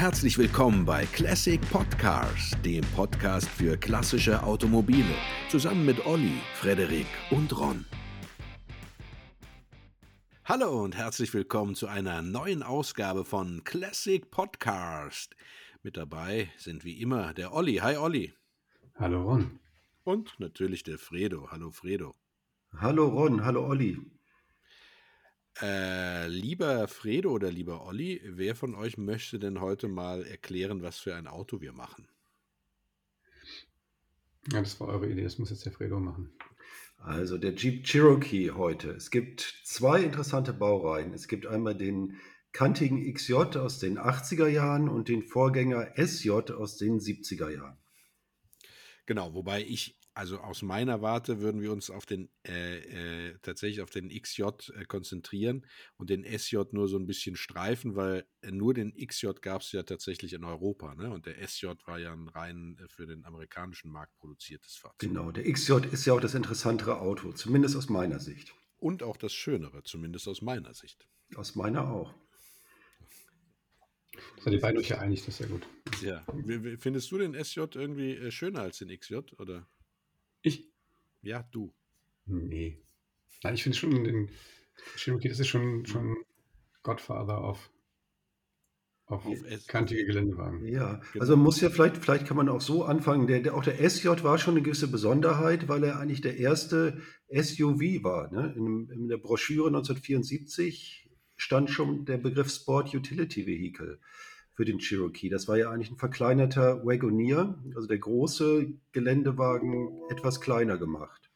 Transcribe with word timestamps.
Herzlich 0.00 0.38
willkommen 0.38 0.86
bei 0.86 1.04
Classic 1.04 1.60
Podcars, 1.70 2.56
dem 2.64 2.80
Podcast 2.96 3.46
für 3.46 3.76
klassische 3.76 4.42
Automobile, 4.42 5.14
zusammen 5.50 5.84
mit 5.84 6.06
Olli, 6.06 6.40
Frederik 6.54 7.04
und 7.30 7.54
Ron. 7.54 7.84
Hallo 10.46 10.84
und 10.84 10.96
herzlich 10.96 11.34
willkommen 11.34 11.74
zu 11.74 11.86
einer 11.86 12.22
neuen 12.22 12.62
Ausgabe 12.62 13.26
von 13.26 13.62
Classic 13.64 14.30
Podcast. 14.30 15.36
Mit 15.82 15.98
dabei 15.98 16.50
sind 16.56 16.82
wie 16.82 16.98
immer 17.02 17.34
der 17.34 17.52
Olli. 17.52 17.74
Hi 17.74 17.98
Olli. 17.98 18.32
Hallo 18.98 19.22
Ron. 19.24 19.60
Und 20.04 20.32
natürlich 20.40 20.82
der 20.82 20.96
Fredo. 20.96 21.50
Hallo 21.50 21.72
Fredo. 21.72 22.14
Hallo 22.74 23.06
Ron, 23.06 23.44
hallo 23.44 23.66
Olli. 23.66 23.98
Äh, 25.60 26.28
lieber 26.28 26.88
Fredo 26.88 27.30
oder 27.30 27.50
lieber 27.50 27.84
Olli, 27.86 28.20
wer 28.24 28.54
von 28.54 28.74
euch 28.74 28.96
möchte 28.96 29.38
denn 29.38 29.60
heute 29.60 29.88
mal 29.88 30.24
erklären, 30.24 30.82
was 30.82 30.98
für 30.98 31.14
ein 31.14 31.26
Auto 31.26 31.60
wir 31.60 31.72
machen? 31.72 32.08
Ja, 34.52 34.60
das 34.60 34.80
war 34.80 34.88
eure 34.88 35.08
Idee, 35.08 35.24
das 35.24 35.38
muss 35.38 35.50
jetzt 35.50 35.66
der 35.66 35.72
Fredo 35.72 36.00
machen. 36.00 36.32
Also 36.96 37.38
der 37.38 37.54
Jeep 37.54 37.84
Cherokee 37.84 38.50
heute. 38.50 38.90
Es 38.90 39.10
gibt 39.10 39.40
zwei 39.64 40.02
interessante 40.02 40.52
Baureihen. 40.52 41.14
Es 41.14 41.28
gibt 41.28 41.46
einmal 41.46 41.74
den 41.74 42.18
kantigen 42.52 43.12
XJ 43.12 43.34
aus 43.56 43.78
den 43.78 43.98
80er 43.98 44.48
Jahren 44.48 44.88
und 44.88 45.08
den 45.08 45.22
Vorgänger 45.22 45.92
SJ 45.96 46.30
aus 46.52 46.76
den 46.76 47.00
70er 47.00 47.50
Jahren. 47.50 47.78
Genau, 49.06 49.34
wobei 49.34 49.62
ich 49.62 49.99
also 50.14 50.38
aus 50.38 50.62
meiner 50.62 51.02
Warte 51.02 51.40
würden 51.40 51.60
wir 51.62 51.72
uns 51.72 51.90
auf 51.90 52.04
den 52.04 52.30
äh, 52.46 53.28
äh, 53.28 53.38
tatsächlich 53.42 53.80
auf 53.80 53.90
den 53.90 54.08
XJ 54.08 54.42
äh, 54.42 54.84
konzentrieren 54.86 55.66
und 55.96 56.10
den 56.10 56.24
SJ 56.24 56.58
nur 56.72 56.88
so 56.88 56.98
ein 56.98 57.06
bisschen 57.06 57.36
streifen, 57.36 57.96
weil 57.96 58.26
äh, 58.42 58.50
nur 58.50 58.74
den 58.74 58.94
XJ 58.94 59.28
gab 59.40 59.62
es 59.62 59.72
ja 59.72 59.82
tatsächlich 59.82 60.32
in 60.32 60.44
Europa, 60.44 60.94
ne? 60.94 61.10
Und 61.10 61.26
der 61.26 61.36
SJ 61.46 61.68
war 61.86 61.98
ja 61.98 62.12
ein 62.12 62.28
rein 62.28 62.76
äh, 62.80 62.88
für 62.88 63.06
den 63.06 63.24
amerikanischen 63.24 63.90
Markt 63.90 64.14
produziertes 64.16 64.76
Fahrzeug. 64.76 64.98
Genau, 64.98 65.30
der 65.30 65.50
XJ 65.50 65.86
ist 65.92 66.04
ja 66.06 66.14
auch 66.14 66.20
das 66.20 66.34
interessantere 66.34 67.00
Auto, 67.00 67.32
zumindest 67.32 67.76
aus 67.76 67.88
meiner 67.88 68.18
Sicht. 68.18 68.54
Und 68.78 69.02
auch 69.02 69.16
das 69.16 69.32
Schönere, 69.32 69.82
zumindest 69.84 70.26
aus 70.26 70.42
meiner 70.42 70.74
Sicht. 70.74 71.06
Aus 71.36 71.54
meiner 71.54 71.90
auch. 71.90 72.14
Seid 74.42 74.54
ihr 74.54 74.60
beide 74.60 74.78
euch 74.78 74.88
ja 74.88 74.98
einig, 74.98 75.24
das 75.24 75.34
ist 75.34 75.40
ja 75.40 75.46
gut. 75.46 75.66
Ja. 76.02 76.24
Findest 76.78 77.10
du 77.10 77.18
den 77.18 77.34
SJ 77.34 77.60
irgendwie 77.74 78.16
äh, 78.16 78.30
schöner 78.30 78.62
als 78.62 78.78
den 78.78 78.88
XJ, 78.88 79.16
oder? 79.38 79.68
Ich? 80.42 80.68
Ja, 81.22 81.48
du. 81.52 81.72
Nee. 82.26 82.78
Nein, 83.42 83.54
ich 83.54 83.62
finde 83.62 83.78
schon, 83.78 84.04
den 84.04 84.30
Cherokee, 84.96 85.28
das 85.28 85.40
ist 85.40 85.48
schon, 85.48 85.86
schon 85.86 86.16
Godfather 86.82 87.38
auf, 87.38 87.70
auf, 89.06 89.26
auf 89.26 89.66
kantige 89.66 90.04
Geländewagen. 90.04 90.66
Ja, 90.66 91.00
genau. 91.12 91.20
also 91.20 91.36
man 91.36 91.44
muss 91.44 91.60
ja 91.60 91.70
vielleicht, 91.70 91.96
vielleicht 91.96 92.26
kann 92.26 92.36
man 92.36 92.48
auch 92.48 92.60
so 92.60 92.84
anfangen. 92.84 93.26
Der, 93.26 93.40
der, 93.40 93.54
auch 93.54 93.64
der 93.64 93.78
SJ 93.88 94.08
war 94.22 94.38
schon 94.38 94.54
eine 94.54 94.62
gewisse 94.62 94.90
Besonderheit, 94.90 95.68
weil 95.68 95.84
er 95.84 95.98
eigentlich 95.98 96.20
der 96.20 96.36
erste 96.36 97.00
SUV 97.28 98.02
war. 98.02 98.30
Ne? 98.32 98.54
In, 98.56 98.88
in 98.90 99.08
der 99.08 99.18
Broschüre 99.18 99.68
1974 99.68 101.10
stand 101.36 101.70
schon 101.70 102.04
der 102.04 102.18
Begriff 102.18 102.50
Sport 102.50 102.94
Utility 102.94 103.46
Vehicle 103.46 103.98
für 104.54 104.64
den 104.64 104.78
Cherokee. 104.78 105.28
Das 105.28 105.48
war 105.48 105.56
ja 105.56 105.70
eigentlich 105.70 105.90
ein 105.90 105.98
verkleinerter 105.98 106.84
Wagonier, 106.84 107.58
also 107.74 107.86
der 107.86 107.98
große 107.98 108.72
Geländewagen 108.92 110.00
etwas 110.10 110.40
kleiner 110.40 110.76
gemacht. 110.76 111.30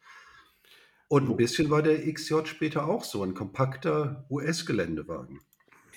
Und 1.07 1.29
ein 1.29 1.37
bisschen 1.37 1.69
war 1.69 1.81
der 1.81 2.11
XJ 2.11 2.45
später 2.45 2.87
auch 2.87 3.03
so, 3.03 3.23
ein 3.23 3.33
kompakter 3.33 4.25
US-Geländewagen. 4.29 5.39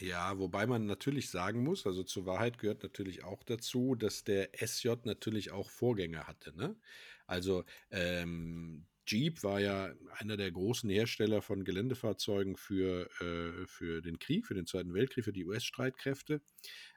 Ja, 0.01 0.39
wobei 0.39 0.67
man 0.67 0.87
natürlich 0.87 1.31
sagen 1.31 1.65
muss, 1.65 1.87
also 1.87 2.05
zur 2.05 2.25
Wahrheit 2.27 2.59
gehört 2.59 2.83
natürlich 2.83 3.25
auch 3.25 3.43
dazu, 3.43 3.95
dass 3.95 4.23
der 4.23 4.51
SJ 4.55 4.91
natürlich 5.05 5.51
auch 5.51 5.71
Vorgänger 5.71 6.29
hatte. 6.29 6.57
Ne? 6.57 6.77
Also 7.27 7.65
ähm, 7.91 8.87
Jeep 9.09 9.43
war 9.43 9.59
ja 9.59 9.91
einer 10.19 10.37
der 10.37 10.51
großen 10.51 10.91
Hersteller 10.91 11.41
von 11.41 11.65
Geländefahrzeugen 11.65 12.57
für, 12.57 13.09
äh, 13.21 13.67
für 13.67 14.03
den 14.03 14.19
Krieg, 14.19 14.47
für 14.47 14.55
den 14.55 14.67
Zweiten 14.67 14.93
Weltkrieg, 14.93 15.25
für 15.25 15.33
die 15.33 15.47
US-Streitkräfte 15.47 16.43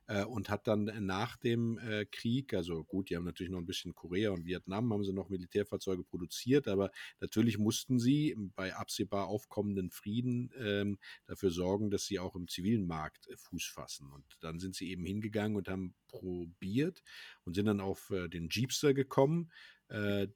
äh, 0.07 0.25
und 0.25 0.49
hat 0.49 0.67
dann 0.67 0.91
nach 1.05 1.37
dem 1.37 1.77
äh, 1.77 2.05
Krieg, 2.05 2.53
also 2.53 2.83
gut, 2.83 3.09
die 3.09 3.15
haben 3.15 3.23
natürlich 3.23 3.51
noch 3.51 3.59
ein 3.59 3.65
bisschen 3.65 3.95
Korea 3.95 4.31
und 4.31 4.45
Vietnam, 4.45 4.91
haben 4.91 5.05
sie 5.05 5.13
noch 5.13 5.29
Militärfahrzeuge 5.29 6.03
produziert, 6.03 6.67
aber 6.67 6.91
natürlich 7.21 7.57
mussten 7.57 7.97
sie 7.97 8.35
bei 8.55 8.75
absehbar 8.75 9.27
aufkommenden 9.27 9.89
Frieden 9.89 10.51
ähm, 10.57 10.97
dafür 11.27 11.51
sorgen, 11.51 11.91
dass 11.91 12.05
sie 12.05 12.19
auch 12.19 12.35
im 12.35 12.49
zivilen 12.49 12.85
Markt 12.85 13.27
äh, 13.29 13.37
Fuß 13.37 13.67
fassen. 13.67 14.11
Und 14.11 14.25
dann 14.41 14.59
sind 14.59 14.75
sie 14.75 14.91
eben 14.91 15.05
hingegangen 15.05 15.55
und 15.55 15.69
haben 15.69 15.95
probiert 16.07 17.03
und 17.45 17.55
sind 17.55 17.67
dann 17.67 17.79
auf 17.79 18.09
äh, 18.09 18.27
den 18.27 18.49
Jeepster 18.49 18.93
gekommen 18.93 19.49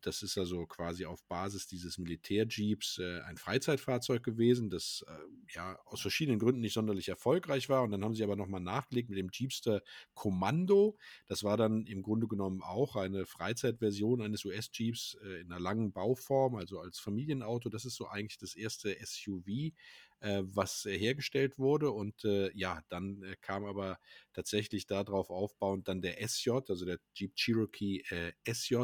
das 0.01 0.21
ist 0.21 0.37
also 0.37 0.65
quasi 0.65 1.05
auf 1.05 1.23
Basis 1.27 1.65
dieses 1.65 1.97
Militärjeeps 1.97 2.97
äh, 2.97 3.21
ein 3.21 3.37
Freizeitfahrzeug 3.37 4.21
gewesen, 4.21 4.69
das 4.69 5.05
äh, 5.07 5.53
ja 5.55 5.79
aus 5.85 6.01
verschiedenen 6.01 6.39
Gründen 6.39 6.59
nicht 6.59 6.73
sonderlich 6.73 7.07
erfolgreich 7.07 7.69
war. 7.69 7.83
Und 7.83 7.91
dann 7.91 8.03
haben 8.03 8.15
sie 8.15 8.23
aber 8.25 8.35
nochmal 8.35 8.59
nachgelegt 8.59 9.09
mit 9.09 9.17
dem 9.17 9.29
Jeepster 9.31 9.81
Kommando. 10.13 10.97
Das 11.27 11.45
war 11.45 11.55
dann 11.55 11.85
im 11.85 12.01
Grunde 12.01 12.27
genommen 12.27 12.61
auch 12.61 12.97
eine 12.97 13.25
Freizeitversion 13.25 14.21
eines 14.21 14.43
US-Jeeps 14.43 15.17
in 15.41 15.51
einer 15.51 15.61
langen 15.61 15.93
Bauform, 15.93 16.55
also 16.55 16.79
als 16.79 16.99
Familienauto. 16.99 17.69
Das 17.69 17.85
ist 17.85 17.95
so 17.95 18.07
eigentlich 18.07 18.37
das 18.37 18.55
erste 18.55 18.95
SUV, 19.05 19.71
was 20.19 20.85
hergestellt 20.85 21.57
wurde. 21.59 21.91
Und 21.91 22.23
ja, 22.53 22.81
dann 22.89 23.35
kam 23.41 23.65
aber 23.65 23.99
tatsächlich 24.33 24.85
darauf 24.85 25.29
aufbauend 25.29 25.87
dann 25.87 26.01
der 26.01 26.21
SJ, 26.27 26.51
also 26.67 26.85
der 26.85 26.99
Jeep 27.13 27.35
Cherokee 27.35 28.03
SJ, 28.47 28.83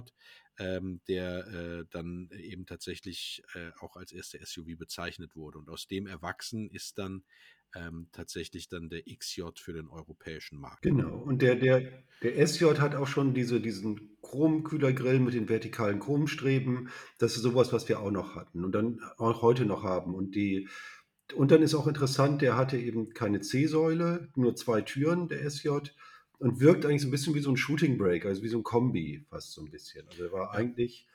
ähm, 0.61 1.01
der 1.07 1.47
äh, 1.47 1.85
dann 1.89 2.29
eben 2.37 2.65
tatsächlich 2.65 3.43
äh, 3.55 3.71
auch 3.79 3.95
als 3.95 4.11
erster 4.11 4.39
SUV 4.45 4.77
bezeichnet 4.77 5.35
wurde. 5.35 5.57
Und 5.57 5.69
aus 5.69 5.87
dem 5.87 6.05
erwachsen 6.05 6.69
ist 6.69 6.97
dann 6.99 7.23
ähm, 7.73 8.07
tatsächlich 8.11 8.67
dann 8.67 8.89
der 8.89 9.01
XJ 9.03 9.41
für 9.55 9.73
den 9.73 9.87
europäischen 9.87 10.59
Markt. 10.59 10.83
Genau, 10.83 11.17
und 11.17 11.41
der, 11.41 11.55
der, 11.55 12.03
der 12.21 12.47
SJ 12.47 12.65
hat 12.79 12.95
auch 12.95 13.07
schon 13.07 13.33
diese, 13.33 13.59
diesen 13.59 14.17
Chromkühlergrill 14.21 15.19
mit 15.19 15.33
den 15.33 15.49
vertikalen 15.49 15.99
Chromstreben. 15.99 16.89
Das 17.17 17.35
ist 17.35 17.41
sowas, 17.41 17.73
was 17.73 17.87
wir 17.89 17.99
auch 17.99 18.11
noch 18.11 18.35
hatten 18.35 18.63
und 18.63 18.73
dann 18.73 19.01
auch 19.17 19.41
heute 19.41 19.65
noch 19.65 19.83
haben. 19.83 20.13
Und 20.13 20.35
die 20.35 20.67
und 21.33 21.49
dann 21.49 21.61
ist 21.61 21.75
auch 21.75 21.87
interessant, 21.87 22.41
der 22.41 22.57
hatte 22.57 22.77
eben 22.77 23.13
keine 23.13 23.39
C-Säule, 23.39 24.27
nur 24.35 24.53
zwei 24.57 24.81
Türen, 24.81 25.29
der 25.29 25.49
SJ 25.49 25.69
und 26.41 26.59
wirkt 26.59 26.85
eigentlich 26.85 27.03
so 27.03 27.07
ein 27.07 27.11
bisschen 27.11 27.35
wie 27.35 27.39
so 27.39 27.51
ein 27.51 27.57
Shooting 27.57 27.99
Break, 27.99 28.25
also 28.25 28.41
wie 28.41 28.47
so 28.47 28.57
ein 28.57 28.63
Kombi 28.63 29.23
fast 29.29 29.51
so 29.51 29.61
ein 29.61 29.69
bisschen. 29.69 30.07
Also 30.07 30.23
er 30.23 30.31
war 30.31 30.53
eigentlich 30.55 31.07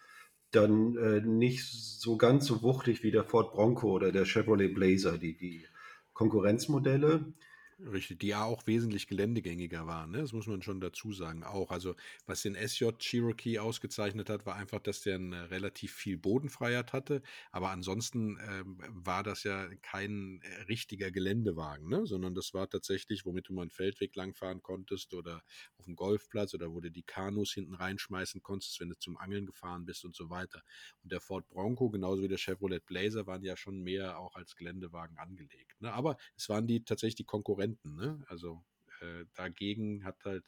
dann 0.52 0.96
äh, 0.96 1.20
nicht 1.20 1.64
so 1.64 2.16
ganz 2.16 2.46
so 2.46 2.62
wuchtig 2.62 3.02
wie 3.02 3.10
der 3.10 3.24
Ford 3.24 3.52
Bronco 3.52 3.90
oder 3.90 4.12
der 4.12 4.24
Chevrolet 4.24 4.72
Blazer, 4.72 5.18
die, 5.18 5.36
die 5.36 5.66
Konkurrenzmodelle. 6.12 7.32
Richtig, 7.78 8.20
die 8.20 8.28
ja 8.28 8.42
auch 8.42 8.66
wesentlich 8.66 9.06
geländegängiger 9.06 9.86
waren, 9.86 10.12
ne? 10.12 10.18
das 10.22 10.32
muss 10.32 10.46
man 10.46 10.62
schon 10.62 10.80
dazu 10.80 11.12
sagen. 11.12 11.44
Auch, 11.44 11.70
also 11.70 11.94
was 12.24 12.40
den 12.40 12.54
SJ 12.54 12.92
Cherokee 12.98 13.58
ausgezeichnet 13.58 14.30
hat, 14.30 14.46
war 14.46 14.56
einfach, 14.56 14.80
dass 14.80 15.02
der 15.02 15.16
ein, 15.16 15.34
äh, 15.34 15.36
relativ 15.36 15.92
viel 15.92 16.16
Bodenfreiheit 16.16 16.94
hatte. 16.94 17.20
Aber 17.52 17.68
ansonsten 17.68 18.38
ähm, 18.48 18.78
war 18.88 19.22
das 19.22 19.42
ja 19.42 19.68
kein 19.82 20.40
äh, 20.40 20.62
richtiger 20.62 21.10
Geländewagen, 21.10 21.86
ne? 21.86 22.06
sondern 22.06 22.34
das 22.34 22.54
war 22.54 22.66
tatsächlich, 22.70 23.26
womit 23.26 23.50
du 23.50 23.52
mal 23.52 23.62
einen 23.62 23.70
Feldweg 23.70 24.16
langfahren 24.16 24.62
konntest 24.62 25.12
oder 25.12 25.42
auf 25.76 25.84
dem 25.84 25.96
Golfplatz 25.96 26.54
oder 26.54 26.72
wo 26.72 26.80
du 26.80 26.90
die 26.90 27.02
Kanus 27.02 27.52
hinten 27.52 27.74
reinschmeißen 27.74 28.42
konntest, 28.42 28.80
wenn 28.80 28.88
du 28.88 28.98
zum 28.98 29.18
Angeln 29.18 29.44
gefahren 29.44 29.84
bist 29.84 30.02
und 30.06 30.16
so 30.16 30.30
weiter. 30.30 30.62
Und 31.02 31.12
der 31.12 31.20
Ford 31.20 31.46
Bronco, 31.50 31.90
genauso 31.90 32.22
wie 32.22 32.28
der 32.28 32.38
Chevrolet 32.38 32.80
Blazer, 32.86 33.26
waren 33.26 33.44
ja 33.44 33.54
schon 33.54 33.82
mehr 33.82 34.18
auch 34.18 34.34
als 34.34 34.56
Geländewagen 34.56 35.18
angelegt. 35.18 35.78
Ne? 35.80 35.92
Aber 35.92 36.16
es 36.38 36.48
waren 36.48 36.66
die 36.66 36.82
tatsächlich 36.82 37.16
die 37.16 37.24
Konkurrenten 37.24 37.65
Konkurrenten. 37.66 37.96
Ne? 37.96 38.24
Also 38.28 38.62
äh, 39.00 39.24
dagegen 39.34 40.04
hat 40.04 40.24
halt, 40.24 40.44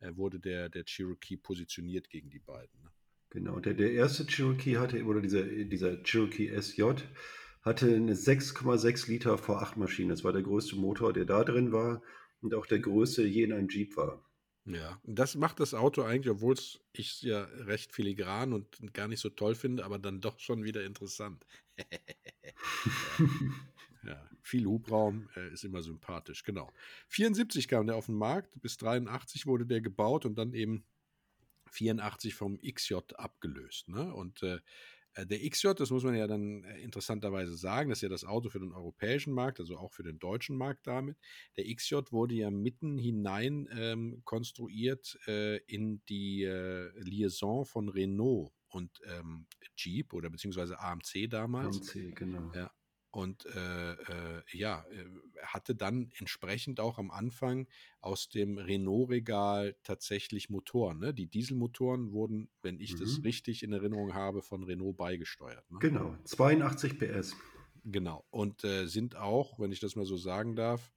äh, 0.00 0.14
wurde 0.16 0.40
der, 0.40 0.68
der 0.68 0.84
Cherokee 0.84 1.36
positioniert 1.36 2.08
gegen 2.08 2.30
die 2.30 2.38
beiden. 2.38 2.82
Ne? 2.82 2.90
Genau, 3.30 3.60
der, 3.60 3.74
der 3.74 3.92
erste 3.92 4.26
Cherokee 4.26 4.78
hatte, 4.78 5.04
oder 5.04 5.20
dieser, 5.20 5.44
dieser 5.44 6.02
Cherokee 6.02 6.48
SJ, 6.60 6.82
hatte 7.62 7.94
eine 7.94 8.14
6,6 8.14 9.08
Liter 9.08 9.36
V8-Maschine. 9.36 10.10
Das 10.10 10.24
war 10.24 10.32
der 10.32 10.42
größte 10.42 10.76
Motor, 10.76 11.12
der 11.12 11.24
da 11.24 11.44
drin 11.44 11.72
war 11.72 12.02
und 12.40 12.54
auch 12.54 12.66
der 12.66 12.80
größte 12.80 13.22
je 13.22 13.44
in 13.44 13.52
einem 13.52 13.68
Jeep 13.68 13.96
war. 13.96 14.28
Ja, 14.64 15.00
das 15.04 15.34
macht 15.34 15.58
das 15.58 15.74
Auto 15.74 16.02
eigentlich, 16.02 16.30
obwohl 16.30 16.54
ich 16.92 17.10
es 17.10 17.22
ja 17.22 17.42
recht 17.42 17.92
filigran 17.92 18.52
und 18.52 18.94
gar 18.94 19.08
nicht 19.08 19.20
so 19.20 19.28
toll 19.28 19.56
finde, 19.56 19.84
aber 19.84 19.98
dann 19.98 20.20
doch 20.20 20.38
schon 20.38 20.62
wieder 20.62 20.84
interessant. 20.84 21.44
ja. 24.04 24.28
Viel 24.42 24.66
Hubraum 24.66 25.28
äh, 25.36 25.52
ist 25.52 25.64
immer 25.64 25.82
sympathisch, 25.82 26.42
genau. 26.44 26.72
74 27.08 27.68
kam 27.68 27.86
der 27.86 27.96
auf 27.96 28.06
den 28.06 28.16
Markt, 28.16 28.60
bis 28.60 28.76
83 28.76 29.46
wurde 29.46 29.66
der 29.66 29.80
gebaut 29.80 30.26
und 30.26 30.36
dann 30.36 30.52
eben 30.54 30.84
84 31.70 32.34
vom 32.34 32.58
XJ 32.60 32.94
abgelöst. 33.16 33.88
Ne? 33.88 34.12
Und 34.12 34.42
äh, 34.42 34.58
Äh, 35.14 35.26
der 35.26 35.38
XJ, 35.48 35.74
das 35.76 35.90
muss 35.90 36.04
man 36.04 36.14
ja 36.14 36.26
dann 36.26 36.64
äh, 36.64 36.80
interessanterweise 36.80 37.54
sagen, 37.56 37.90
das 37.90 37.98
ist 37.98 38.02
ja 38.02 38.08
das 38.08 38.24
Auto 38.24 38.48
für 38.48 38.60
den 38.60 38.72
europäischen 38.72 39.32
Markt, 39.32 39.60
also 39.60 39.76
auch 39.76 39.92
für 39.92 40.02
den 40.02 40.18
deutschen 40.18 40.56
Markt 40.56 40.86
damit. 40.86 41.16
Der 41.56 41.64
XJ 41.72 41.96
wurde 42.10 42.34
ja 42.34 42.50
mitten 42.50 42.98
hinein 42.98 43.68
ähm, 43.72 44.22
konstruiert 44.24 45.18
äh, 45.26 45.58
in 45.66 46.02
die 46.08 46.44
äh, 46.44 46.90
Liaison 47.00 47.64
von 47.64 47.88
Renault 47.88 48.52
und 48.68 49.00
ähm, 49.06 49.46
Jeep 49.76 50.14
oder 50.14 50.30
beziehungsweise 50.30 50.78
AMC 50.80 51.28
damals. 51.28 51.76
AMC, 51.76 52.16
genau. 52.16 52.50
Ja, 52.54 52.70
und 53.12 53.46
äh, 53.46 53.92
äh, 53.92 54.42
ja, 54.52 54.84
äh, 54.90 55.04
hatte 55.42 55.74
dann 55.74 56.10
entsprechend 56.18 56.80
auch 56.80 56.98
am 56.98 57.10
Anfang 57.10 57.68
aus 58.00 58.28
dem 58.28 58.58
Renault-Regal 58.58 59.76
tatsächlich 59.82 60.50
Motoren. 60.50 60.98
Ne? 60.98 61.14
Die 61.14 61.26
Dieselmotoren 61.26 62.12
wurden, 62.12 62.48
wenn 62.62 62.80
ich 62.80 62.94
mhm. 62.94 63.00
das 63.00 63.22
richtig 63.22 63.62
in 63.62 63.72
Erinnerung 63.72 64.14
habe, 64.14 64.42
von 64.42 64.62
Renault 64.62 64.96
beigesteuert. 64.96 65.70
Ne? 65.70 65.78
Genau, 65.80 66.16
82 66.24 66.98
PS. 66.98 67.36
Genau. 67.84 68.24
Und 68.30 68.64
äh, 68.64 68.86
sind 68.86 69.16
auch, 69.16 69.58
wenn 69.58 69.72
ich 69.72 69.80
das 69.80 69.96
mal 69.96 70.06
so 70.06 70.16
sagen 70.16 70.56
darf, 70.56 70.92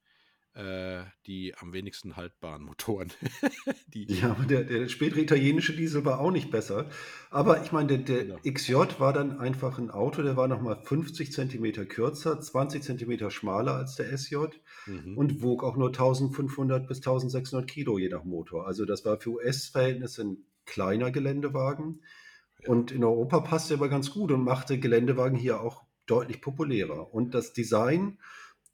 äh, 0.56 1.04
die 1.28 1.54
am 1.58 1.74
wenigsten 1.74 2.16
haltbaren 2.16 2.64
Motoren. 2.64 3.12
ja, 3.94 4.32
aber 4.32 4.46
der, 4.46 4.64
der, 4.64 4.88
spätere 4.88 5.20
italienische 5.20 5.76
Diesel 5.76 6.06
war 6.06 6.20
auch 6.20 6.32
nicht 6.32 6.50
besser. 6.50 6.90
Aber 7.30 7.62
ich 7.62 7.74
meine, 7.74 7.88
der, 7.88 7.98
der 7.98 8.24
genau. 8.24 8.40
XJ 8.44 9.00
war 9.00 9.12
dann 9.12 9.38
einfach 9.38 9.78
ein 9.78 9.92
Auto, 9.92 10.22
der 10.22 10.38
war 10.38 10.48
nochmal 10.48 10.80
50 10.82 11.34
Zentimeter 11.34 11.86
kürzer, 11.86 12.40
20 12.40 12.84
Zentimeter 12.84 13.32
schmaler 13.32 13.74
als 13.74 13.96
der 13.96 14.18
SJ 14.18 14.38
mhm. 14.86 15.18
und 15.18 15.42
wog 15.44 15.64
auch 15.64 15.76
nur 15.76 15.90
1500 15.90 16.88
bis 16.88 16.98
1600 17.00 17.70
Kilo 17.70 17.98
je 17.98 18.08
nach 18.08 18.24
Motor. 18.24 18.66
Also 18.66 18.86
das 18.86 19.04
war 19.04 19.20
für 19.20 19.32
US-Verhältnisse 19.32 20.24
ein 20.24 20.38
kleiner 20.66 21.12
Geländewagen. 21.12 22.02
Ja. 22.62 22.70
Und 22.70 22.92
in 22.92 23.04
Europa 23.04 23.42
passte 23.42 23.74
er 23.74 23.80
aber 23.80 23.90
ganz 23.90 24.10
gut 24.10 24.32
und 24.32 24.44
machte 24.44 24.80
Geländewagen 24.80 25.38
hier 25.38 25.60
auch 25.60 25.84
deutlich 26.06 26.40
populärer. 26.40 27.14
Und 27.14 27.34
das 27.34 27.52
Design 27.52 28.20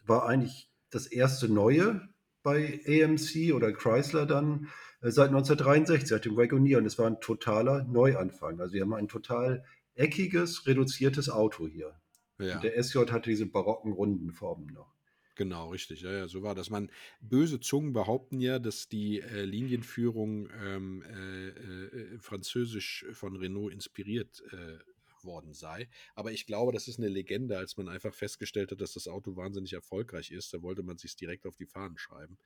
war 0.06 0.28
eigentlich 0.28 0.71
das 0.92 1.08
erste 1.08 1.50
neue 1.50 2.08
bei 2.44 2.82
AMC 2.86 3.54
oder 3.54 3.72
Chrysler 3.72 4.26
dann 4.26 4.68
äh, 5.02 5.10
seit 5.12 5.30
1963, 5.30 6.08
seit 6.08 6.26
dem 6.26 6.38
Wagoneer. 6.38 6.78
Und 6.78 6.86
es 6.86 6.98
war 7.00 7.08
ein 7.08 7.20
totaler 7.20 7.84
Neuanfang. 7.86 8.60
Also 8.60 8.74
wir 8.74 8.82
haben 8.82 8.94
ein 8.94 9.08
total 9.08 9.64
eckiges, 9.96 10.68
reduziertes 10.68 11.30
Auto 11.30 11.68
hier. 11.68 12.00
Ja. 12.40 12.56
Und 12.56 12.64
der 12.64 12.82
SJ 12.82 13.00
hatte 13.10 13.30
diese 13.30 13.46
barocken 13.46 13.92
runden 13.92 14.32
Formen 14.32 14.68
noch. 14.74 14.92
Genau, 15.36 15.70
richtig. 15.70 16.02
Ja, 16.02 16.12
ja, 16.12 16.28
so 16.28 16.44
war 16.44 16.56
das. 16.56 16.70
Man 16.70 16.92
böse 17.22 17.60
Zungen 17.60 17.94
behaupten 17.94 18.40
ja, 18.40 18.60
dass 18.60 18.90
die 18.90 19.22
äh, 19.22 19.44
Linienführung 19.44 20.50
ähm, 20.64 21.04
äh, 21.04 21.48
äh, 21.48 22.20
französisch 22.20 23.06
von 23.14 23.36
Renault 23.38 23.74
inspiriert 23.74 24.44
äh, 24.52 24.78
worden 25.24 25.54
sei. 25.54 25.90
Aber 26.16 26.32
ich 26.32 26.46
glaube, 26.46 26.72
das 26.72 26.88
ist 26.88 27.00
eine 27.00 27.08
Legende, 27.08 27.58
als 27.58 27.78
man 27.78 27.88
einfach 27.88 28.14
festgestellt 28.14 28.72
hat, 28.72 28.82
dass 28.82 28.94
das 28.94 29.08
Auto 29.08 29.36
wahnsinnig 29.36 29.74
erfolgreich 29.74 30.32
ist. 30.32 30.54
Da 30.54 30.62
wollte 30.62 30.84
man 30.84 30.98
sich 30.98 31.16
direkt 31.16 31.46
auf 31.46 31.56
die 31.56 31.66
Fahnen 31.66 31.98
schreiben. 31.98 32.38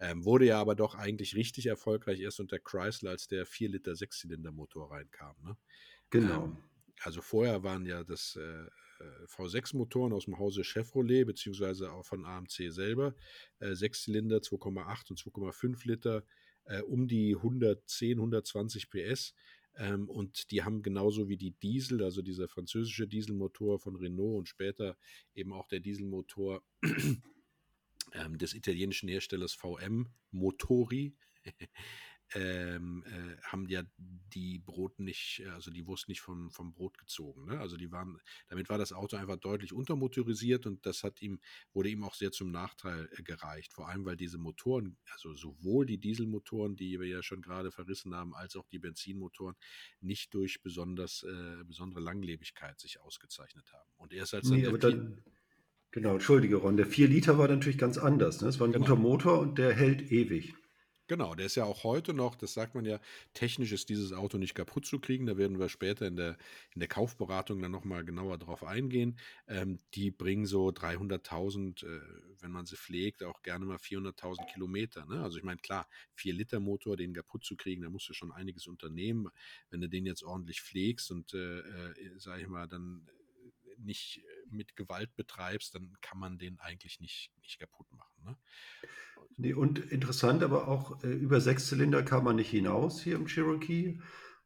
Ähm, 0.00 0.24
wurde 0.24 0.46
ja 0.46 0.60
aber 0.60 0.74
doch 0.74 0.94
eigentlich 0.94 1.34
richtig 1.34 1.66
erfolgreich 1.66 2.20
erst 2.20 2.40
unter 2.40 2.58
Chrysler, 2.58 3.10
als 3.10 3.28
der 3.28 3.46
4 3.46 3.70
Liter 3.70 3.96
Sechszylindermotor 3.96 4.90
reinkam. 4.90 5.36
Ne? 5.42 5.56
Genau. 6.10 6.44
Ähm, 6.44 6.56
also 7.02 7.22
vorher 7.22 7.62
waren 7.62 7.86
ja 7.86 8.04
das 8.04 8.36
äh, 8.36 8.40
äh 8.40 9.26
V6-Motoren 9.26 10.12
aus 10.12 10.24
dem 10.24 10.38
Hause 10.38 10.64
Chevrolet, 10.64 11.24
beziehungsweise 11.24 11.92
auch 11.92 12.04
von 12.04 12.24
AMC 12.24 12.72
selber. 12.72 13.14
Äh, 13.60 13.74
Sechszylinder, 13.74 14.38
2,8 14.38 15.10
und 15.10 15.18
2,5 15.18 15.86
Liter, 15.86 16.24
äh, 16.64 16.82
um 16.82 17.06
die 17.06 17.34
110, 17.36 18.18
120 18.18 18.90
PS. 18.90 19.34
Ähm, 19.78 20.08
und 20.08 20.50
die 20.50 20.64
haben 20.64 20.82
genauso 20.82 21.28
wie 21.28 21.36
die 21.36 21.52
Diesel, 21.52 22.02
also 22.02 22.20
dieser 22.20 22.48
französische 22.48 23.06
Dieselmotor 23.06 23.78
von 23.78 23.94
Renault 23.96 24.38
und 24.38 24.48
später 24.48 24.96
eben 25.34 25.52
auch 25.52 25.68
der 25.68 25.78
Dieselmotor 25.80 26.62
ähm, 28.12 28.38
des 28.38 28.54
italienischen 28.54 29.08
Herstellers 29.08 29.54
VM 29.54 30.08
Motori, 30.32 31.16
ähm, 32.34 33.04
äh, 33.06 33.40
haben 33.42 33.68
ja 33.68 33.82
die 34.34 34.58
Brot 34.58 34.98
nicht, 34.98 35.42
äh, 35.44 35.48
also 35.48 35.70
die 35.70 35.86
Wurst 35.86 36.08
nicht 36.08 36.20
vom, 36.20 36.50
vom 36.50 36.72
Brot 36.72 36.98
gezogen. 36.98 37.46
Ne? 37.46 37.58
Also 37.58 37.76
die 37.76 37.90
waren, 37.90 38.20
damit 38.48 38.68
war 38.68 38.78
das 38.78 38.92
Auto 38.92 39.16
einfach 39.16 39.36
deutlich 39.36 39.72
untermotorisiert 39.72 40.66
und 40.66 40.84
das 40.84 41.02
hat 41.02 41.22
ihm, 41.22 41.40
wurde 41.72 41.88
ihm 41.88 42.04
auch 42.04 42.14
sehr 42.14 42.30
zum 42.30 42.50
Nachteil 42.50 43.08
äh, 43.16 43.22
gereicht. 43.22 43.72
Vor 43.72 43.88
allem, 43.88 44.04
weil 44.04 44.16
diese 44.16 44.38
Motoren, 44.38 44.98
also 45.12 45.34
sowohl 45.34 45.86
die 45.86 45.98
Dieselmotoren, 45.98 46.76
die 46.76 47.00
wir 47.00 47.06
ja 47.06 47.22
schon 47.22 47.40
gerade 47.40 47.70
verrissen 47.70 48.14
haben, 48.14 48.34
als 48.34 48.56
auch 48.56 48.66
die 48.68 48.78
Benzinmotoren 48.78 49.56
nicht 50.00 50.34
durch 50.34 50.62
besonders, 50.62 51.22
äh, 51.22 51.64
besondere 51.64 52.00
Langlebigkeit 52.00 52.78
sich 52.78 53.00
ausgezeichnet 53.00 53.72
haben. 53.72 53.90
Und 53.96 54.12
erst 54.12 54.34
als 54.34 54.48
nee, 54.50 54.66
aber 54.66 54.78
dann, 54.78 55.22
Genau, 55.90 56.12
entschuldige 56.12 56.56
Ron, 56.56 56.76
der 56.76 56.86
4 56.86 57.08
Liter 57.08 57.38
war 57.38 57.48
natürlich 57.48 57.78
ganz 57.78 57.96
anders. 57.96 58.42
Ne? 58.42 58.48
Es 58.48 58.60
war 58.60 58.68
ein 58.68 58.72
genau. 58.72 58.84
guter 58.84 59.00
Motor 59.00 59.38
und 59.40 59.56
der 59.56 59.72
hält 59.72 60.12
ewig. 60.12 60.54
Genau, 61.08 61.34
der 61.34 61.46
ist 61.46 61.54
ja 61.54 61.64
auch 61.64 61.84
heute 61.84 62.12
noch, 62.12 62.34
das 62.34 62.52
sagt 62.52 62.74
man 62.74 62.84
ja, 62.84 63.00
technisch 63.32 63.72
ist 63.72 63.88
dieses 63.88 64.12
Auto 64.12 64.36
nicht 64.36 64.54
kaputt 64.54 64.84
zu 64.84 65.00
kriegen. 65.00 65.24
Da 65.24 65.38
werden 65.38 65.58
wir 65.58 65.70
später 65.70 66.06
in 66.06 66.16
der, 66.16 66.36
in 66.74 66.80
der 66.80 66.88
Kaufberatung 66.88 67.62
dann 67.62 67.70
nochmal 67.70 68.04
genauer 68.04 68.36
drauf 68.36 68.62
eingehen. 68.62 69.18
Ähm, 69.46 69.80
die 69.94 70.10
bringen 70.10 70.44
so 70.44 70.68
300.000, 70.68 71.86
äh, 71.86 72.00
wenn 72.40 72.50
man 72.50 72.66
sie 72.66 72.76
pflegt, 72.76 73.22
auch 73.22 73.42
gerne 73.42 73.64
mal 73.64 73.78
400.000 73.78 74.52
Kilometer. 74.52 75.06
Ne? 75.06 75.22
Also 75.22 75.38
ich 75.38 75.44
meine, 75.44 75.60
klar, 75.60 75.88
4-Liter-Motor, 76.18 76.98
den 76.98 77.14
kaputt 77.14 77.42
zu 77.42 77.56
kriegen, 77.56 77.80
da 77.80 77.88
musst 77.88 78.10
du 78.10 78.12
schon 78.12 78.30
einiges 78.30 78.66
unternehmen. 78.66 79.30
Wenn 79.70 79.80
du 79.80 79.88
den 79.88 80.04
jetzt 80.04 80.22
ordentlich 80.22 80.60
pflegst 80.60 81.10
und, 81.10 81.32
äh, 81.32 81.60
äh, 81.60 81.94
sag 82.18 82.38
ich 82.38 82.48
mal, 82.48 82.68
dann 82.68 83.08
nicht 83.78 84.20
mit 84.50 84.76
Gewalt 84.76 85.14
betreibst, 85.16 85.74
dann 85.74 85.96
kann 86.00 86.18
man 86.18 86.38
den 86.38 86.58
eigentlich 86.58 87.00
nicht, 87.00 87.30
nicht 87.40 87.58
kaputt 87.58 87.90
machen. 87.92 88.24
Ne? 88.24 88.36
Nee, 89.40 89.54
und 89.54 89.78
interessant, 89.92 90.42
aber 90.42 90.66
auch 90.66 91.02
äh, 91.04 91.12
über 91.12 91.40
sechs 91.40 91.68
Zylinder 91.68 92.02
kam 92.02 92.24
man 92.24 92.36
nicht 92.36 92.50
hinaus 92.50 93.00
hier 93.00 93.14
im 93.14 93.26
Cherokee. 93.26 94.00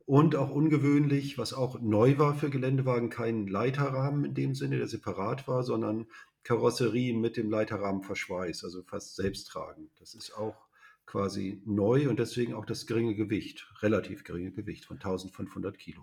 Und 0.04 0.36
auch 0.36 0.50
ungewöhnlich, 0.50 1.38
was 1.38 1.54
auch 1.54 1.80
neu 1.80 2.18
war 2.18 2.34
für 2.34 2.50
Geländewagen, 2.50 3.08
kein 3.08 3.46
Leiterrahmen 3.46 4.26
in 4.26 4.34
dem 4.34 4.54
Sinne, 4.54 4.76
der 4.76 4.88
separat 4.88 5.48
war, 5.48 5.62
sondern 5.62 6.06
Karosserie 6.42 7.14
mit 7.14 7.38
dem 7.38 7.50
Leiterrahmenverschweiß, 7.50 8.64
also 8.64 8.82
fast 8.82 9.16
selbsttragend. 9.16 9.90
Das 9.98 10.14
ist 10.14 10.36
auch 10.36 10.66
quasi 11.06 11.62
neu 11.64 12.10
und 12.10 12.18
deswegen 12.18 12.52
auch 12.52 12.66
das 12.66 12.86
geringe 12.86 13.14
Gewicht, 13.14 13.72
relativ 13.80 14.24
geringe 14.24 14.52
Gewicht 14.52 14.84
von 14.84 14.96
1500 14.96 15.78
Kilo. 15.78 16.02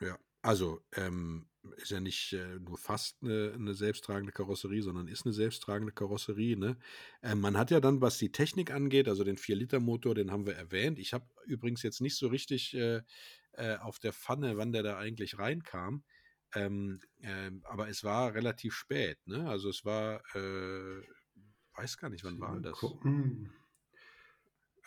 Ja, 0.00 0.16
also 0.42 0.82
ähm, 0.92 1.46
ist 1.76 1.90
ja 1.90 2.00
nicht 2.00 2.32
äh, 2.32 2.58
nur 2.58 2.78
fast 2.78 3.22
eine, 3.22 3.52
eine, 3.54 3.74
selbsttragende 3.74 4.32
Karosserie, 4.32 4.82
sondern 4.82 5.08
ist 5.08 5.26
eine 5.26 5.32
selbsttragende 5.32 5.92
Karosserie. 5.92 6.56
Ne? 6.56 6.76
Äh, 7.22 7.34
man 7.34 7.56
hat 7.56 7.70
ja 7.70 7.80
dann, 7.80 8.00
was 8.00 8.18
die 8.18 8.32
Technik 8.32 8.70
angeht, 8.70 9.08
also 9.08 9.24
den 9.24 9.36
4-Liter-Motor, 9.36 10.14
den 10.14 10.30
haben 10.30 10.46
wir 10.46 10.54
erwähnt. 10.54 10.98
Ich 10.98 11.12
habe 11.12 11.26
übrigens 11.44 11.82
jetzt 11.82 12.00
nicht 12.00 12.16
so 12.16 12.28
richtig 12.28 12.74
äh, 12.74 13.02
äh, 13.52 13.76
auf 13.76 13.98
der 13.98 14.12
Pfanne, 14.12 14.56
wann 14.56 14.72
der 14.72 14.82
da 14.82 14.98
eigentlich 14.98 15.38
reinkam. 15.38 16.02
Ähm, 16.54 17.00
ähm 17.22 17.62
aber 17.64 17.88
es 17.88 18.04
war 18.04 18.34
relativ 18.34 18.74
spät. 18.74 19.18
Ne? 19.26 19.48
Also 19.48 19.68
es 19.68 19.84
war, 19.84 20.22
äh, 20.34 21.02
weiß 21.76 21.98
gar 21.98 22.08
nicht, 22.08 22.24
wann 22.24 22.40
war 22.40 22.58
das? 22.60 22.78
Gucken. 22.78 23.52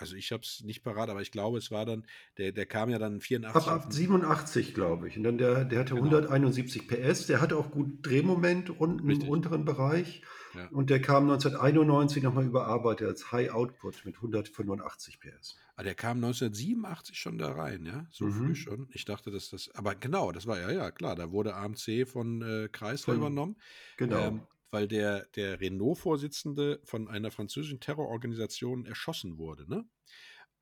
Also 0.04 0.18
ich 0.18 0.34
habe 0.34 0.44
es 0.44 0.62
nicht 0.66 0.84
parat, 0.84 1.10
aber 1.10 1.22
ich 1.22 1.32
glaube, 1.32 1.58
es 1.58 1.72
war 1.72 1.86
dann, 1.86 2.06
der, 2.38 2.52
der 2.52 2.66
kam 2.66 2.90
ja 2.90 3.00
dann 3.00 3.22
84. 3.22 3.56
Ab, 3.56 3.86
ab 3.86 3.94
87, 3.94 4.74
glaube 4.74 5.08
ich. 5.08 5.16
Und 5.16 5.24
dann 5.24 5.38
der, 5.38 5.64
der 5.64 5.80
hatte 5.80 5.96
genau. 5.96 6.08
171 6.08 6.90
PS, 6.90 7.28
der 7.28 7.40
hatte 7.40 7.56
auch 7.56 7.72
gut 7.72 8.06
Drehmoment 8.06 8.70
unten 8.70 9.08
Richtig. 9.08 9.28
im 9.28 9.34
unteren 9.34 9.64
Bereich. 9.64 10.24
Ja. 10.56 10.68
Und 10.72 10.90
der 10.90 11.02
kam 11.02 11.24
1991 11.32 12.22
nochmal 12.22 12.46
überarbeitet 12.46 13.08
als 13.08 13.32
High 13.32 13.52
Output 13.52 14.04
mit 14.04 14.18
185 14.18 15.22
PS. 15.22 15.56
Ah, 15.78 15.84
der 15.84 15.96
kam 15.96 16.18
1987 16.18 17.18
schon 17.18 17.38
da 17.38 17.54
rein, 17.54 17.86
ja? 17.86 18.06
So 18.12 18.26
mhm. 18.26 18.34
früh 18.34 18.56
schon. 18.56 18.90
Ich 18.92 19.06
dachte, 19.06 19.32
dass 19.32 19.52
das, 19.52 19.74
aber 19.74 19.96
genau, 19.96 20.34
das 20.34 20.48
war 20.48 20.60
ja, 20.60 20.70
ja, 20.70 20.92
klar, 20.92 21.16
da 21.16 21.32
wurde 21.32 21.56
AMC 21.56 22.06
von 22.06 22.42
äh, 22.42 22.68
Chrysler 22.70 23.14
von, 23.14 23.16
übernommen. 23.16 23.56
Genau. 23.96 24.20
Ähm, 24.20 24.42
weil 24.74 24.88
der, 24.88 25.28
der 25.36 25.62
Renault-Vorsitzende 25.62 26.82
von 26.84 27.08
einer 27.08 27.30
französischen 27.30 27.80
Terrororganisation 27.80 28.88
erschossen 28.88 29.38
wurde. 29.38 29.70
Ne? 29.70 29.86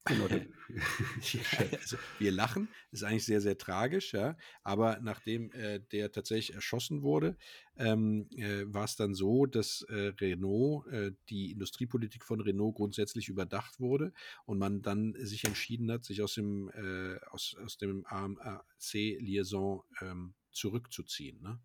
Genau. 0.05 0.27
ja, 1.22 1.41
also 1.79 1.98
wir 2.17 2.31
lachen, 2.31 2.67
ist 2.91 3.03
eigentlich 3.03 3.25
sehr, 3.25 3.39
sehr 3.39 3.58
tragisch, 3.58 4.13
ja. 4.13 4.36
Aber 4.63 5.00
nachdem 5.00 5.51
äh, 5.51 5.79
der 5.91 6.12
tatsächlich 6.12 6.55
erschossen 6.55 7.03
wurde, 7.03 7.38
ähm, 7.77 8.27
äh, 8.36 8.63
war 8.65 8.86
es 8.86 8.96
dann 8.96 9.13
so, 9.13 9.46
dass 9.46 9.84
äh, 9.84 10.13
Renault, 10.20 10.88
äh, 10.88 11.12
die 11.29 11.51
Industriepolitik 11.51 12.24
von 12.25 12.41
Renault 12.41 12.75
grundsätzlich 12.77 13.29
überdacht 13.29 13.79
wurde 13.79 14.12
und 14.46 14.58
man 14.58 14.81
dann 14.81 15.13
sich 15.20 15.43
entschieden 15.46 15.91
hat, 15.91 16.03
sich 16.03 16.24
aus 16.24 16.34
dem, 16.34 16.70
äh, 16.70 17.20
aus, 17.29 17.55
aus 17.63 17.77
dem 17.77 18.03
AMC-Liaison 18.08 19.84
ähm, 20.01 20.34
zurückzuziehen. 20.51 21.41
Ne? 21.43 21.60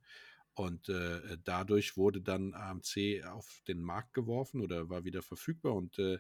Und 0.55 0.89
äh, 0.89 1.37
dadurch 1.45 1.97
wurde 1.99 2.23
dann 2.23 2.55
AMC 2.55 3.23
auf 3.27 3.61
den 3.69 3.83
Markt 3.83 4.15
geworfen 4.15 4.63
oder 4.63 4.89
war 4.89 5.05
wieder 5.05 5.21
verfügbar. 5.23 5.75
Und 5.75 5.99
äh, 5.99 6.19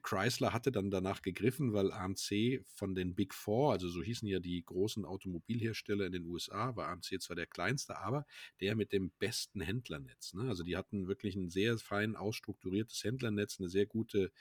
Chrysler 0.00 0.52
hatte 0.52 0.72
dann 0.72 0.90
danach 0.90 1.22
gegriffen, 1.22 1.72
weil 1.72 1.92
AMC 1.92 2.64
von 2.66 2.94
den 2.94 3.14
Big 3.14 3.34
Four, 3.34 3.72
also 3.72 3.88
so 3.88 4.02
hießen 4.02 4.26
ja 4.26 4.40
die 4.40 4.64
großen 4.64 5.04
Automobilhersteller 5.04 6.06
in 6.06 6.12
den 6.12 6.24
USA, 6.24 6.74
war 6.76 6.88
AMC 6.88 7.20
zwar 7.20 7.36
der 7.36 7.46
kleinste, 7.46 7.98
aber 7.98 8.26
der 8.60 8.76
mit 8.76 8.92
dem 8.92 9.12
besten 9.18 9.60
Händlernetz. 9.60 10.34
Ne? 10.34 10.48
Also 10.48 10.64
die 10.64 10.76
hatten 10.76 11.06
wirklich 11.06 11.36
ein 11.36 11.50
sehr 11.50 11.78
fein 11.78 12.16
ausstrukturiertes 12.16 13.04
Händlernetz, 13.04 13.60
eine 13.60 13.68
sehr 13.68 13.86
gute 13.86 14.32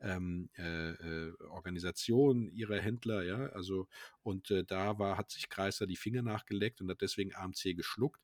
ähm, 0.00 0.50
äh, 0.56 0.90
äh, 0.90 1.32
Organisation 1.48 2.50
ihrer 2.50 2.80
Händler, 2.80 3.22
ja, 3.24 3.46
also 3.48 3.88
und 4.22 4.50
äh, 4.50 4.64
da 4.64 4.98
war, 4.98 5.16
hat 5.16 5.30
sich 5.30 5.48
Chrysler 5.48 5.86
die 5.86 5.96
Finger 5.96 6.22
nachgeleckt 6.22 6.80
und 6.80 6.90
hat 6.90 7.00
deswegen 7.00 7.34
AMC 7.34 7.74
geschluckt 7.74 8.20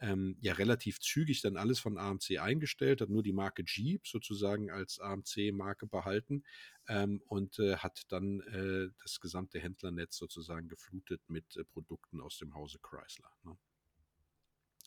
ähm, 0.00 0.36
ja 0.40 0.54
relativ 0.54 1.00
zügig 1.00 1.40
dann 1.42 1.56
alles 1.56 1.78
von 1.78 1.98
AMC 1.98 2.38
eingestellt, 2.38 3.00
hat 3.00 3.08
nur 3.08 3.22
die 3.22 3.32
Marke 3.32 3.64
Jeep 3.66 4.06
sozusagen 4.06 4.70
als 4.70 5.00
AMC-Marke 5.00 5.86
behalten 5.86 6.44
ähm, 6.88 7.22
und 7.26 7.58
äh, 7.58 7.76
hat 7.76 8.02
dann 8.08 8.40
äh, 8.40 8.90
das 9.02 9.20
gesamte 9.20 9.60
Händlernetz 9.60 10.16
sozusagen 10.16 10.68
geflutet 10.68 11.22
mit 11.28 11.56
äh, 11.56 11.64
Produkten 11.64 12.20
aus 12.20 12.38
dem 12.38 12.54
Hause 12.54 12.78
Chrysler. 12.80 13.30
Ne? 13.42 13.56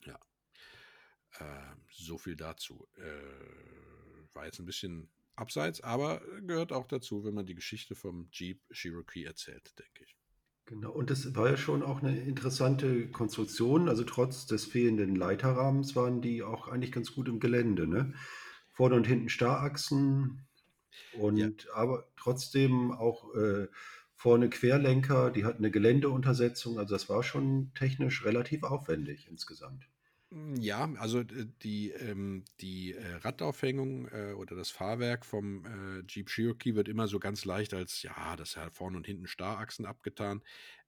Ja. 0.06 0.20
Ähm, 1.39 1.86
so 1.91 2.18
viel 2.18 2.36
dazu. 2.36 2.88
Äh, 2.98 4.34
war 4.34 4.46
jetzt 4.46 4.60
ein 4.60 4.65
bisschen 4.65 5.10
abseits, 5.36 5.82
aber 5.82 6.22
gehört 6.41 6.72
auch 6.72 6.88
dazu, 6.88 7.24
wenn 7.24 7.34
man 7.34 7.46
die 7.46 7.56
Geschichte 7.56 7.96
vom 7.96 8.30
Jeep 8.32 8.62
Cherokee 8.72 9.24
erzählt, 9.24 9.77
denke 9.77 10.03
ich. 10.03 10.21
Genau, 10.72 10.92
und 10.92 11.10
das 11.10 11.36
war 11.36 11.50
ja 11.50 11.58
schon 11.58 11.84
auch 11.84 12.01
eine 12.01 12.18
interessante 12.18 13.10
Konstruktion. 13.10 13.90
Also 13.90 14.06
trotz 14.06 14.46
des 14.46 14.66
fehlenden 14.66 15.16
Leiterrahmens 15.16 15.98
waren 15.98 16.22
die 16.22 16.44
auch 16.44 16.70
eigentlich 16.70 16.94
ganz 16.94 17.13
gut 17.13 17.28
im 17.28 17.42
Gelände, 17.42 17.88
ne? 17.88 18.13
Vorne 18.72 18.96
und 18.96 19.06
hinten 19.06 19.28
Starrachsen 19.28 20.48
und 21.20 21.68
aber 21.74 22.08
trotzdem 22.16 22.92
auch 22.94 23.36
äh, 23.36 23.68
vorne 24.16 24.50
Querlenker, 24.50 25.32
die 25.32 25.44
hatten 25.46 25.60
eine 25.63 25.72
Geländeuntersetzung. 25.72 26.80
Also 26.80 26.96
das 26.96 27.10
war 27.10 27.24
schon 27.24 27.74
technisch 27.75 28.24
relativ 28.25 28.63
aufwendig 28.63 29.28
insgesamt. 29.30 29.90
Hm, 30.31 30.55
ja, 30.61 30.89
also 30.97 31.23
die, 31.23 31.89
ähm, 31.91 32.45
die 32.61 32.93
äh, 32.93 33.15
Radaufhängung 33.15 34.07
äh, 34.09 34.33
oder 34.33 34.55
das 34.55 34.69
Fahrwerk 34.71 35.25
vom 35.25 35.65
äh, 35.65 36.03
Jeep 36.07 36.29
Cherokee 36.29 36.75
wird 36.75 36.88
immer 36.88 37.07
so 37.07 37.19
ganz 37.19 37.43
leicht 37.43 37.73
als, 37.73 38.01
ja, 38.03 38.35
das 38.38 38.55
hat 38.55 38.73
vorne 38.73 38.95
und 38.97 39.05
hinten 39.05 39.27
Starrachsen 39.27 39.85
abgetan. 39.85 40.41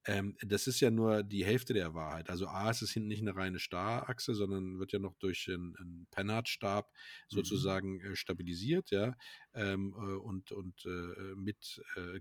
Ähm, 0.05 0.36
das 0.41 0.67
ist 0.67 0.79
ja 0.81 0.91
nur 0.91 1.24
die 1.24 1.45
Hälfte 1.45 1.74
der 1.74 1.93
Wahrheit. 1.93 2.29
Also 2.29 2.48
A, 2.48 2.69
ist 2.69 2.81
es 2.81 2.91
hinten 2.91 3.07
nicht 3.07 3.22
eine 3.22 3.36
reine 3.36 3.60
Starrachse, 3.60 4.33
sondern 4.33 4.79
wird 4.79 4.91
ja 4.91 5.00
noch 5.00 5.15
durch 5.15 5.48
einen, 5.48 5.75
einen 5.77 6.07
Pennardstab 6.12 6.91
mhm. 6.91 7.36
sozusagen 7.36 8.01
äh, 8.01 8.15
stabilisiert, 8.15 8.91
ja, 8.91 9.15
ähm, 9.53 9.93
äh, 9.98 10.15
und, 10.15 10.51
und 10.51 10.86
äh, 10.86 11.36
mit 11.36 11.81
äh. 11.95 12.19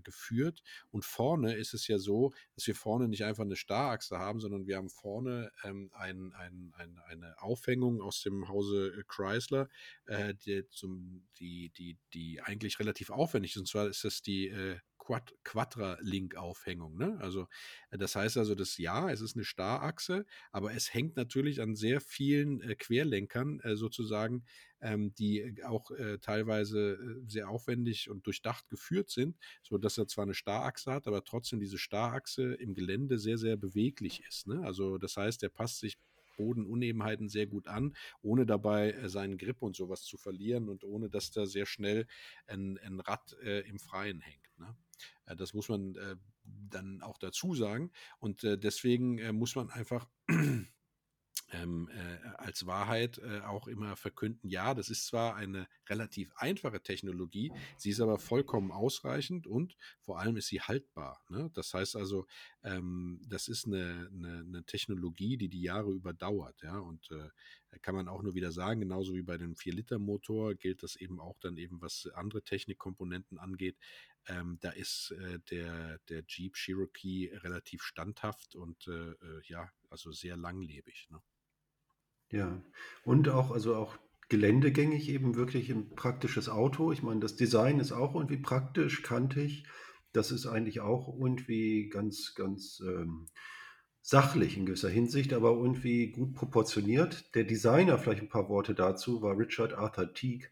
Und 0.91 1.05
vorne 1.05 1.55
ist 1.55 1.73
es 1.73 1.87
ja 1.87 1.97
so, 1.97 2.33
dass 2.55 2.67
wir 2.67 2.75
vorne 2.75 3.07
nicht 3.07 3.25
einfach 3.25 3.43
eine 3.43 3.55
Starrachse 3.55 4.17
haben, 4.17 4.39
sondern 4.39 4.65
wir 4.65 4.77
haben 4.77 4.89
vorne 4.89 5.51
ähm, 5.63 5.89
ein, 5.93 6.31
ein, 6.33 6.73
ein, 6.77 6.99
eine 7.05 7.41
Aufhängung 7.41 8.01
aus 8.01 8.21
dem 8.21 8.47
Hause 8.47 8.93
äh, 8.97 9.03
Chrysler, 9.07 9.67
äh, 10.05 10.33
die, 10.45 10.67
zum, 10.69 11.25
die, 11.39 11.69
die, 11.71 11.97
die 12.13 12.41
eigentlich 12.41 12.79
relativ 12.79 13.09
aufwendig 13.09 13.51
ist. 13.51 13.59
Und 13.59 13.67
zwar 13.67 13.87
ist 13.87 14.03
das 14.03 14.21
die 14.21 14.53
Quad 15.03 15.33
Quadra-Link-Aufhängung. 15.43 16.97
Ne? 16.97 17.17
Also 17.19 17.47
äh, 17.91 17.97
das 17.97 18.15
heißt 18.15 18.37
also, 18.37 18.55
das 18.55 18.77
ja, 18.77 19.09
es 19.09 19.21
ist 19.21 19.35
eine 19.35 19.45
Starrachse, 19.45 20.25
aber 20.51 20.73
es 20.73 20.93
hängt 20.93 21.15
natürlich 21.15 21.61
an 21.61 21.75
sehr 21.75 22.01
vielen 22.01 22.61
äh, 22.61 22.75
Querlenkern 22.75 23.59
äh, 23.61 23.75
sozusagen, 23.75 24.45
ähm, 24.81 25.13
die 25.15 25.39
äh, 25.39 25.63
auch 25.63 25.91
äh, 25.91 26.19
teilweise 26.19 26.93
äh, 26.93 27.29
sehr 27.29 27.49
aufwendig 27.49 28.09
und 28.09 28.25
durchdacht 28.25 28.69
geführt 28.69 29.09
sind, 29.09 29.37
so 29.61 29.77
dass 29.77 29.97
er 29.97 30.07
zwar 30.07 30.23
eine 30.23 30.33
Starrachse 30.33 30.91
hat, 30.91 31.07
aber 31.07 31.23
trotzdem 31.23 31.59
diese 31.59 31.77
Starrachse 31.77 32.53
im 32.53 32.73
Gelände 32.73 33.19
sehr 33.19 33.37
sehr 33.37 33.57
beweglich 33.57 34.23
ist. 34.27 34.47
Ne? 34.47 34.61
Also 34.65 34.97
das 34.97 35.17
heißt, 35.17 35.43
er 35.43 35.49
passt 35.49 35.79
sich 35.79 35.97
Bodenunebenheiten 36.37 37.29
sehr 37.29 37.47
gut 37.47 37.67
an, 37.67 37.95
ohne 38.21 38.45
dabei 38.45 39.07
seinen 39.07 39.37
Grip 39.37 39.61
und 39.61 39.75
sowas 39.75 40.03
zu 40.03 40.17
verlieren 40.17 40.69
und 40.69 40.83
ohne 40.83 41.09
dass 41.09 41.31
da 41.31 41.45
sehr 41.45 41.65
schnell 41.65 42.07
ein, 42.47 42.77
ein 42.79 42.99
Rad 42.99 43.37
äh, 43.43 43.61
im 43.61 43.79
Freien 43.79 44.21
hängt. 44.21 44.59
Ne? 44.59 44.75
Äh, 45.25 45.35
das 45.35 45.53
muss 45.53 45.69
man 45.69 45.95
äh, 45.95 46.15
dann 46.43 47.01
auch 47.01 47.17
dazu 47.17 47.55
sagen. 47.55 47.91
Und 48.19 48.43
äh, 48.43 48.57
deswegen 48.57 49.35
muss 49.35 49.55
man 49.55 49.69
einfach 49.69 50.07
ähm, 51.51 51.89
äh, 51.89 52.27
als 52.37 52.65
Wahrheit 52.65 53.21
auch 53.45 53.67
immer 53.67 53.95
verkünden, 53.95 54.49
ja, 54.49 54.73
das 54.73 54.89
ist 54.89 55.07
zwar 55.07 55.35
eine 55.35 55.67
relativ 55.87 56.31
einfache 56.35 56.81
Technologie, 56.81 57.51
sie 57.77 57.91
ist 57.91 58.01
aber 58.01 58.17
vollkommen 58.17 58.71
ausreichend 58.71 59.47
und 59.47 59.77
vor 60.01 60.19
allem 60.19 60.37
ist 60.37 60.47
sie 60.47 60.61
haltbar. 60.61 61.23
Ne? 61.29 61.51
Das 61.53 61.73
heißt 61.73 61.95
also, 61.95 62.25
ähm, 62.63 63.21
das 63.27 63.47
ist 63.47 63.65
eine, 63.65 64.09
eine, 64.11 64.39
eine, 64.39 64.63
Technologie, 64.65 65.37
die 65.37 65.49
die 65.49 65.61
Jahre 65.61 65.91
überdauert. 65.91 66.63
Und 66.63 67.09
kann 67.81 67.95
man 67.95 68.07
auch 68.07 68.21
nur 68.21 68.35
wieder 68.35 68.51
sagen, 68.51 68.81
genauso 68.81 69.13
wie 69.13 69.21
bei 69.23 69.37
dem 69.37 69.55
4-Liter-Motor 69.55 70.55
gilt 70.55 70.83
das 70.83 70.95
eben 70.95 71.19
auch 71.19 71.39
dann 71.39 71.57
eben, 71.57 71.81
was 71.81 72.09
andere 72.13 72.41
Technikkomponenten 72.41 73.37
angeht. 73.37 73.77
Ähm, 74.27 74.57
da 74.61 74.69
ist 74.71 75.11
äh, 75.19 75.39
der, 75.51 75.99
der 76.09 76.23
Jeep 76.27 76.55
Cherokee 76.55 77.31
relativ 77.43 77.83
standhaft 77.83 78.55
und 78.55 78.87
äh, 78.87 79.11
äh 79.11 79.41
ja, 79.45 79.69
also 79.89 80.11
sehr 80.11 80.37
langlebig. 80.37 81.07
Ne? 81.09 81.21
Ja, 82.31 82.63
und 83.03 83.29
auch, 83.29 83.51
also 83.51 83.75
auch 83.75 83.97
geländegängig 84.29 85.09
eben 85.09 85.35
wirklich 85.35 85.69
ein 85.69 85.93
praktisches 85.95 86.49
Auto. 86.49 86.91
Ich 86.91 87.03
meine, 87.03 87.19
das 87.19 87.35
Design 87.35 87.79
ist 87.79 87.91
auch 87.91 88.15
irgendwie 88.15 88.37
praktisch, 88.37 89.03
kantig. 89.03 89.65
Das 90.13 90.31
ist 90.31 90.45
eigentlich 90.47 90.79
auch 90.79 91.13
irgendwie 91.19 91.89
ganz, 91.89 92.33
ganz 92.35 92.81
ähm, 92.85 93.27
sachlich 94.03 94.57
in 94.57 94.65
gewisser 94.65 94.89
Hinsicht, 94.89 95.33
aber 95.33 95.51
irgendwie 95.51 96.11
gut 96.11 96.35
proportioniert. 96.35 97.33
Der 97.35 97.45
Designer, 97.45 97.97
vielleicht 97.97 98.21
ein 98.21 98.29
paar 98.29 98.49
Worte 98.49 98.75
dazu, 98.75 99.21
war 99.21 99.37
Richard 99.37 99.73
Arthur 99.73 100.13
Teague. 100.13 100.49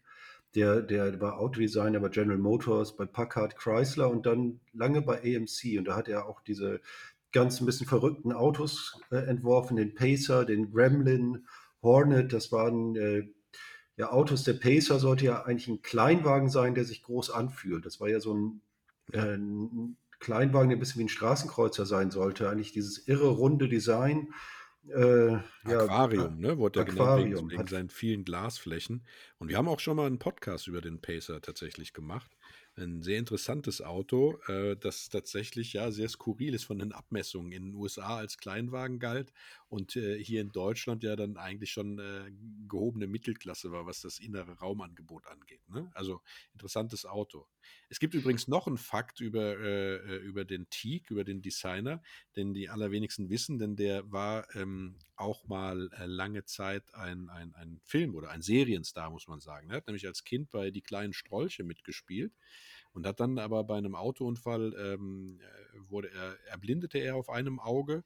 Der, 0.54 0.82
der 0.82 1.20
war 1.20 1.38
Autodesigner 1.38 2.00
bei 2.00 2.08
General 2.08 2.38
Motors, 2.38 2.96
bei 2.96 3.06
Packard 3.06 3.56
Chrysler 3.56 4.10
und 4.10 4.26
dann 4.26 4.60
lange 4.72 5.02
bei 5.02 5.18
AMC. 5.18 5.78
Und 5.78 5.84
da 5.84 5.96
hat 5.96 6.08
er 6.08 6.26
auch 6.26 6.40
diese 6.40 6.80
ganz 7.30 7.60
ein 7.60 7.66
bisschen 7.66 7.86
verrückten 7.86 8.32
Autos 8.32 8.98
äh, 9.10 9.16
entworfen, 9.16 9.76
den 9.76 9.94
Pacer, 9.94 10.44
den 10.44 10.72
Gremlin 10.72 11.46
Hornet, 11.82 12.32
das 12.32 12.52
waren 12.52 12.96
äh, 12.96 13.28
ja 13.96 14.10
Autos. 14.12 14.44
Der 14.44 14.54
Pacer 14.54 14.98
sollte 14.98 15.26
ja 15.26 15.42
eigentlich 15.42 15.68
ein 15.68 15.82
Kleinwagen 15.82 16.48
sein, 16.48 16.74
der 16.74 16.84
sich 16.84 17.02
groß 17.02 17.30
anfühlt. 17.30 17.84
Das 17.84 18.00
war 18.00 18.08
ja 18.08 18.20
so 18.20 18.34
ein, 18.34 18.60
äh, 19.12 19.36
ein 19.36 19.96
Kleinwagen, 20.22 20.70
der 20.70 20.76
ein 20.76 20.80
bisschen 20.80 21.00
wie 21.00 21.04
ein 21.04 21.08
Straßenkreuzer 21.08 21.84
sein 21.84 22.10
sollte. 22.10 22.48
Eigentlich 22.48 22.72
dieses 22.72 23.06
irre 23.06 23.28
runde 23.28 23.68
Design. 23.68 24.32
Äh, 24.88 25.36
Aquarium, 25.64 26.40
ja, 26.40 26.48
ne? 26.48 26.58
Wurde 26.58 26.84
der 26.84 26.92
Aquarium 26.92 27.30
genannt 27.30 27.50
wegen, 27.50 27.60
wegen 27.60 27.68
seinen 27.68 27.88
vielen 27.90 28.24
Glasflächen. 28.24 29.04
Und 29.38 29.48
wir 29.48 29.56
haben 29.56 29.68
auch 29.68 29.80
schon 29.80 29.96
mal 29.96 30.06
einen 30.06 30.18
Podcast 30.18 30.66
über 30.66 30.80
den 30.80 31.00
Pacer 31.00 31.40
tatsächlich 31.40 31.92
gemacht 31.92 32.30
ein 32.76 33.02
sehr 33.02 33.18
interessantes 33.18 33.82
Auto, 33.82 34.38
äh, 34.48 34.76
das 34.76 35.08
tatsächlich 35.08 35.74
ja 35.74 35.90
sehr 35.90 36.08
skurril 36.08 36.54
ist 36.54 36.64
von 36.64 36.78
den 36.78 36.92
Abmessungen. 36.92 37.52
In 37.52 37.66
den 37.66 37.74
USA 37.74 38.16
als 38.16 38.38
Kleinwagen 38.38 38.98
galt 38.98 39.32
und 39.72 39.96
äh, 39.96 40.22
hier 40.22 40.42
in 40.42 40.52
Deutschland 40.52 41.02
ja 41.02 41.16
dann 41.16 41.38
eigentlich 41.38 41.72
schon 41.72 41.98
äh, 41.98 42.30
gehobene 42.68 43.06
Mittelklasse 43.06 43.72
war, 43.72 43.86
was 43.86 44.02
das 44.02 44.18
innere 44.18 44.58
Raumangebot 44.58 45.26
angeht. 45.26 45.66
Ne? 45.70 45.90
Also 45.94 46.20
interessantes 46.52 47.06
Auto. 47.06 47.46
Es 47.88 47.98
gibt 47.98 48.12
übrigens 48.12 48.48
noch 48.48 48.66
einen 48.66 48.76
Fakt 48.76 49.20
über, 49.20 49.58
äh, 49.58 49.94
äh, 49.94 50.16
über 50.18 50.44
den 50.44 50.68
Teak, 50.68 51.10
über 51.10 51.24
den 51.24 51.40
Designer, 51.40 52.02
den 52.36 52.52
die 52.52 52.68
allerwenigsten 52.68 53.30
wissen, 53.30 53.58
denn 53.58 53.74
der 53.74 54.12
war 54.12 54.54
ähm, 54.54 54.98
auch 55.16 55.48
mal 55.48 55.88
äh, 55.92 56.04
lange 56.04 56.44
Zeit 56.44 56.94
ein, 56.94 57.30
ein, 57.30 57.54
ein 57.54 57.80
Film 57.82 58.14
oder 58.14 58.28
ein 58.28 58.42
Serienstar, 58.42 59.08
muss 59.08 59.26
man 59.26 59.40
sagen. 59.40 59.70
Er 59.70 59.76
hat 59.76 59.86
nämlich 59.86 60.06
als 60.06 60.22
Kind 60.24 60.50
bei 60.50 60.70
Die 60.70 60.82
kleinen 60.82 61.14
Strolche 61.14 61.64
mitgespielt 61.64 62.34
und 62.92 63.06
hat 63.06 63.20
dann 63.20 63.38
aber 63.38 63.64
bei 63.64 63.78
einem 63.78 63.94
Autounfall 63.94 64.74
ähm, 64.76 65.40
äh, 65.40 65.90
wurde 65.90 66.10
er, 66.10 66.38
erblindete 66.50 66.98
er 66.98 67.16
auf 67.16 67.30
einem 67.30 67.58
Auge 67.58 68.04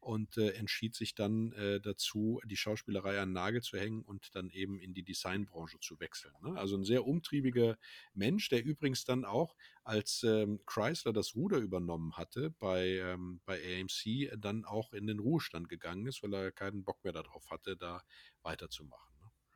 und 0.00 0.36
äh, 0.36 0.50
entschied 0.50 0.94
sich 0.94 1.14
dann 1.14 1.52
äh, 1.52 1.80
dazu, 1.80 2.40
die 2.44 2.56
Schauspielerei 2.56 3.20
an 3.20 3.30
den 3.30 3.34
Nagel 3.34 3.62
zu 3.62 3.78
hängen 3.78 4.02
und 4.02 4.34
dann 4.34 4.50
eben 4.50 4.78
in 4.78 4.94
die 4.94 5.02
Designbranche 5.02 5.80
zu 5.80 5.98
wechseln. 6.00 6.34
Ne? 6.42 6.58
Also 6.58 6.76
ein 6.76 6.84
sehr 6.84 7.06
umtriebiger 7.06 7.76
Mensch, 8.14 8.48
der 8.48 8.64
übrigens 8.64 9.04
dann 9.04 9.24
auch, 9.24 9.56
als 9.84 10.22
ähm, 10.22 10.60
Chrysler 10.66 11.12
das 11.12 11.34
Ruder 11.34 11.58
übernommen 11.58 12.16
hatte 12.16 12.50
bei, 12.58 12.98
ähm, 12.98 13.40
bei 13.44 13.58
AMC, 13.58 14.38
dann 14.38 14.64
auch 14.64 14.92
in 14.92 15.06
den 15.06 15.18
Ruhestand 15.18 15.68
gegangen 15.68 16.06
ist, 16.06 16.22
weil 16.22 16.34
er 16.34 16.52
keinen 16.52 16.84
Bock 16.84 17.02
mehr 17.04 17.12
darauf 17.12 17.50
hatte, 17.50 17.76
da 17.76 18.02
weiterzumachen. 18.42 19.07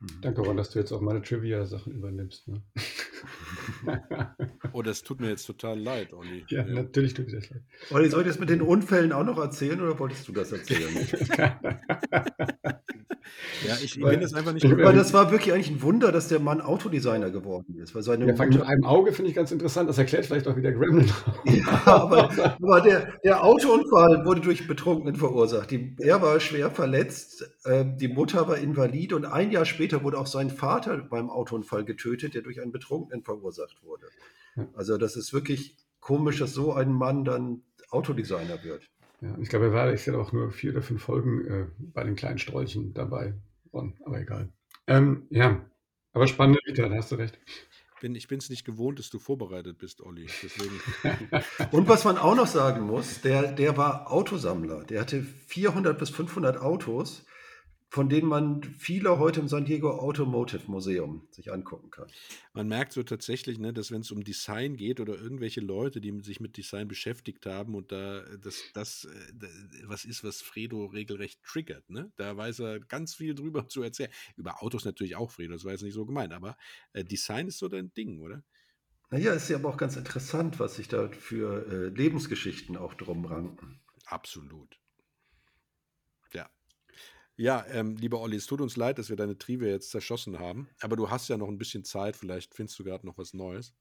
Mhm. 0.03 0.21
Danke, 0.21 0.41
Ron, 0.41 0.57
dass 0.57 0.69
du 0.69 0.79
jetzt 0.79 0.91
auch 0.91 0.99
meine 0.99 1.21
Trivia-Sachen 1.21 1.93
übernimmst. 1.93 2.47
Ne? 2.49 2.61
oh, 4.73 4.81
das 4.81 5.01
tut 5.01 5.21
mir 5.21 5.29
jetzt 5.29 5.45
total 5.45 5.79
leid, 5.79 6.13
Olli. 6.13 6.43
Ja, 6.49 6.65
ja. 6.65 6.73
natürlich 6.73 7.13
tut 7.13 7.27
mir 7.27 7.39
das 7.39 7.49
leid. 7.49 7.61
Olli, 7.89 8.09
soll 8.09 8.21
ich 8.21 8.27
das 8.27 8.39
mit 8.39 8.49
den 8.49 8.61
Unfällen 8.61 9.13
auch 9.13 9.23
noch 9.23 9.37
erzählen 9.37 9.79
oder 9.79 9.97
wolltest 9.97 10.27
du 10.27 10.33
das 10.33 10.51
erzählen? 10.51 10.93
Ja, 13.67 13.75
ich, 13.81 13.99
bin 13.99 14.19
das 14.19 14.33
einfach 14.33 14.53
nicht. 14.53 14.65
Aber 14.65 14.93
das 14.93 15.13
war 15.13 15.31
wirklich 15.31 15.53
eigentlich 15.53 15.71
ein 15.71 15.81
Wunder, 15.81 16.11
dass 16.11 16.27
der 16.27 16.39
Mann 16.39 16.61
Autodesigner 16.61 17.29
geworden 17.29 17.77
ist. 17.81 17.95
Weil 17.95 18.03
seine 18.03 18.25
ja, 18.27 18.33
mit 18.33 18.61
einem 18.61 18.83
Auge 18.83 19.13
finde 19.13 19.29
ich 19.29 19.35
ganz 19.35 19.51
interessant. 19.51 19.89
Das 19.89 19.97
erklärt 19.97 20.25
vielleicht 20.25 20.47
auch 20.47 20.55
wieder 20.55 20.71
Gremlin. 20.71 21.09
ja, 21.45 21.81
aber, 21.85 22.29
aber 22.61 22.81
der, 22.81 23.13
der, 23.23 23.43
Autounfall 23.43 24.25
wurde 24.25 24.41
durch 24.41 24.67
Betrunkenen 24.67 25.15
verursacht. 25.15 25.71
Die, 25.71 25.95
er 25.99 26.21
war 26.21 26.39
schwer 26.39 26.71
verletzt, 26.71 27.45
die 27.65 28.07
Mutter 28.09 28.47
war 28.47 28.57
invalid 28.57 29.13
und 29.13 29.25
ein 29.25 29.51
Jahr 29.51 29.65
später 29.65 30.03
wurde 30.03 30.17
auch 30.17 30.27
sein 30.27 30.49
Vater 30.49 30.97
beim 30.97 31.29
Autounfall 31.29 31.85
getötet, 31.85 32.33
der 32.33 32.41
durch 32.41 32.61
einen 32.61 32.73
Betrunkenen 32.73 33.23
verursacht 33.23 33.81
wurde. 33.83 34.07
Also 34.73 34.97
das 34.97 35.15
ist 35.15 35.33
wirklich 35.33 35.77
komisch, 35.99 36.39
dass 36.39 36.53
so 36.53 36.73
ein 36.73 36.91
Mann 36.91 37.23
dann 37.23 37.61
Autodesigner 37.89 38.63
wird. 38.63 38.89
Ja, 39.21 39.37
ich 39.39 39.47
glaube, 39.47 39.65
er 39.65 39.73
war 39.73 39.93
ich 39.93 40.09
auch 40.11 40.33
nur 40.33 40.51
vier 40.51 40.71
oder 40.71 40.81
fünf 40.81 41.01
Folgen 41.01 41.45
äh, 41.45 41.65
bei 41.79 42.03
den 42.03 42.15
kleinen 42.15 42.39
Strolchen 42.39 42.93
dabei. 42.93 43.33
aber 43.71 44.19
egal. 44.19 44.49
Ähm, 44.87 45.27
ja, 45.29 45.65
aber 46.11 46.27
spannende 46.27 46.59
Vita, 46.65 46.89
da 46.89 46.95
hast 46.95 47.11
du 47.11 47.15
recht. 47.15 47.39
Bin, 48.01 48.15
ich 48.15 48.27
bin 48.27 48.39
es 48.39 48.49
nicht 48.49 48.65
gewohnt, 48.65 48.99
dass 48.99 49.09
du 49.09 49.17
vorbereitet 49.17 49.77
bist, 49.77 50.01
Olli. 50.01 50.27
Deswegen. 50.41 50.77
Und 51.71 51.87
was 51.87 52.03
man 52.03 52.17
auch 52.17 52.35
noch 52.35 52.47
sagen 52.47 52.81
muss, 52.81 53.21
der, 53.21 53.53
der 53.53 53.77
war 53.77 54.11
Autosammler. 54.11 54.83
Der 54.83 54.99
hatte 54.99 55.23
400 55.23 55.97
bis 55.97 56.09
500 56.09 56.57
Autos 56.57 57.25
von 57.93 58.09
denen 58.09 58.27
man 58.27 58.63
viele 58.63 59.19
heute 59.19 59.39
im 59.39 59.47
San 59.47 59.65
Diego 59.65 59.91
Automotive 59.91 60.63
Museum 60.65 61.27
sich 61.29 61.53
angucken 61.53 61.91
kann. 61.91 62.07
Man 62.55 62.67
merkt 62.67 62.91
so 62.91 63.03
tatsächlich, 63.03 63.59
ne, 63.59 63.71
dass 63.71 63.91
wenn 63.91 64.01
es 64.01 64.09
um 64.09 64.23
Design 64.23 64.77
geht 64.77 64.99
oder 64.99 65.15
irgendwelche 65.15 65.61
Leute, 65.61 66.01
die 66.01 66.19
sich 66.23 66.39
mit 66.39 66.57
Design 66.57 66.87
beschäftigt 66.87 67.45
haben 67.45 67.75
und 67.75 67.91
da 67.91 68.23
das, 68.41 68.63
das 68.73 69.05
äh, 69.05 69.47
was 69.83 70.05
ist, 70.05 70.23
was 70.23 70.41
Fredo 70.41 70.85
regelrecht 70.85 71.43
triggert, 71.43 71.87
ne? 71.91 72.11
Da 72.15 72.35
weiß 72.35 72.61
er 72.61 72.79
ganz 72.79 73.13
viel 73.13 73.35
drüber 73.35 73.67
zu 73.69 73.83
erzählen. 73.83 74.09
Über 74.37 74.63
Autos 74.63 74.85
natürlich 74.85 75.15
auch, 75.15 75.29
Fredo, 75.29 75.53
das 75.53 75.63
war 75.63 75.73
jetzt 75.73 75.83
nicht 75.83 75.93
so 75.93 76.07
gemeint, 76.07 76.33
aber 76.33 76.57
äh, 76.93 77.03
Design 77.03 77.47
ist 77.47 77.59
so 77.59 77.67
dein 77.67 77.93
Ding, 77.93 78.21
oder? 78.21 78.43
Naja, 79.11 79.33
ist 79.33 79.49
ja 79.49 79.57
aber 79.57 79.69
auch 79.69 79.77
ganz 79.77 79.97
interessant, 79.97 80.59
was 80.59 80.77
sich 80.77 80.87
da 80.87 81.09
für 81.09 81.67
äh, 81.67 81.89
Lebensgeschichten 81.89 82.75
auch 82.75 82.95
drum 82.95 83.25
ranken. 83.25 83.81
Absolut. 84.07 84.79
Ja, 87.35 87.65
ähm, 87.69 87.95
lieber 87.97 88.21
Olli, 88.21 88.37
es 88.37 88.45
tut 88.45 88.61
uns 88.61 88.77
leid, 88.77 88.99
dass 88.99 89.09
wir 89.09 89.15
deine 89.15 89.37
Trivia 89.37 89.69
jetzt 89.69 89.89
zerschossen 89.89 90.37
haben. 90.39 90.69
Aber 90.81 90.95
du 90.95 91.09
hast 91.09 91.29
ja 91.29 91.37
noch 91.37 91.47
ein 91.47 91.57
bisschen 91.57 91.83
Zeit. 91.83 92.15
Vielleicht 92.15 92.53
findest 92.53 92.77
du 92.77 92.83
gerade 92.83 93.05
noch 93.07 93.17
was 93.17 93.33
Neues. 93.33 93.73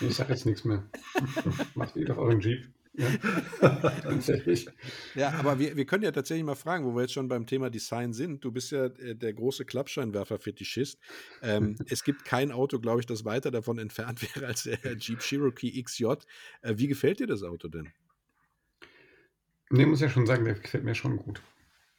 Ich 0.00 0.16
sage 0.16 0.32
jetzt 0.32 0.46
nichts 0.46 0.64
mehr. 0.64 0.88
Macht 1.74 1.94
ihr 1.96 2.06
doch 2.06 2.18
euren 2.18 2.40
Jeep. 2.40 2.72
Ja, 2.94 3.08
tatsächlich. 4.02 4.68
Ja, 5.14 5.30
aber 5.30 5.58
wir, 5.58 5.76
wir 5.76 5.86
können 5.86 6.04
ja 6.04 6.12
tatsächlich 6.12 6.44
mal 6.44 6.56
fragen, 6.56 6.84
wo 6.84 6.94
wir 6.94 7.02
jetzt 7.02 7.14
schon 7.14 7.28
beim 7.28 7.46
Thema 7.46 7.70
Design 7.70 8.12
sind. 8.12 8.44
Du 8.44 8.52
bist 8.52 8.70
ja 8.70 8.86
äh, 8.86 9.14
der 9.14 9.32
große 9.32 9.64
Klappscheinwerfer-Fetischist. 9.64 10.98
Ähm, 11.42 11.76
es 11.88 12.04
gibt 12.04 12.24
kein 12.24 12.52
Auto, 12.52 12.80
glaube 12.80 13.00
ich, 13.00 13.06
das 13.06 13.24
weiter 13.24 13.50
davon 13.50 13.78
entfernt 13.78 14.20
wäre 14.22 14.46
als 14.46 14.64
der 14.64 14.78
Jeep 14.96 15.20
Cherokee 15.20 15.80
XJ. 15.82 16.04
Äh, 16.60 16.74
wie 16.76 16.88
gefällt 16.88 17.20
dir 17.20 17.26
das 17.26 17.42
Auto 17.42 17.68
denn? 17.68 17.92
Nee, 19.70 19.86
muss 19.86 20.00
ja 20.00 20.10
schon 20.10 20.26
sagen, 20.26 20.44
der 20.44 20.54
gefällt 20.54 20.84
mir 20.84 20.94
schon 20.94 21.16
gut. 21.16 21.40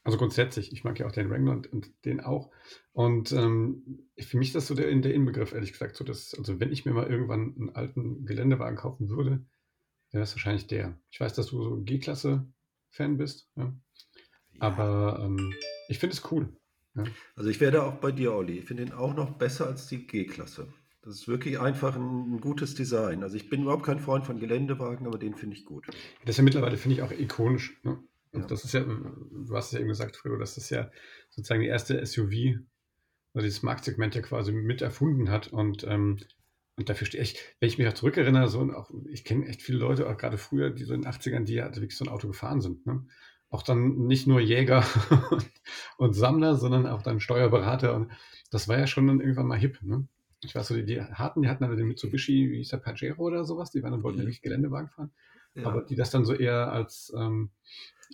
Also 0.03 0.17
grundsätzlich, 0.17 0.73
ich 0.73 0.83
mag 0.83 0.99
ja 0.99 1.07
auch 1.07 1.11
den 1.11 1.29
Wrangler 1.29 1.53
und, 1.53 1.71
und 1.71 2.05
den 2.05 2.19
auch. 2.19 2.51
Und 2.91 3.31
ähm, 3.31 4.07
für 4.19 4.37
mich 4.37 4.49
ist 4.49 4.55
das 4.55 4.67
so 4.67 4.75
der, 4.75 4.93
der 4.93 5.13
Inbegriff, 5.13 5.53
ehrlich 5.53 5.71
gesagt. 5.71 5.95
So 5.95 6.03
dass, 6.03 6.35
also 6.37 6.59
wenn 6.59 6.71
ich 6.71 6.85
mir 6.85 6.93
mal 6.93 7.07
irgendwann 7.07 7.55
einen 7.55 7.69
alten 7.69 8.25
Geländewagen 8.25 8.77
kaufen 8.77 9.09
würde, 9.09 9.45
wäre 10.11 10.21
das 10.21 10.35
wahrscheinlich 10.35 10.67
der. 10.67 10.97
Ich 11.09 11.19
weiß, 11.19 11.33
dass 11.33 11.47
du 11.47 11.63
so 11.63 11.81
G-Klasse-Fan 11.81 13.17
bist. 13.17 13.49
Ja. 13.55 13.73
Ja. 14.53 14.59
Aber 14.59 15.21
ähm, 15.23 15.53
ich 15.87 15.99
finde 15.99 16.15
es 16.15 16.31
cool. 16.31 16.49
Ja. 16.95 17.05
Also 17.35 17.49
ich 17.49 17.59
werde 17.61 17.83
auch 17.83 17.95
bei 17.95 18.11
dir, 18.11 18.33
Olli. 18.33 18.59
Ich 18.59 18.65
finde 18.65 18.83
ihn 18.83 18.91
auch 18.91 19.15
noch 19.15 19.37
besser 19.37 19.67
als 19.67 19.87
die 19.87 20.05
G-Klasse. 20.05 20.67
Das 21.01 21.15
ist 21.15 21.27
wirklich 21.27 21.59
einfach 21.59 21.95
ein, 21.95 22.35
ein, 22.35 22.41
gutes 22.41 22.75
Design. 22.75 23.23
Also 23.23 23.35
ich 23.35 23.49
bin 23.49 23.63
überhaupt 23.63 23.83
kein 23.83 23.99
Freund 23.99 24.25
von 24.25 24.39
Geländewagen, 24.39 25.07
aber 25.07 25.17
den 25.17 25.35
finde 25.35 25.55
ich 25.55 25.65
gut. 25.65 25.87
Das 25.87 26.29
ist 26.29 26.37
ja 26.37 26.43
mittlerweile, 26.43 26.77
finde 26.77 26.95
ich, 26.95 27.01
auch 27.01 27.11
ikonisch. 27.11 27.77
Ne? 27.83 28.01
Und 28.33 28.49
das 28.49 28.63
ist 28.65 28.73
ja, 28.73 28.81
du 28.81 29.55
hast 29.55 29.67
es 29.67 29.71
ja 29.73 29.79
eben 29.79 29.89
gesagt, 29.89 30.15
Fredo, 30.15 30.37
dass 30.37 30.55
das 30.55 30.69
ja 30.69 30.89
sozusagen 31.29 31.61
die 31.61 31.67
erste 31.67 32.03
SUV 32.03 32.57
oder 33.33 33.43
dieses 33.43 33.63
Marktsegment 33.63 34.15
ja 34.15 34.21
quasi 34.21 34.51
mit 34.51 34.81
erfunden 34.81 35.29
hat. 35.29 35.47
Und, 35.47 35.83
ähm, 35.83 36.17
und 36.75 36.89
dafür 36.89 37.05
stehe 37.05 37.23
ich, 37.23 37.37
wenn 37.59 37.69
ich 37.69 37.77
mich 37.77 37.87
auch 37.87 37.93
zurückerinnere, 37.93 38.47
so, 38.47 38.61
auch, 38.73 38.91
ich 39.11 39.23
kenne 39.23 39.45
echt 39.45 39.61
viele 39.61 39.77
Leute, 39.77 40.09
auch 40.09 40.17
gerade 40.17 40.39
früher, 40.39 40.71
die 40.71 40.83
so 40.83 40.95
in 40.95 41.01
den 41.01 41.11
80ern, 41.11 41.43
die 41.43 41.53
ja 41.53 41.75
wirklich 41.75 41.95
so 41.95 42.05
ein 42.05 42.11
Auto 42.11 42.27
gefahren 42.27 42.59
sind. 42.59 42.85
Ne? 42.87 43.05
Auch 43.49 43.61
dann 43.61 44.07
nicht 44.07 44.25
nur 44.25 44.39
Jäger 44.39 44.83
und 45.97 46.13
Sammler, 46.13 46.55
sondern 46.55 46.87
auch 46.87 47.03
dann 47.03 47.19
Steuerberater. 47.19 47.95
Und 47.95 48.11
das 48.49 48.67
war 48.67 48.79
ja 48.79 48.87
schon 48.87 49.05
dann 49.05 49.21
irgendwann 49.21 49.47
mal 49.47 49.59
hip. 49.59 49.79
Ne? 49.83 50.07
Ich 50.41 50.55
weiß 50.55 50.67
so, 50.67 50.75
die, 50.75 50.85
die 50.85 51.01
hatten, 51.01 51.43
die 51.43 51.49
hatten 51.49 51.63
dann 51.63 51.77
den 51.77 51.87
Mitsubishi, 51.87 52.49
wie 52.51 52.57
hieß 52.57 52.69
der, 52.69 52.77
Pajero 52.77 53.21
oder 53.21 53.45
sowas, 53.45 53.69
die 53.69 53.83
waren 53.83 53.91
dann 53.91 54.03
wollten 54.03 54.17
mhm. 54.17 54.23
nämlich 54.23 54.41
Geländewagen 54.41 54.89
fahren. 54.89 55.11
Ja. 55.55 55.67
Aber 55.67 55.83
die 55.83 55.95
das 55.95 56.09
dann 56.09 56.25
so 56.25 56.33
eher 56.33 56.71
als 56.71 57.13
ähm, 57.15 57.51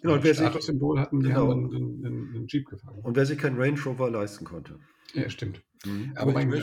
Genau, 0.02 0.16
und 0.16 0.24
wer 0.24 0.34
Statussymbol 0.34 1.00
hatten, 1.00 1.20
die 1.20 1.28
genau. 1.28 1.50
haben 1.50 1.66
einen, 1.66 2.06
einen, 2.06 2.36
einen, 2.36 2.48
Jeep 2.48 2.68
gefahren. 2.68 3.00
Und 3.00 3.16
wer 3.16 3.26
sich 3.26 3.38
keinen 3.38 3.60
Range 3.60 3.80
Rover 3.86 4.10
leisten 4.10 4.46
konnte. 4.46 4.80
Ja, 5.14 5.30
stimmt. 5.30 5.62
Mhm. 5.86 6.14
Aber 6.16 6.32
mein, 6.32 6.52
äh, 6.54 6.62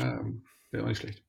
wäre 0.70 0.84
auch 0.84 0.88
nicht 0.88 1.00
schlecht. 1.00 1.26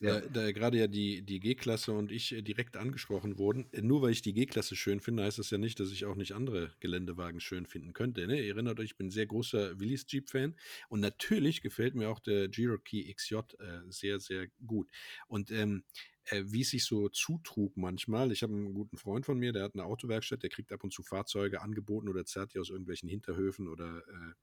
Ja. 0.00 0.20
Da, 0.20 0.28
da 0.28 0.52
gerade 0.52 0.78
ja 0.78 0.86
die, 0.86 1.22
die 1.22 1.40
G-Klasse 1.40 1.92
und 1.92 2.12
ich 2.12 2.32
äh, 2.32 2.42
direkt 2.42 2.76
angesprochen 2.76 3.38
wurden, 3.38 3.66
äh, 3.72 3.82
nur 3.82 4.02
weil 4.02 4.10
ich 4.10 4.22
die 4.22 4.34
G-Klasse 4.34 4.76
schön 4.76 5.00
finde, 5.00 5.24
heißt 5.24 5.38
das 5.38 5.50
ja 5.50 5.58
nicht, 5.58 5.80
dass 5.80 5.90
ich 5.90 6.04
auch 6.04 6.16
nicht 6.16 6.32
andere 6.32 6.72
Geländewagen 6.80 7.40
schön 7.40 7.66
finden 7.66 7.92
könnte. 7.92 8.26
Ne? 8.26 8.40
Ihr 8.40 8.54
erinnert 8.54 8.78
euch, 8.80 8.90
ich 8.90 8.96
bin 8.96 9.08
ein 9.08 9.10
sehr 9.10 9.26
großer 9.26 9.78
Willys 9.80 10.06
Jeep-Fan 10.08 10.54
und 10.88 11.00
natürlich 11.00 11.62
gefällt 11.62 11.94
mir 11.94 12.08
auch 12.08 12.20
der 12.20 12.50
Cherokee 12.50 13.12
XJ 13.12 13.34
äh, 13.34 13.80
sehr, 13.88 14.20
sehr 14.20 14.48
gut. 14.66 14.90
Und 15.26 15.50
ähm, 15.50 15.84
äh, 16.30 16.44
wie 16.46 16.62
es 16.62 16.70
sich 16.70 16.84
so 16.84 17.08
zutrug 17.08 17.76
manchmal. 17.76 18.32
Ich 18.32 18.42
habe 18.42 18.52
einen 18.52 18.74
guten 18.74 18.96
Freund 18.96 19.26
von 19.26 19.38
mir, 19.38 19.52
der 19.52 19.64
hat 19.64 19.74
eine 19.74 19.84
Autowerkstatt, 19.84 20.42
der 20.42 20.50
kriegt 20.50 20.72
ab 20.72 20.82
und 20.82 20.92
zu 20.92 21.02
Fahrzeuge 21.02 21.60
angeboten 21.60 22.08
oder 22.08 22.24
zerrt 22.24 22.54
die 22.54 22.58
aus 22.58 22.70
irgendwelchen 22.70 23.08
Hinterhöfen 23.08 23.68
oder 23.68 23.98
äh, 23.98 24.34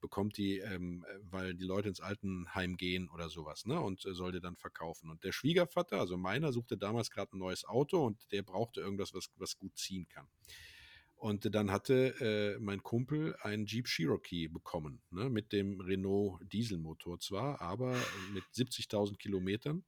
bekommt 0.00 0.38
die, 0.38 0.58
ähm, 0.58 1.04
weil 1.22 1.54
die 1.54 1.64
Leute 1.64 1.88
ins 1.88 2.00
Altenheim 2.00 2.76
gehen 2.76 3.08
oder 3.08 3.28
sowas, 3.28 3.66
ne? 3.66 3.80
Und 3.80 4.06
äh, 4.06 4.14
soll 4.14 4.32
die 4.32 4.40
dann 4.40 4.56
verkaufen. 4.56 5.10
Und 5.10 5.24
der 5.24 5.32
Schwiegervater, 5.32 6.00
also 6.00 6.16
meiner, 6.16 6.52
suchte 6.52 6.78
damals 6.78 7.10
gerade 7.10 7.36
ein 7.36 7.38
neues 7.38 7.64
Auto 7.64 8.04
und 8.04 8.30
der 8.32 8.42
brauchte 8.42 8.80
irgendwas, 8.80 9.12
was, 9.14 9.30
was 9.36 9.58
gut 9.58 9.76
ziehen 9.76 10.08
kann. 10.08 10.26
Und 11.16 11.54
dann 11.54 11.70
hatte 11.70 12.14
äh, 12.20 12.58
mein 12.60 12.82
Kumpel 12.82 13.34
einen 13.40 13.64
Jeep 13.64 13.86
Cherokee 13.86 14.48
bekommen, 14.48 15.00
ne, 15.10 15.30
mit 15.30 15.52
dem 15.52 15.80
Renault 15.80 16.40
Dieselmotor 16.52 17.18
zwar, 17.20 17.60
aber 17.62 17.96
mit 18.34 18.44
70.000 18.54 19.16
Kilometern 19.16 19.82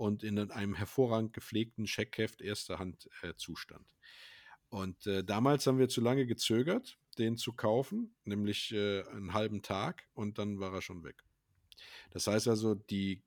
und 0.00 0.22
in 0.22 0.38
einem 0.38 0.74
hervorragend 0.74 1.34
gepflegten 1.34 1.86
Scheckheft 1.86 2.40
erster 2.40 2.78
Hand 2.78 3.10
äh, 3.20 3.34
Zustand. 3.36 3.86
Und 4.70 5.06
äh, 5.06 5.22
damals 5.22 5.66
haben 5.66 5.78
wir 5.78 5.90
zu 5.90 6.00
lange 6.00 6.24
gezögert, 6.24 6.98
den 7.18 7.36
zu 7.36 7.52
kaufen, 7.52 8.14
nämlich 8.24 8.72
äh, 8.72 9.02
einen 9.08 9.34
halben 9.34 9.60
Tag 9.60 10.08
und 10.14 10.38
dann 10.38 10.58
war 10.58 10.72
er 10.72 10.80
schon 10.80 11.04
weg. 11.04 11.22
Das 12.12 12.26
heißt 12.26 12.48
also, 12.48 12.74
die 12.74 13.22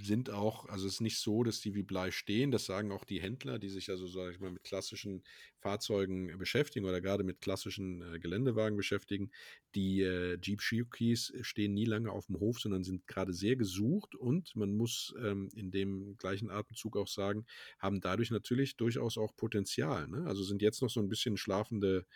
sind 0.00 0.30
auch, 0.30 0.66
also 0.68 0.86
es 0.86 0.94
ist 0.94 1.00
nicht 1.00 1.18
so, 1.18 1.44
dass 1.44 1.60
die 1.60 1.74
wie 1.74 1.82
Blei 1.82 2.10
stehen. 2.10 2.50
Das 2.50 2.64
sagen 2.64 2.92
auch 2.92 3.04
die 3.04 3.20
Händler, 3.20 3.58
die 3.58 3.68
sich 3.68 3.90
also, 3.90 4.06
sage 4.06 4.32
ich 4.32 4.40
mal, 4.40 4.50
mit 4.50 4.64
klassischen 4.64 5.22
Fahrzeugen 5.58 6.36
beschäftigen 6.38 6.86
oder 6.86 7.00
gerade 7.00 7.24
mit 7.24 7.40
klassischen 7.40 8.02
äh, 8.02 8.18
Geländewagen 8.18 8.76
beschäftigen. 8.76 9.30
Die 9.74 10.02
äh, 10.02 10.38
Jeep 10.42 10.60
Cherokees 10.60 11.32
stehen 11.42 11.74
nie 11.74 11.84
lange 11.84 12.10
auf 12.10 12.26
dem 12.26 12.40
Hof, 12.40 12.60
sondern 12.60 12.84
sind 12.84 13.06
gerade 13.06 13.32
sehr 13.32 13.56
gesucht 13.56 14.14
und 14.14 14.54
man 14.56 14.76
muss 14.76 15.14
ähm, 15.22 15.50
in 15.54 15.70
dem 15.70 16.16
gleichen 16.16 16.50
Atemzug 16.50 16.96
auch 16.96 17.08
sagen, 17.08 17.46
haben 17.78 18.00
dadurch 18.00 18.30
natürlich 18.30 18.76
durchaus 18.76 19.18
auch 19.18 19.36
Potenzial. 19.36 20.08
Ne? 20.08 20.24
Also 20.26 20.42
sind 20.42 20.62
jetzt 20.62 20.82
noch 20.82 20.90
so 20.90 21.00
ein 21.00 21.08
bisschen 21.08 21.36
schlafende 21.36 22.06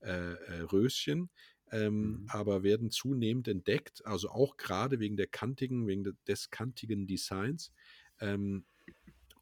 äh, 0.00 0.32
äh 0.34 0.60
Röschen, 0.62 1.30
ähm, 1.72 1.94
mhm. 1.94 2.26
aber 2.28 2.62
werden 2.62 2.90
zunehmend 2.90 3.48
entdeckt, 3.48 4.04
also 4.04 4.30
auch 4.30 4.56
gerade 4.56 5.00
wegen 5.00 5.16
der 5.16 5.26
kantigen, 5.26 5.86
wegen 5.86 6.16
des 6.26 6.50
kantigen 6.50 7.06
Designs 7.06 7.72
ähm, 8.20 8.64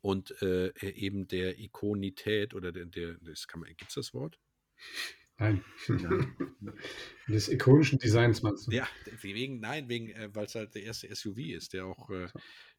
und 0.00 0.40
äh, 0.42 0.68
e, 0.68 0.90
eben 0.90 1.28
der 1.28 1.58
Ikonität 1.58 2.54
oder 2.54 2.72
der, 2.72 2.86
der 2.86 3.14
das 3.20 3.48
kann 3.48 3.60
man, 3.60 3.68
gibt's 3.76 3.94
das 3.94 4.14
Wort? 4.14 4.38
Nein. 5.38 5.64
Des 7.28 7.48
ikonischen 7.48 8.00
Designs 8.00 8.42
meinst 8.42 8.66
du? 8.66 8.72
Ja, 8.72 8.88
wegen, 9.20 9.60
nein, 9.60 9.88
wegen, 9.88 10.10
äh, 10.10 10.34
weil 10.34 10.46
es 10.46 10.56
halt 10.56 10.74
der 10.74 10.82
erste 10.82 11.14
SUV 11.14 11.38
ist, 11.38 11.74
der 11.74 11.86
auch 11.86 12.10
äh, 12.10 12.26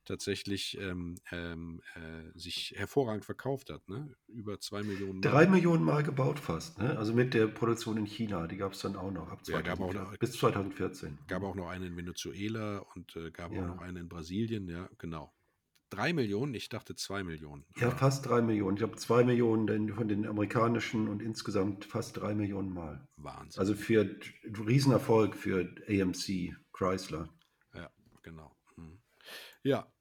tatsächlich 0.09 0.75
ähm, 0.81 1.15
ähm, 1.31 1.81
äh, 1.93 2.37
sich 2.37 2.73
hervorragend 2.75 3.25
verkauft 3.25 3.69
hat. 3.69 3.87
Ne? 3.87 4.11
Über 4.27 4.59
zwei 4.59 4.81
Millionen 4.81 5.19
Mal. 5.19 5.29
Drei 5.29 5.47
Millionen 5.47 5.83
Mal 5.83 6.01
gebaut 6.01 6.39
fast. 6.39 6.79
Ne? 6.79 6.97
Also 6.97 7.13
mit 7.13 7.35
der 7.35 7.45
Produktion 7.45 7.97
in 7.97 8.05
China, 8.05 8.47
die 8.47 8.57
gab 8.57 8.73
es 8.73 8.79
dann 8.79 8.95
auch 8.95 9.11
noch 9.11 9.29
ab 9.29 9.45
2000, 9.45 9.67
ja, 9.67 9.85
auch 9.85 9.93
noch, 9.93 10.17
bis 10.17 10.31
2014. 10.33 11.19
Gab 11.27 11.43
auch 11.43 11.53
noch 11.53 11.69
eine 11.69 11.85
in 11.85 11.95
Venezuela 11.95 12.79
und 12.95 13.15
äh, 13.15 13.29
gab 13.29 13.53
ja. 13.53 13.61
auch 13.61 13.67
noch 13.67 13.81
eine 13.81 13.99
in 13.99 14.09
Brasilien, 14.09 14.67
ja, 14.67 14.89
genau. 14.97 15.31
Drei 15.91 16.11
Millionen? 16.13 16.55
Ich 16.55 16.69
dachte 16.69 16.95
zwei 16.95 17.23
Millionen. 17.23 17.65
Ja, 17.77 17.91
fast 17.91 18.27
drei 18.27 18.41
Millionen. 18.41 18.77
Ich 18.77 18.79
glaube, 18.79 18.95
zwei 18.97 19.23
Millionen 19.23 19.93
von 19.93 20.07
den 20.07 20.25
amerikanischen 20.25 21.07
und 21.07 21.21
insgesamt 21.21 21.85
fast 21.85 22.17
drei 22.17 22.33
Millionen 22.33 22.73
Mal. 22.73 23.07
Wahnsinn. 23.15 23.59
Also 23.59 23.75
für 23.75 24.15
Riesenerfolg 24.43 25.35
für 25.35 25.69
AMC, 25.87 26.55
Chrysler. 26.73 27.29
Ja, 27.75 27.91
genau. 28.23 28.55
Mhm. 28.75 28.99
Ja. 29.63 29.91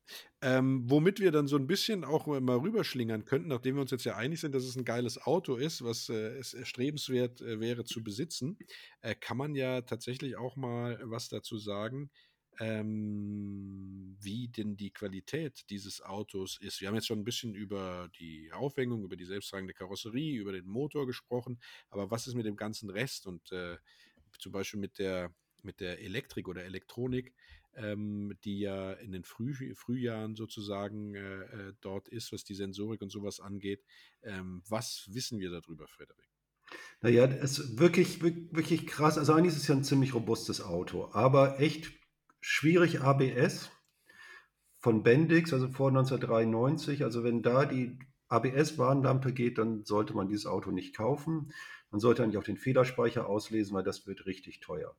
Ähm, 0.40 0.82
womit 0.88 1.20
wir 1.20 1.32
dann 1.32 1.48
so 1.48 1.56
ein 1.56 1.66
bisschen 1.66 2.04
auch 2.04 2.26
mal 2.26 2.58
rüberschlingern 2.58 3.24
könnten, 3.24 3.48
nachdem 3.48 3.74
wir 3.76 3.82
uns 3.82 3.90
jetzt 3.90 4.04
ja 4.04 4.16
einig 4.16 4.40
sind, 4.40 4.54
dass 4.54 4.64
es 4.64 4.76
ein 4.76 4.84
geiles 4.84 5.20
Auto 5.20 5.56
ist, 5.56 5.82
was 5.82 6.08
äh, 6.08 6.38
es 6.38 6.54
erstrebenswert 6.54 7.40
äh, 7.40 7.60
wäre 7.60 7.84
zu 7.84 8.02
besitzen, 8.04 8.56
äh, 9.00 9.14
kann 9.14 9.36
man 9.36 9.54
ja 9.54 9.80
tatsächlich 9.82 10.36
auch 10.36 10.56
mal 10.56 11.00
was 11.02 11.28
dazu 11.28 11.58
sagen, 11.58 12.10
ähm, 12.60 14.16
wie 14.20 14.48
denn 14.48 14.76
die 14.76 14.90
Qualität 14.90 15.68
dieses 15.70 16.02
Autos 16.02 16.58
ist. 16.60 16.80
Wir 16.80 16.88
haben 16.88 16.94
jetzt 16.94 17.06
schon 17.06 17.20
ein 17.20 17.24
bisschen 17.24 17.54
über 17.54 18.10
die 18.18 18.50
Aufhängung, 18.52 19.04
über 19.04 19.16
die 19.16 19.24
selbsttragende 19.24 19.74
Karosserie, 19.74 20.38
über 20.38 20.52
den 20.52 20.66
Motor 20.66 21.06
gesprochen, 21.06 21.60
aber 21.90 22.10
was 22.10 22.26
ist 22.26 22.34
mit 22.34 22.46
dem 22.46 22.56
ganzen 22.56 22.90
Rest 22.90 23.26
und 23.26 23.52
äh, 23.52 23.76
zum 24.38 24.52
Beispiel 24.52 24.80
mit 24.80 24.98
der, 24.98 25.32
mit 25.62 25.80
der 25.80 26.00
Elektrik 26.00 26.48
oder 26.48 26.64
Elektronik, 26.64 27.32
ähm, 27.74 28.36
die 28.44 28.60
ja 28.60 28.92
in 28.92 29.12
den 29.12 29.24
Früh, 29.24 29.74
Frühjahren 29.74 30.34
sozusagen 30.36 31.14
äh, 31.14 31.42
äh, 31.68 31.72
dort 31.80 32.08
ist, 32.08 32.32
was 32.32 32.44
die 32.44 32.54
Sensorik 32.54 33.02
und 33.02 33.10
sowas 33.10 33.40
angeht. 33.40 33.82
Ähm, 34.22 34.62
was 34.68 35.08
wissen 35.12 35.38
wir 35.40 35.50
darüber, 35.50 35.86
Frederik? 35.88 36.28
Naja, 37.00 37.24
es 37.26 37.58
ist 37.58 37.78
wirklich, 37.78 38.20
wirk- 38.22 38.54
wirklich 38.54 38.86
krass. 38.86 39.18
Also 39.18 39.32
eigentlich 39.32 39.54
ist 39.54 39.62
es 39.62 39.68
ja 39.68 39.74
ein 39.74 39.84
ziemlich 39.84 40.14
robustes 40.14 40.60
Auto, 40.60 41.10
aber 41.12 41.60
echt 41.60 41.92
schwierig 42.40 43.00
ABS 43.00 43.70
von 44.78 45.02
Bendix, 45.02 45.52
also 45.52 45.68
vor 45.68 45.90
1993. 45.90 47.04
Also 47.04 47.22
wenn 47.24 47.42
da 47.42 47.64
die 47.66 47.98
ABS-Warnlampe 48.28 49.32
geht, 49.32 49.58
dann 49.58 49.84
sollte 49.84 50.14
man 50.14 50.28
dieses 50.28 50.46
Auto 50.46 50.70
nicht 50.70 50.96
kaufen. 50.96 51.52
Man 51.90 52.00
sollte 52.00 52.22
eigentlich 52.22 52.38
auch 52.38 52.44
den 52.44 52.58
Federspeicher 52.58 53.26
auslesen, 53.26 53.74
weil 53.74 53.84
das 53.84 54.06
wird 54.06 54.26
richtig 54.26 54.60
teuer. 54.60 54.94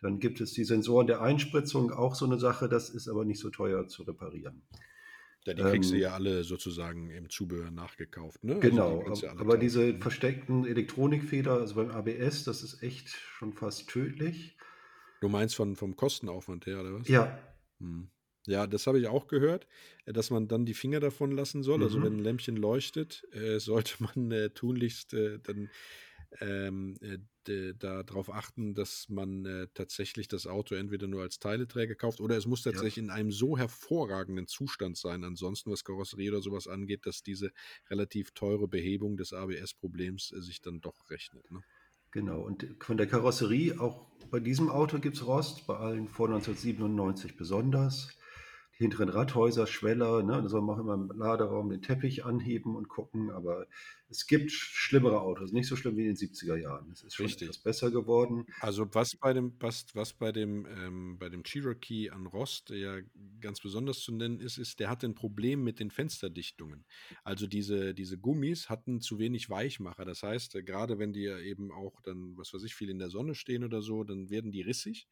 Dann 0.00 0.20
gibt 0.20 0.40
es 0.40 0.52
die 0.52 0.64
Sensoren 0.64 1.06
der 1.06 1.20
Einspritzung, 1.22 1.92
auch 1.92 2.14
so 2.14 2.24
eine 2.26 2.38
Sache, 2.38 2.68
das 2.68 2.90
ist 2.90 3.08
aber 3.08 3.24
nicht 3.24 3.40
so 3.40 3.50
teuer 3.50 3.86
zu 3.88 4.02
reparieren. 4.04 4.62
Ja, 5.46 5.54
die 5.54 5.64
kriegst 5.64 5.92
du 5.92 5.96
Ähm, 5.96 5.98
ja 5.98 6.12
alle 6.14 6.44
sozusagen 6.44 7.08
im 7.10 7.30
Zubehör 7.30 7.70
nachgekauft, 7.70 8.44
ne? 8.44 8.66
Also 8.74 8.82
Genau, 8.82 9.00
die 9.06 9.12
du 9.14 9.22
ja 9.22 9.30
ab- 9.30 9.30
alle 9.30 9.46
aber 9.46 9.56
kaufen. 9.56 9.56
diese 9.56 9.94
Mhm. 9.94 9.98
versteckten 9.98 10.66
Elektronikfeder, 10.66 11.54
also 11.54 11.74
beim 11.76 11.90
ABS, 11.90 12.44
das 12.44 12.62
ist 12.62 12.82
echt 12.82 13.08
schon 13.08 13.54
fast 13.54 13.88
tödlich. 13.88 14.58
Du 15.20 15.28
meinst 15.28 15.54
von, 15.56 15.76
vom 15.76 15.96
Kostenaufwand 15.96 16.66
her, 16.66 16.80
oder 16.80 16.94
was? 16.94 17.14
Ja, 17.14 17.24
Hm. 17.80 18.10
Ja, 18.48 18.66
das 18.66 18.86
habe 18.86 19.00
ich 19.00 19.08
auch 19.08 19.28
gehört, 19.28 19.66
äh, 20.06 20.12
dass 20.12 20.30
man 20.30 20.48
dann 20.48 20.66
die 20.66 20.74
Finger 20.74 21.00
davon 21.00 21.32
lassen 21.32 21.62
soll. 21.62 21.82
Also 21.82 22.02
wenn 22.02 22.14
mhm. 22.14 22.16
ein 22.16 22.20
Lämpchen 22.20 22.56
leuchtet, 22.56 23.24
äh, 23.32 23.58
sollte 23.60 24.02
man 24.02 24.32
äh, 24.32 24.50
tunlichst 24.50 25.14
dann 25.44 25.70
ähm, 26.40 26.96
äh, 27.00 27.74
darauf 27.78 28.32
achten, 28.32 28.74
dass 28.74 29.08
man 29.08 29.44
äh, 29.44 29.68
tatsächlich 29.74 30.28
das 30.28 30.46
Auto 30.46 30.74
entweder 30.74 31.06
nur 31.06 31.22
als 31.22 31.38
Teileträger 31.38 31.94
kauft 31.94 32.20
oder 32.20 32.36
es 32.36 32.46
muss 32.46 32.64
ja, 32.64 32.72
tatsächlich 32.72 33.04
in 33.04 33.10
einem 33.10 33.30
so 33.30 33.56
hervorragenden 33.56 34.46
Zustand 34.46 34.96
sein, 34.96 35.22
ansonsten 35.22 35.70
was 35.70 35.84
Karosserie 35.84 36.30
oder 36.30 36.42
sowas 36.42 36.66
angeht, 36.66 37.06
dass 37.06 37.22
diese 37.22 37.52
relativ 37.88 38.32
teure 38.32 38.66
Behebung 38.66 39.16
des 39.16 39.32
ABS-Problems 39.32 40.32
äh, 40.32 40.40
sich 40.40 40.60
dann 40.60 40.80
doch 40.80 41.10
rechnet. 41.10 41.50
Ne? 41.50 41.62
genau. 42.16 42.40
Und 42.40 42.66
von 42.80 42.96
der 42.96 43.06
Karosserie, 43.06 43.78
auch 43.78 44.06
bei 44.30 44.40
diesem 44.40 44.70
Auto 44.70 44.98
gibt 44.98 45.16
es 45.16 45.26
Rost, 45.26 45.66
bei 45.66 45.76
allen 45.76 46.08
vor 46.08 46.28
1997 46.28 47.36
besonders. 47.36 48.08
Hinteren 48.78 49.08
Radhäuser, 49.08 49.66
Schweller, 49.66 50.22
ne, 50.22 50.42
da 50.42 50.48
soll 50.48 50.62
man 50.62 50.76
auch 50.76 50.80
immer 50.80 50.94
im 50.94 51.08
Laderaum 51.18 51.70
den 51.70 51.82
Teppich 51.82 52.24
anheben 52.24 52.76
und 52.76 52.88
gucken, 52.88 53.30
aber 53.30 53.66
es 54.08 54.26
gibt 54.26 54.50
sch- 54.50 54.70
schlimmere 54.74 55.20
Autos, 55.20 55.52
nicht 55.52 55.68
so 55.68 55.76
schlimm 55.76 55.96
wie 55.96 56.02
in 56.02 56.08
den 56.08 56.16
70er 56.16 56.56
Jahren. 56.56 56.90
Es 56.92 57.02
ist 57.02 57.14
schon 57.14 57.32
etwas 57.32 57.58
besser 57.58 57.90
geworden. 57.90 58.46
Also 58.58 58.86
was 58.94 59.14
bei 59.16 59.34
dem, 59.34 59.54
was, 59.60 59.84
was 59.94 60.14
bei 60.14 60.32
dem, 60.32 60.66
ähm, 60.66 61.18
bei 61.18 61.28
dem 61.28 61.42
Cherokee 61.42 62.08
an 62.10 62.26
Rost 62.26 62.70
ja 62.70 63.00
ganz 63.40 63.60
besonders 63.60 63.98
zu 64.00 64.12
nennen 64.12 64.40
ist, 64.40 64.56
ist, 64.56 64.80
der 64.80 64.88
hatte 64.88 65.06
ein 65.06 65.14
Problem 65.14 65.62
mit 65.62 65.78
den 65.78 65.90
Fensterdichtungen. 65.90 66.86
Also 67.22 67.46
diese, 67.46 67.92
diese 67.94 68.16
Gummis 68.18 68.70
hatten 68.70 69.02
zu 69.02 69.18
wenig 69.18 69.50
Weichmacher. 69.50 70.06
Das 70.06 70.22
heißt, 70.22 70.54
äh, 70.54 70.62
gerade 70.62 70.98
wenn 70.98 71.12
die 71.12 71.24
ja 71.24 71.38
eben 71.38 71.70
auch 71.70 72.00
dann, 72.00 72.34
was 72.38 72.54
weiß 72.54 72.62
ich, 72.64 72.74
viel 72.74 72.88
in 72.88 72.98
der 72.98 73.10
Sonne 73.10 73.34
stehen 73.34 73.62
oder 73.62 73.82
so, 73.82 74.04
dann 74.04 74.30
werden 74.30 74.52
die 74.52 74.62
rissig 74.62 75.06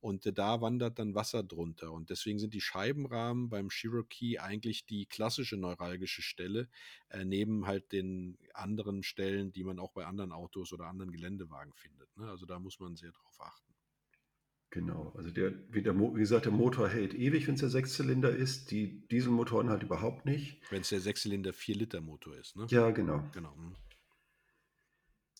und 0.00 0.26
äh, 0.26 0.32
da 0.32 0.60
wandert 0.60 0.98
dann 0.98 1.14
Wasser 1.14 1.42
drunter. 1.42 1.92
Und 1.92 2.10
deswegen 2.10 2.38
sind 2.38 2.54
die 2.54 2.60
Scheibenrahmen 2.60 3.48
beim 3.48 3.68
Cherokee 3.68 4.38
eigentlich 4.38 4.86
die 4.86 5.06
klassische 5.06 5.56
neuralgische 5.56 6.22
Stelle, 6.22 6.68
äh, 7.08 7.24
neben 7.24 7.66
halt 7.66 7.92
den 7.92 8.38
anderen 8.54 9.02
Stellen, 9.02 9.52
die 9.52 9.64
man 9.64 9.78
auch 9.78 9.92
bei 9.92 10.06
anderen 10.06 10.32
Autos 10.32 10.72
oder 10.72 10.86
anderen 10.86 11.10
Geländewagen 11.10 11.72
findet. 11.74 12.16
Ne? 12.16 12.28
Also 12.28 12.46
da 12.46 12.58
muss 12.58 12.80
man 12.80 12.96
sehr 12.96 13.12
drauf 13.12 13.40
achten. 13.40 13.68
Genau, 14.70 15.12
also 15.16 15.30
der, 15.30 15.54
wie, 15.72 15.82
der, 15.82 15.98
wie 15.98 16.18
gesagt, 16.18 16.44
der 16.44 16.52
Motor 16.52 16.90
hält 16.90 17.14
ewig, 17.14 17.46
wenn 17.46 17.54
es 17.54 17.60
der 17.60 17.70
Sechszylinder 17.70 18.30
ist. 18.30 18.70
Die 18.70 19.08
Dieselmotoren 19.08 19.70
halt 19.70 19.82
überhaupt 19.82 20.26
nicht. 20.26 20.60
Wenn 20.70 20.82
es 20.82 20.90
der 20.90 21.00
Sechszylinder 21.00 21.52
4-Liter-Motor 21.52 22.36
ist, 22.36 22.54
ne? 22.54 22.66
Ja, 22.68 22.90
genau. 22.90 23.24
Genau. 23.32 23.54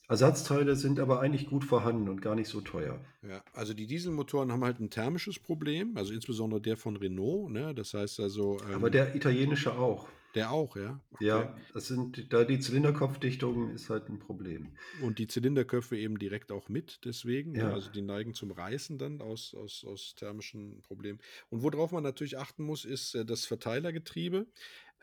Ersatzteile 0.09 0.75
sind 0.75 1.01
aber 1.01 1.21
eigentlich 1.21 1.47
gut 1.47 1.65
vorhanden 1.65 2.09
und 2.09 2.23
gar 2.23 2.35
nicht 2.35 2.49
so 2.49 2.63
teuer. 2.63 2.99
Ja, 3.23 3.43
also 3.53 3.75
die 3.75 3.87
Dieselmotoren 3.87 4.51
haben 4.51 4.65
halt 4.65 4.81
ein 4.81 4.89
thermisches 4.89 5.39
Problem, 5.39 5.97
also 5.99 6.15
insbesondere 6.15 6.63
der 6.63 6.79
von 6.79 6.97
Renault, 6.97 7.51
ne? 7.51 7.75
Das 7.75 7.93
heißt 7.93 8.21
also, 8.21 8.59
Aber 8.73 8.87
ähm, 8.87 8.93
der 8.93 9.15
italienische 9.15 9.75
auch. 9.75 10.09
der 10.35 10.51
auch, 10.51 10.77
ja. 10.77 10.99
Okay. 11.11 11.27
Ja, 11.27 11.57
das 11.75 11.89
sind, 11.89 12.33
da 12.33 12.45
die 12.45 12.59
Zylinderkopfdichtung 12.59 13.71
ist 13.75 13.91
halt 13.91 14.09
ein 14.09 14.19
Problem. 14.19 14.69
Und 15.03 15.19
die 15.19 15.27
Zylinderköpfe 15.27 15.99
eben 15.99 16.19
direkt 16.19 16.53
auch 16.53 16.71
mit, 16.71 17.01
deswegen. 17.05 17.53
Ne? 17.53 17.59
Ja, 17.59 17.73
Also 17.75 17.91
die 17.91 18.03
neigen 18.03 18.33
zum 18.33 18.51
Reißen 18.51 18.97
dann 18.97 19.21
aus, 19.21 19.55
aus, 19.55 19.85
aus 19.87 20.15
thermischen 20.15 20.81
Problemen. 20.83 21.19
Und 21.51 21.63
worauf 21.63 21.93
man 21.93 22.03
natürlich 22.03 22.39
achten 22.39 22.63
muss, 22.65 22.87
ist 22.87 23.15
äh, 23.15 23.27
das 23.27 23.45
Verteilergetriebe. 23.45 24.47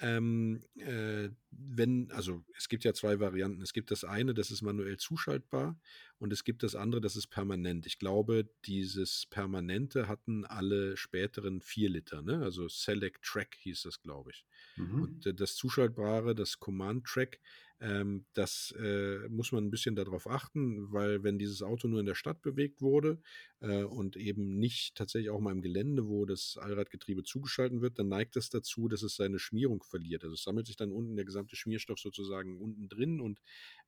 Ähm, 0.02 0.62
äh, 0.78 1.30
wenn, 1.58 2.12
also 2.12 2.44
es 2.58 2.70
gibt 2.70 2.84
ja 2.84 2.94
zwei 2.94 3.20
Varianten. 3.20 3.62
Es 3.62 3.74
gibt 3.74 3.92
das 3.92 4.04
eine, 4.04 4.34
das 4.34 4.52
ist 4.52 4.62
manuell 4.62 4.98
zuschaltbar 4.98 5.80
und 6.18 6.34
es 6.34 6.44
gibt 6.44 6.64
das 6.64 6.76
andere, 6.76 7.02
das 7.02 7.16
ist 7.16 7.28
permanent. 7.28 7.86
Ich 7.86 8.00
glaube, 8.00 8.50
dieses 8.66 9.26
Permanente 9.30 10.08
hatten 10.08 10.46
alle 10.46 10.98
späteren 10.98 11.62
4 11.62 11.90
Liter, 11.90 12.22
ne? 12.22 12.44
Also 12.44 12.68
Select 12.68 13.24
Track 13.24 13.56
hieß 13.60 13.84
das, 13.84 14.02
glaube 14.02 14.32
ich. 14.32 14.46
mhm. 14.76 15.02
Und 15.02 15.26
äh, 15.26 15.34
das 15.34 15.56
Zuschaltbare, 15.56 16.36
das 16.36 16.60
Command 16.60 17.06
Track, 17.06 17.40
ähm, 17.82 18.26
das 18.34 18.74
äh, 18.80 19.28
muss 19.28 19.52
man 19.52 19.66
ein 19.66 19.72
bisschen 19.72 19.96
darauf 19.96 20.28
achten, 20.28 20.92
weil 20.94 21.24
wenn 21.24 21.38
dieses 21.38 21.62
Auto 21.62 21.88
nur 21.90 22.00
in 22.00 22.06
der 22.06 22.16
Stadt 22.16 22.42
bewegt 22.42 22.82
wurde 22.82 23.22
äh, 23.60 23.84
und 23.84 24.16
eben 24.16 24.58
nicht 24.58 24.96
tatsächlich 24.96 25.30
auch 25.30 25.42
mal 25.42 25.52
im 25.52 25.62
Gelände, 25.62 26.08
wo 26.08 26.26
das 26.26 26.58
Allradgetriebe 26.58 27.24
zugeschalten 27.24 27.82
wird, 27.82 28.00
dann 28.00 28.08
neigt 28.08 28.38
das 28.38 28.50
dazu, 28.50 28.88
dass 28.88 29.04
es 29.04 29.18
seine 29.18 29.40
Schmierung 29.40 29.84
verliert. 29.84 30.24
Also 30.24 30.36
es 30.36 30.44
sammelt 30.44 30.68
sich 30.68 30.78
dann 30.78 30.92
unten 30.92 31.18
der 31.18 31.26
gesamte 31.46 31.56
Schmierstoff 31.56 32.00
sozusagen 32.00 32.60
unten 32.60 32.90
drin 32.90 33.22
und 33.22 33.40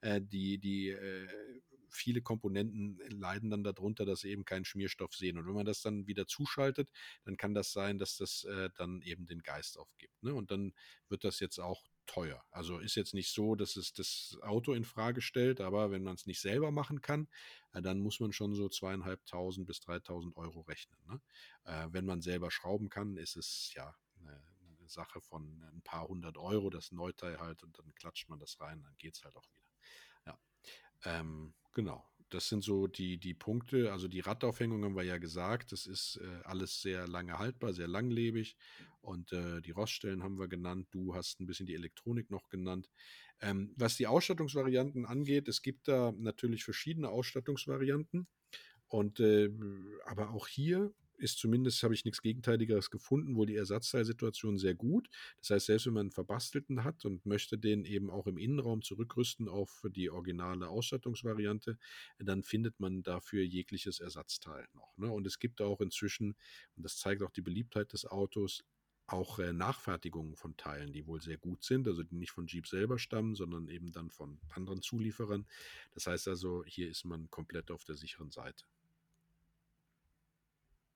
äh, 0.02 0.22
die, 0.22 0.58
die 0.60 0.90
äh, 0.90 1.28
viele 1.90 2.22
Komponenten 2.22 3.00
leiden 3.10 3.50
dann 3.50 3.64
darunter, 3.64 4.06
dass 4.06 4.22
sie 4.22 4.30
eben 4.30 4.46
keinen 4.46 4.66
Schmierstoff 4.66 5.16
sehen. 5.16 5.38
Und 5.38 5.48
wenn 5.48 5.54
man 5.54 5.66
das 5.66 5.82
dann 5.82 6.06
wieder 6.06 6.28
zuschaltet, 6.28 6.90
dann 7.24 7.38
kann 7.38 7.54
das 7.54 7.72
sein, 7.72 7.98
dass 7.98 8.18
das 8.18 8.44
äh, 8.44 8.70
dann 8.76 9.02
eben 9.02 9.26
den 9.26 9.42
Geist 9.42 9.78
aufgibt. 9.78 10.22
Ne? 10.22 10.34
Und 10.34 10.52
dann 10.52 10.74
wird 11.10 11.24
das 11.24 11.40
jetzt 11.40 11.60
auch 11.60 11.84
teuer. 12.06 12.44
Also 12.52 12.78
ist 12.78 12.96
jetzt 12.96 13.14
nicht 13.14 13.32
so, 13.32 13.56
dass 13.56 13.78
es 13.78 13.94
das 13.94 14.38
Auto 14.42 14.74
in 14.74 14.84
Frage 14.84 15.22
stellt, 15.22 15.60
aber 15.60 15.92
wenn 15.92 16.04
man 16.04 16.16
es 16.16 16.26
nicht 16.26 16.40
selber 16.40 16.72
machen 16.72 17.02
kann, 17.02 17.28
äh, 17.74 17.82
dann 17.82 18.00
muss 18.00 18.20
man 18.20 18.34
schon 18.34 18.54
so 18.54 18.70
zweieinhalbtausend 18.70 19.66
bis 19.66 19.80
dreitausend 19.80 20.36
Euro 20.36 20.62
rechnen. 20.62 21.00
Ne? 21.08 21.22
Äh, 21.64 21.88
wenn 21.92 22.06
man 22.06 22.22
selber 22.22 22.52
schrauben 22.52 22.90
kann, 22.90 23.18
ist 23.18 23.38
es 23.38 23.72
ja 23.74 23.96
eine 24.20 24.42
Sache 24.88 25.22
von 25.22 25.64
ein 25.74 25.82
paar 25.82 26.08
hundert 26.08 26.38
Euro, 26.38 26.70
das 26.70 26.92
Neuteil 26.92 27.40
halt, 27.40 27.64
und 27.64 27.78
dann 27.78 27.94
klatscht 27.96 28.30
man 28.30 28.40
das 28.40 28.60
rein, 28.60 28.82
dann 28.84 28.96
geht 28.98 29.16
es 29.16 29.24
halt 29.24 29.36
auch 29.36 29.48
wieder. 29.54 29.68
Ja, 30.26 30.40
ähm, 31.06 31.54
genau. 31.74 32.06
Das 32.30 32.50
sind 32.50 32.62
so 32.62 32.88
die, 32.88 33.18
die 33.18 33.34
Punkte. 33.34 33.94
Also 33.94 34.10
die 34.10 34.20
Radaufhängung 34.20 34.84
haben 34.84 34.98
wir 34.98 35.04
ja 35.04 35.18
gesagt. 35.18 35.72
Das 35.72 35.86
ist 35.86 36.18
äh, 36.18 36.42
alles 36.44 36.82
sehr 36.82 37.08
lange 37.08 37.40
haltbar, 37.40 37.74
sehr 37.74 37.88
langlebig. 37.88 38.58
Und 39.00 39.32
äh, 39.32 39.62
die 39.62 39.72
Roststellen 39.72 40.24
haben 40.24 40.38
wir 40.38 40.50
genannt. 40.50 40.90
Du 40.92 41.16
hast 41.16 41.40
ein 41.40 41.46
bisschen 41.46 41.68
die 41.68 41.76
Elektronik 41.76 42.30
noch 42.30 42.50
genannt. 42.50 42.90
Ähm, 43.40 43.74
was 43.78 43.96
die 43.96 44.08
Ausstattungsvarianten 44.08 45.06
angeht, 45.06 45.48
es 45.48 45.62
gibt 45.62 45.88
da 45.88 46.12
natürlich 46.18 46.66
verschiedene 46.66 47.08
Ausstattungsvarianten. 47.08 48.28
Und 48.88 49.22
äh, 49.22 49.50
aber 50.06 50.32
auch 50.32 50.48
hier 50.48 50.94
ist 51.18 51.40
zumindest, 51.40 51.84
habe 51.84 51.94
ich 51.94 52.06
nichts 52.06 52.22
Gegenteiligeres 52.22 52.90
gefunden, 52.90 53.36
wohl 53.36 53.48
die 53.48 53.56
Ersatzteilsituation 53.56 54.58
sehr 54.58 54.76
gut. 54.76 55.10
Das 55.40 55.50
heißt, 55.50 55.66
selbst 55.68 55.86
wenn 55.88 55.94
man 55.94 56.02
einen 56.02 56.12
verbastelten 56.12 56.84
hat 56.84 57.06
und 57.06 57.26
möchte 57.26 57.58
den 57.58 57.86
eben 57.86 58.10
auch 58.10 58.28
im 58.28 58.38
Innenraum 58.38 58.82
zurückrüsten 58.82 59.48
auf 59.48 59.84
die 59.90 60.10
originale 60.10 60.70
Ausstattungsvariante, 60.70 61.78
dann 62.20 62.44
findet 62.44 62.80
man 62.80 63.04
dafür 63.04 63.44
jegliches 63.44 64.00
Ersatzteil 64.00 64.68
noch. 64.74 64.98
Ne? 64.98 65.12
Und 65.12 65.26
es 65.28 65.40
gibt 65.40 65.62
auch 65.62 65.82
inzwischen, 65.82 66.36
und 66.76 66.84
das 66.84 66.98
zeigt 66.98 67.24
auch 67.24 67.32
die 67.32 67.42
Beliebtheit 67.42 67.94
des 67.94 68.06
Autos, 68.06 68.64
auch 69.08 69.40
äh, 69.40 69.54
Nachfertigungen 69.54 70.36
von 70.36 70.58
Teilen, 70.58 70.92
die 70.92 71.08
wohl 71.08 71.22
sehr 71.22 71.38
gut 71.38 71.64
sind, 71.64 71.88
also 71.88 72.04
die 72.04 72.16
nicht 72.16 72.32
von 72.32 72.46
Jeep 72.46 72.68
selber 72.68 73.00
stammen, 73.00 73.36
sondern 73.36 73.70
eben 73.70 73.92
dann 73.92 74.10
von 74.10 74.40
anderen 74.50 74.82
Zulieferern. 74.82 75.48
Das 75.94 76.08
heißt 76.08 76.28
also, 76.28 76.64
hier 76.66 76.90
ist 76.90 77.06
man 77.06 77.30
komplett 77.32 77.72
auf 77.72 77.86
der 77.86 77.96
sicheren 77.96 78.32
Seite. 78.32 78.66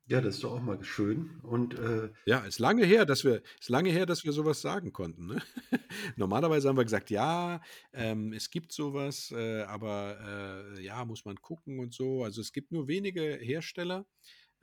Ja, 0.07 0.19
das 0.19 0.35
ist 0.35 0.43
doch 0.43 0.53
auch 0.53 0.61
mal 0.61 0.83
schön. 0.83 1.39
Und 1.41 1.75
äh, 1.79 2.09
Ja, 2.25 2.39
ist 2.39 2.59
lange 2.59 2.85
her, 2.85 3.05
dass 3.05 3.23
wir, 3.23 3.41
ist 3.59 3.69
lange 3.69 3.91
her, 3.91 4.05
dass 4.05 4.25
wir 4.25 4.33
sowas 4.33 4.59
sagen 4.61 4.91
konnten. 4.91 5.27
Ne? 5.27 5.41
Normalerweise 6.17 6.67
haben 6.67 6.75
wir 6.77 6.83
gesagt, 6.83 7.09
ja, 7.11 7.61
ähm, 7.93 8.33
es 8.33 8.49
gibt 8.49 8.73
sowas, 8.73 9.31
äh, 9.31 9.61
aber 9.63 10.73
äh, 10.75 10.83
ja, 10.83 11.05
muss 11.05 11.23
man 11.23 11.37
gucken 11.37 11.79
und 11.79 11.93
so. 11.93 12.23
Also 12.23 12.41
es 12.41 12.51
gibt 12.51 12.71
nur 12.71 12.87
wenige 12.87 13.21
Hersteller, 13.35 14.05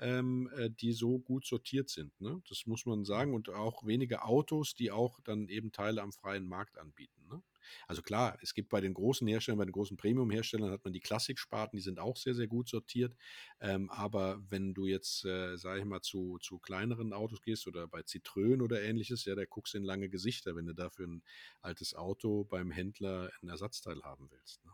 ähm, 0.01 0.51
äh, 0.57 0.71
die 0.71 0.93
so 0.93 1.19
gut 1.19 1.47
sortiert 1.47 1.89
sind. 1.89 2.21
Ne? 2.21 2.43
Das 2.49 2.67
muss 2.67 2.85
man 2.85 3.05
sagen. 3.05 3.35
Und 3.35 3.49
auch 3.49 3.87
wenige 3.87 4.25
Autos, 4.25 4.75
die 4.75 4.91
auch 4.91 5.21
dann 5.23 5.49
eben 5.49 5.73
Teile 5.73 6.03
am 6.03 6.13
freien 6.13 6.47
Markt 6.47 6.79
anbieten. 6.79 7.27
Ne? 7.31 7.43
Also 7.87 8.03
klar, 8.03 8.39
es 8.43 8.55
gibt 8.55 8.69
bei 8.69 8.81
den 8.81 8.95
großen 8.95 9.27
Herstellern, 9.27 9.59
bei 9.59 9.65
den 9.65 9.73
großen 9.73 9.97
Premium-Herstellern 9.97 10.71
hat 10.71 10.85
man 10.85 10.93
die 10.93 11.01
Klassik-Sparten, 11.01 11.77
die 11.77 11.83
sind 11.83 11.99
auch 11.99 12.17
sehr, 12.17 12.35
sehr 12.35 12.47
gut 12.47 12.69
sortiert. 12.69 13.15
Ähm, 13.61 13.91
aber 13.91 14.41
wenn 14.49 14.75
du 14.75 14.87
jetzt, 14.87 15.25
äh, 15.25 15.57
sage 15.57 15.81
ich 15.81 15.85
mal, 15.85 16.01
zu, 16.01 16.39
zu 16.41 16.59
kleineren 16.59 17.13
Autos 17.13 17.43
gehst 17.43 17.67
oder 17.67 17.87
bei 17.89 18.01
Citroën 18.01 18.63
oder 18.63 18.83
ähnliches, 18.83 19.25
ja, 19.25 19.35
da 19.35 19.45
guckst 19.45 19.75
du 19.75 19.79
in 19.79 19.85
lange 19.85 20.09
Gesichter, 20.09 20.57
wenn 20.57 20.67
du 20.67 20.75
dafür 20.75 21.07
ein 21.07 21.23
altes 21.61 21.95
Auto 21.95 22.45
beim 22.45 22.71
Händler 22.71 23.31
ein 23.43 23.49
Ersatzteil 23.49 24.03
haben 24.03 24.29
willst. 24.31 24.65
Ne? 24.65 24.73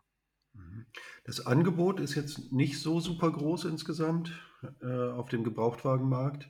Mhm. 0.54 0.86
Das 1.24 1.46
Angebot 1.46 2.00
ist 2.00 2.14
jetzt 2.14 2.52
nicht 2.52 2.80
so 2.80 3.00
super 3.00 3.30
groß 3.30 3.64
insgesamt 3.64 4.32
äh, 4.80 5.10
auf 5.10 5.28
dem 5.28 5.44
Gebrauchtwagenmarkt. 5.44 6.48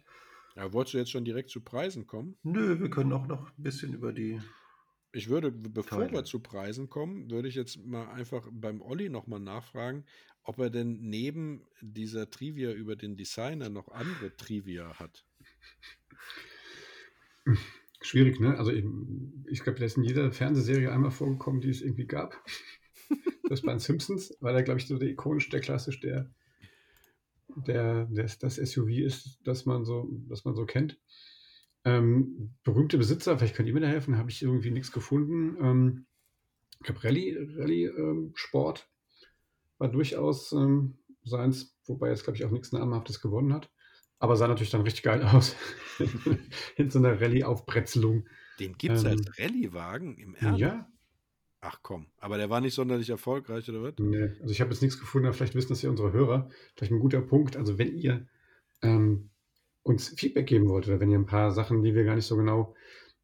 Ja, 0.57 0.72
wolltest 0.72 0.94
du 0.94 0.98
jetzt 0.98 1.11
schon 1.11 1.24
direkt 1.24 1.50
zu 1.50 1.61
Preisen 1.61 2.07
kommen? 2.07 2.37
Nö, 2.42 2.78
wir 2.78 2.90
können 2.90 3.12
auch 3.12 3.26
noch 3.26 3.48
ein 3.48 3.62
bisschen 3.62 3.92
über 3.92 4.12
die. 4.12 4.40
Ich 5.14 5.29
würde, 5.29 5.53
bevor 5.53 6.00
Teile. 6.00 6.12
wir 6.12 6.24
zu 6.24 6.40
Preisen 6.40 6.90
kommen, 6.90 7.31
würde 7.31 7.48
ich 7.48 7.55
jetzt 7.55 7.85
mal 7.85 8.11
einfach 8.11 8.48
beim 8.50 8.83
Olli 8.83 9.09
nochmal 9.09 9.38
nachfragen, 9.38 10.05
ob 10.42 10.59
er 10.59 10.70
denn 10.70 10.98
neben 11.00 11.62
dieser 11.81 12.29
Trivia 12.31 12.72
über 12.72 12.96
den 12.96 13.16
Designer 13.16 13.68
noch 13.68 13.88
andere 13.88 14.37
Trivia 14.37 14.98
hat. 14.98 15.24
Schwierig, 18.03 18.40
ne? 18.40 18.59
Also 18.59 18.72
ich, 18.72 18.85
ich 19.46 19.62
glaube, 19.62 19.79
der 19.79 19.87
ist 19.87 19.96
in 19.96 20.05
jeder 20.05 20.33
Fernsehserie 20.33 20.92
einmal 20.92 21.12
vorgekommen, 21.12 21.61
die 21.61 21.70
es 21.70 21.81
irgendwie 21.81 22.07
gab. 22.07 22.44
Das 23.48 23.62
bei 23.62 23.72
den 23.72 23.79
Simpsons, 23.79 24.37
weil 24.40 24.55
er, 24.57 24.62
glaube 24.62 24.81
ich, 24.81 24.87
so 24.87 24.98
der 24.98 25.09
ikonisch, 25.09 25.48
der 25.50 25.61
klassisch, 25.61 26.00
der, 26.00 26.31
der, 27.55 28.07
der 28.07 28.31
das 28.40 28.57
SUV 28.57 28.88
ist, 28.88 29.38
das 29.44 29.64
man 29.66 29.85
so, 29.85 30.09
das 30.29 30.44
man 30.44 30.57
so 30.57 30.64
kennt. 30.66 30.98
Ähm, 31.85 32.55
berühmte 32.62 32.97
Besitzer, 32.97 33.37
vielleicht 33.37 33.55
könnt 33.55 33.68
ihr 33.68 33.75
mir 33.75 33.81
da 33.81 33.87
helfen, 33.87 34.16
habe 34.16 34.31
ich 34.31 34.42
irgendwie 34.42 34.70
nichts 34.70 34.90
gefunden. 34.90 35.57
Ähm, 35.62 36.07
ich 36.81 36.87
glaube, 36.87 37.05
Rallye, 37.05 37.37
Rallye 37.57 37.85
ähm, 37.87 38.33
Sport 38.35 38.88
war 39.79 39.88
durchaus 39.88 40.53
ähm, 40.53 40.99
seins, 41.25 41.77
wobei 41.87 42.09
jetzt, 42.09 42.25
glaube 42.25 42.37
ich, 42.37 42.44
auch 42.44 42.51
nichts 42.51 42.73
Namhaftes 42.73 43.20
gewonnen 43.20 43.53
hat. 43.53 43.70
Aber 44.18 44.37
sah 44.37 44.49
natürlich 44.49 44.70
dann 44.70 44.83
richtig 44.83 45.03
geil 45.03 45.23
aus. 45.33 45.57
In 46.77 46.90
so 46.90 46.99
einer 46.99 47.20
Rallye-Aufbretzelung. 47.20 48.29
Den 48.59 48.79
gibt 48.79 48.97
es 48.97 49.05
Ähm, 49.05 49.11
als 49.11 49.38
Rallye-Wagen 49.38 50.16
im 50.16 50.35
Ernst? 50.35 50.61
Ja, 50.61 50.88
Ach 51.66 51.79
komm, 51.81 52.09
aber 52.18 52.37
der 52.37 52.51
war 52.51 52.61
nicht 52.61 52.75
sonderlich 52.75 53.09
erfolgreich, 53.09 53.66
oder 53.70 53.83
was? 53.83 53.94
Nee, 53.99 54.33
also 54.42 54.51
ich 54.51 54.61
habe 54.61 54.70
jetzt 54.70 54.83
nichts 54.83 55.01
gefunden, 55.01 55.27
aber 55.27 55.35
vielleicht 55.35 55.55
wissen 55.55 55.70
das 55.70 55.81
ja 55.81 55.88
unsere 55.88 56.12
Hörer. 56.12 56.51
Vielleicht 56.77 56.92
ein 56.92 57.01
guter 57.01 57.23
Punkt. 57.23 57.57
Also 57.57 57.79
wenn 57.79 57.97
ihr 57.97 58.29
ähm, 58.83 59.31
uns 59.85 60.09
Feedback 60.09 60.49
geben 60.49 60.68
wollt 60.68 60.88
oder 60.88 60.99
wenn 60.99 61.11
ihr 61.11 61.18
ein 61.18 61.27
paar 61.27 61.53
Sachen, 61.53 61.83
die 61.83 61.94
wir 61.94 62.05
gar 62.05 62.16
nicht 62.16 62.27
so 62.27 62.37
genau 62.37 62.75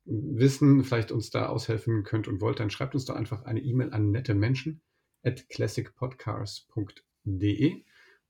wissen, 0.04 0.84
vielleicht 0.84 1.10
uns 1.10 1.30
da 1.30 1.46
aushelfen 1.46 2.04
könnt 2.04 2.28
und 2.28 2.40
wollt, 2.40 2.60
dann 2.60 2.70
schreibt 2.70 2.94
uns 2.94 3.06
doch 3.06 3.16
einfach 3.16 3.42
eine 3.44 3.60
E-Mail 3.60 3.92
an 3.92 4.12
nette 4.12 4.34
Menschen 4.34 4.80
at 5.22 5.48
classicpodcast.de. 5.48 7.84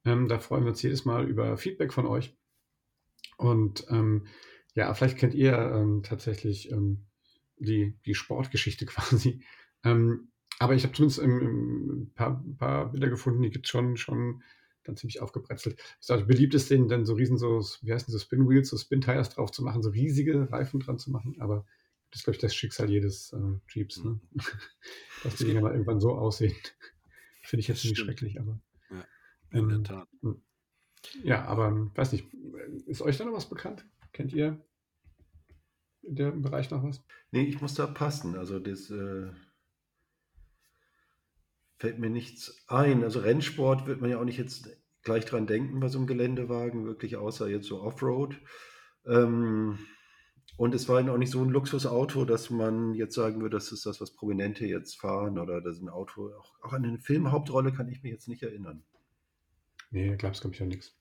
Ähm, 0.05 0.29
da 0.29 0.39
freuen 0.39 0.65
wir 0.65 0.71
uns 0.71 0.83
jedes 0.83 1.05
Mal 1.05 1.29
über 1.29 1.57
Feedback 1.57 1.93
von 1.93 2.07
euch. 2.07 2.37
Und 3.37 3.87
ähm, 3.91 4.27
ja, 4.75 4.93
vielleicht 4.95 5.19
kennt 5.19 5.35
ihr 5.35 5.57
ähm, 5.57 6.03
tatsächlich 6.03 6.71
ähm, 6.71 7.07
die, 7.57 7.99
die 8.07 8.15
Sportgeschichte 8.15 8.87
quasi. 8.87 9.43
Ähm, 9.85 10.29
aber 10.59 10.75
ich 10.75 10.85
habe 10.85 10.93
zumindest 10.93 11.21
ein, 11.21 12.13
paar, 12.15 12.45
paar 12.59 12.93
Bilder 12.93 13.09
gefunden, 13.09 13.43
die 13.43 13.51
gibt 13.51 13.67
es 13.67 13.71
schon, 13.71 13.97
schon 13.97 14.43
dann 14.85 14.97
ziemlich 14.97 15.21
aufgebrezelt. 15.21 15.81
Ich 16.01 16.11
also 16.11 16.27
beliebt 16.27 16.55
ist 16.55 16.71
denen 16.71 16.89
dann 16.89 17.05
so 17.05 17.15
riesen, 17.15 17.39
so, 17.39 17.61
wie 17.83 17.93
heißen 17.93 18.07
die, 18.07 18.13
so 18.13 18.19
Spin 18.19 18.49
Wheels, 18.49 18.69
so 18.71 18.77
Spin 18.77 19.01
Tires 19.01 19.31
drauf 19.31 19.51
zu 19.51 19.63
machen, 19.63 19.83
so 19.83 19.91
riesige 19.91 20.51
Reifen 20.51 20.81
dran 20.81 20.99
zu 20.99 21.11
machen, 21.11 21.37
aber 21.41 21.67
das 22.11 22.21
ist, 22.21 22.25
glaube 22.25 22.37
ich, 22.37 22.41
das 22.41 22.55
Schicksal 22.55 22.91
jedes 22.91 23.33
äh, 23.33 23.59
Jeeps, 23.69 24.03
ne? 24.03 24.21
dass 25.23 25.37
die 25.37 25.45
Dinger 25.45 25.61
mal 25.61 25.73
irgendwann 25.73 26.01
so 26.01 26.13
aussehen. 26.15 26.55
Finde 27.43 27.61
ich 27.61 27.69
jetzt 27.69 27.85
nicht 27.85 27.99
schrecklich, 27.99 28.41
aber 28.41 28.61
Ja, 28.91 29.05
in 29.53 29.69
der 29.69 29.77
ähm, 29.79 29.85
Tat. 29.85 30.09
ja, 31.23 31.45
aber 31.45 31.69
ähm, 31.69 31.91
weiß 31.95 32.13
nicht, 32.13 32.27
ist 32.87 33.03
euch 33.03 33.17
da 33.17 33.25
noch 33.25 33.33
was 33.33 33.49
bekannt? 33.49 33.85
Kennt 34.13 34.33
ihr 34.33 34.65
in 36.03 36.17
dem 36.17 36.43
Bereich 36.43 36.71
noch 36.71 36.83
was? 36.83 37.03
Nee, 37.31 37.45
ich 37.45 37.61
muss 37.61 37.75
da 37.75 37.87
passen. 37.87 38.37
Also 38.37 38.59
das 38.59 38.91
äh, 38.91 39.31
fällt 41.81 41.99
mir 41.99 42.11
nichts 42.11 42.63
ein. 42.69 43.03
Also 43.03 43.21
Rennsport 43.21 43.87
wird 43.87 44.03
man 44.03 44.11
ja 44.11 44.21
auch 44.21 44.25
nicht 44.25 44.39
jetzt 44.39 44.69
gleich 45.03 45.25
dran 45.25 45.47
denken 45.47 45.81
bei 45.81 45.89
so 45.89 45.99
einem 45.99 46.07
Geländewagen, 46.07 46.85
wirklich 46.85 47.17
außer 47.17 47.49
jetzt 47.49 47.67
so 47.67 47.81
Offroad. 47.81 48.39
Ähm, 49.07 49.79
und 50.59 50.75
es 50.75 50.91
war 50.91 51.11
auch 51.11 51.17
nicht 51.17 51.33
so 51.33 51.43
ein 51.43 51.49
Luxusauto, 51.49 52.27
dass 52.27 52.51
man 52.51 52.93
jetzt 52.93 53.15
sagen 53.15 53.41
würde, 53.41 53.57
das 53.57 53.73
ist 53.73 53.87
das, 53.87 53.99
was 53.99 54.13
Prominente 54.13 54.67
jetzt 54.67 55.01
fahren 55.01 55.39
oder 55.39 55.63
das 55.63 55.77
ist 55.77 55.83
ein 55.83 55.89
Auto. 55.89 56.31
Auch, 56.35 56.53
auch 56.61 56.75
an 56.75 56.85
eine 56.85 56.99
Filmhauptrolle 56.99 57.73
kann 57.73 57.89
ich 57.89 58.03
mich 58.03 58.13
jetzt 58.13 58.29
nicht 58.29 58.43
erinnern. 58.43 58.85
Nee, 59.91 60.15
glaub's, 60.17 60.43
glaube 60.43 60.55
ich, 60.55 60.63
auch 60.63 60.67
nichts. 60.67 60.95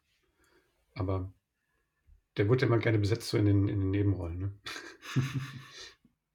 Aber 0.94 1.34
der 2.38 2.48
wurde 2.48 2.62
ja 2.62 2.68
immer 2.68 2.80
gerne 2.80 3.00
besetzt 3.00 3.28
so 3.28 3.38
in 3.38 3.46
den, 3.46 3.68
in 3.68 3.80
den 3.82 3.92
Nebenrollen, 3.92 4.40
ne? 4.40 4.52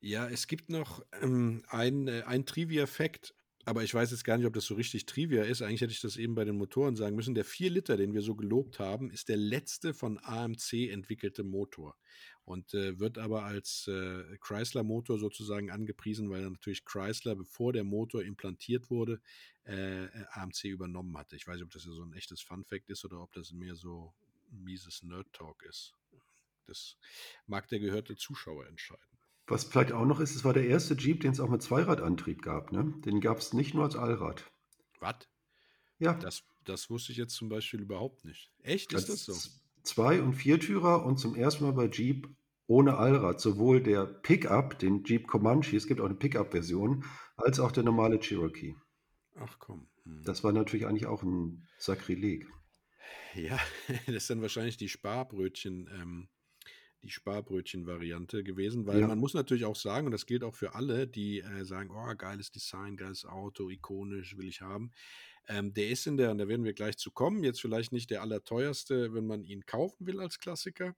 Ja, 0.00 0.28
es 0.28 0.48
gibt 0.48 0.68
noch 0.68 1.02
ähm, 1.22 1.62
ein, 1.68 2.08
äh, 2.08 2.24
ein 2.26 2.44
Trivia-Fact, 2.44 3.34
aber 3.64 3.82
ich 3.82 3.94
weiß 3.94 4.10
jetzt 4.10 4.24
gar 4.24 4.36
nicht, 4.36 4.46
ob 4.46 4.52
das 4.52 4.64
so 4.64 4.74
richtig 4.74 5.06
Trivia 5.06 5.42
ist. 5.44 5.62
Eigentlich 5.62 5.80
hätte 5.80 5.92
ich 5.92 6.00
das 6.00 6.16
eben 6.16 6.34
bei 6.34 6.44
den 6.44 6.56
Motoren 6.56 6.96
sagen 6.96 7.16
müssen. 7.16 7.34
Der 7.34 7.44
4 7.44 7.70
Liter, 7.70 7.96
den 7.96 8.12
wir 8.12 8.22
so 8.22 8.34
gelobt 8.34 8.78
haben, 8.78 9.10
ist 9.10 9.28
der 9.28 9.36
letzte 9.36 9.94
von 9.94 10.18
AMC 10.22 10.90
entwickelte 10.90 11.44
Motor 11.44 11.96
und 12.44 12.74
äh, 12.74 12.98
wird 12.98 13.18
aber 13.18 13.44
als 13.44 13.88
äh, 13.88 14.36
Chrysler-Motor 14.38 15.18
sozusagen 15.18 15.70
angepriesen, 15.70 16.30
weil 16.30 16.42
natürlich 16.48 16.84
Chrysler, 16.84 17.34
bevor 17.34 17.72
der 17.72 17.84
Motor 17.84 18.22
implantiert 18.22 18.90
wurde, 18.90 19.20
äh, 19.64 20.04
äh, 20.04 20.24
AMC 20.32 20.64
übernommen 20.64 21.16
hatte. 21.16 21.36
Ich 21.36 21.46
weiß 21.46 21.56
nicht, 21.56 21.64
ob 21.64 21.70
das 21.70 21.86
ja 21.86 21.92
so 21.92 22.02
ein 22.02 22.12
echtes 22.12 22.42
Fun-Fact 22.42 22.90
ist 22.90 23.04
oder 23.04 23.20
ob 23.22 23.32
das 23.32 23.52
mehr 23.52 23.74
so 23.74 24.12
mieses 24.50 25.02
Nerd-Talk 25.02 25.62
ist. 25.62 25.94
Das 26.66 26.96
mag 27.46 27.68
der 27.68 27.80
gehörte 27.80 28.16
Zuschauer 28.16 28.66
entscheiden. 28.66 29.13
Was 29.46 29.64
vielleicht 29.64 29.92
auch 29.92 30.06
noch 30.06 30.20
ist, 30.20 30.34
es 30.34 30.44
war 30.44 30.54
der 30.54 30.66
erste 30.66 30.94
Jeep, 30.94 31.20
den 31.20 31.32
es 31.32 31.40
auch 31.40 31.50
mit 31.50 31.62
Zweiradantrieb 31.62 32.42
gab. 32.42 32.72
Ne? 32.72 32.94
Den 33.04 33.20
gab 33.20 33.38
es 33.38 33.52
nicht 33.52 33.74
nur 33.74 33.84
als 33.84 33.96
Allrad. 33.96 34.50
Was? 35.00 35.28
Ja, 35.98 36.14
Das, 36.14 36.42
das 36.64 36.88
wusste 36.90 37.12
ich 37.12 37.18
jetzt 37.18 37.34
zum 37.34 37.48
Beispiel 37.48 37.80
überhaupt 37.80 38.24
nicht. 38.24 38.50
Echt? 38.62 38.92
Ist 38.92 39.08
das 39.08 39.24
so? 39.24 39.32
als 39.32 39.60
Zwei- 39.82 40.22
und 40.22 40.32
Viertürer 40.32 41.04
und 41.04 41.18
zum 41.18 41.34
ersten 41.34 41.64
Mal 41.64 41.72
bei 41.74 41.88
Jeep 41.88 42.28
ohne 42.66 42.96
Allrad. 42.96 43.40
Sowohl 43.40 43.82
der 43.82 44.06
Pickup, 44.06 44.78
den 44.78 45.04
Jeep 45.04 45.26
Comanche, 45.26 45.76
es 45.76 45.86
gibt 45.86 46.00
auch 46.00 46.06
eine 46.06 46.14
Pickup-Version, 46.14 47.04
als 47.36 47.60
auch 47.60 47.70
der 47.70 47.82
normale 47.82 48.18
Cherokee. 48.18 48.76
Ach 49.36 49.58
komm. 49.58 49.86
Hm. 50.04 50.22
Das 50.24 50.42
war 50.42 50.52
natürlich 50.52 50.86
eigentlich 50.86 51.06
auch 51.06 51.22
ein 51.22 51.66
Sakrileg. 51.78 52.46
Ja, 53.34 53.58
das 54.06 54.26
dann 54.26 54.40
wahrscheinlich 54.40 54.76
die 54.76 54.88
Sparbrötchen, 54.88 55.90
ähm, 55.92 56.28
die 57.04 57.10
Sparbrötchen-Variante 57.10 58.44
gewesen, 58.44 58.86
weil 58.86 59.02
Ja. 59.02 59.06
man 59.06 59.18
muss 59.18 59.34
natürlich 59.34 59.64
auch 59.64 59.76
sagen, 59.76 60.06
und 60.06 60.12
das 60.12 60.26
gilt 60.26 60.44
auch 60.44 60.54
für 60.54 60.74
alle, 60.74 61.06
die 61.08 61.40
äh, 61.40 61.64
sagen, 61.64 61.90
oh, 61.92 62.14
geiles 62.16 62.50
Design, 62.50 62.96
geiles 62.96 63.24
Auto, 63.24 63.70
ikonisch, 63.70 64.36
will 64.36 64.48
ich 64.48 64.60
haben. 64.62 64.92
Ähm, 65.48 65.74
der 65.74 65.90
ist 65.90 66.06
in 66.06 66.16
der, 66.18 66.30
und 66.32 66.38
da 66.38 66.48
werden 66.48 66.64
wir 66.64 66.74
gleich 66.74 66.98
zu 66.98 67.12
kommen, 67.12 67.44
jetzt 67.44 67.60
vielleicht 67.60 67.92
nicht 67.92 68.10
der 68.10 68.22
allerteuerste, 68.22 69.14
wenn 69.14 69.26
man 69.26 69.44
ihn 69.44 69.66
kaufen 69.66 70.06
will 70.06 70.20
als 70.20 70.38
Klassiker, 70.38 70.96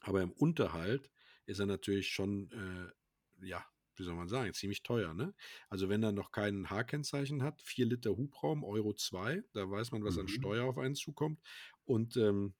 aber 0.00 0.22
im 0.22 0.32
Unterhalt 0.32 1.10
ist 1.46 1.58
er 1.60 1.66
natürlich 1.66 2.08
schon, 2.08 2.50
äh, 2.52 3.46
ja, 3.46 3.64
wie 3.96 4.04
soll 4.04 4.14
man 4.14 4.28
sagen, 4.28 4.52
ziemlich 4.54 4.82
teuer, 4.82 5.12
ne? 5.14 5.34
Also 5.68 5.88
wenn 5.88 6.02
er 6.02 6.12
noch 6.12 6.32
kein 6.32 6.70
H-Kennzeichen 6.70 7.42
hat, 7.42 7.60
4 7.62 7.86
Liter 7.86 8.16
Hubraum, 8.16 8.64
Euro 8.64 8.94
2, 8.94 9.42
da 9.52 9.70
weiß 9.70 9.92
man, 9.92 10.04
was 10.04 10.16
an 10.18 10.28
Mhm. 10.28 10.28
Steuer 10.28 10.64
auf 10.64 10.78
einen 10.78 10.94
zukommt. 10.94 11.40
Und 11.84 12.16
ähm, 12.16 12.54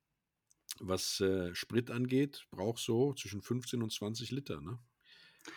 was 0.78 1.20
äh, 1.20 1.54
Sprit 1.54 1.90
angeht, 1.90 2.46
braucht 2.50 2.78
so 2.82 3.12
zwischen 3.14 3.42
15 3.42 3.82
und 3.82 3.92
20 3.92 4.30
Liter, 4.30 4.60
ne? 4.60 4.78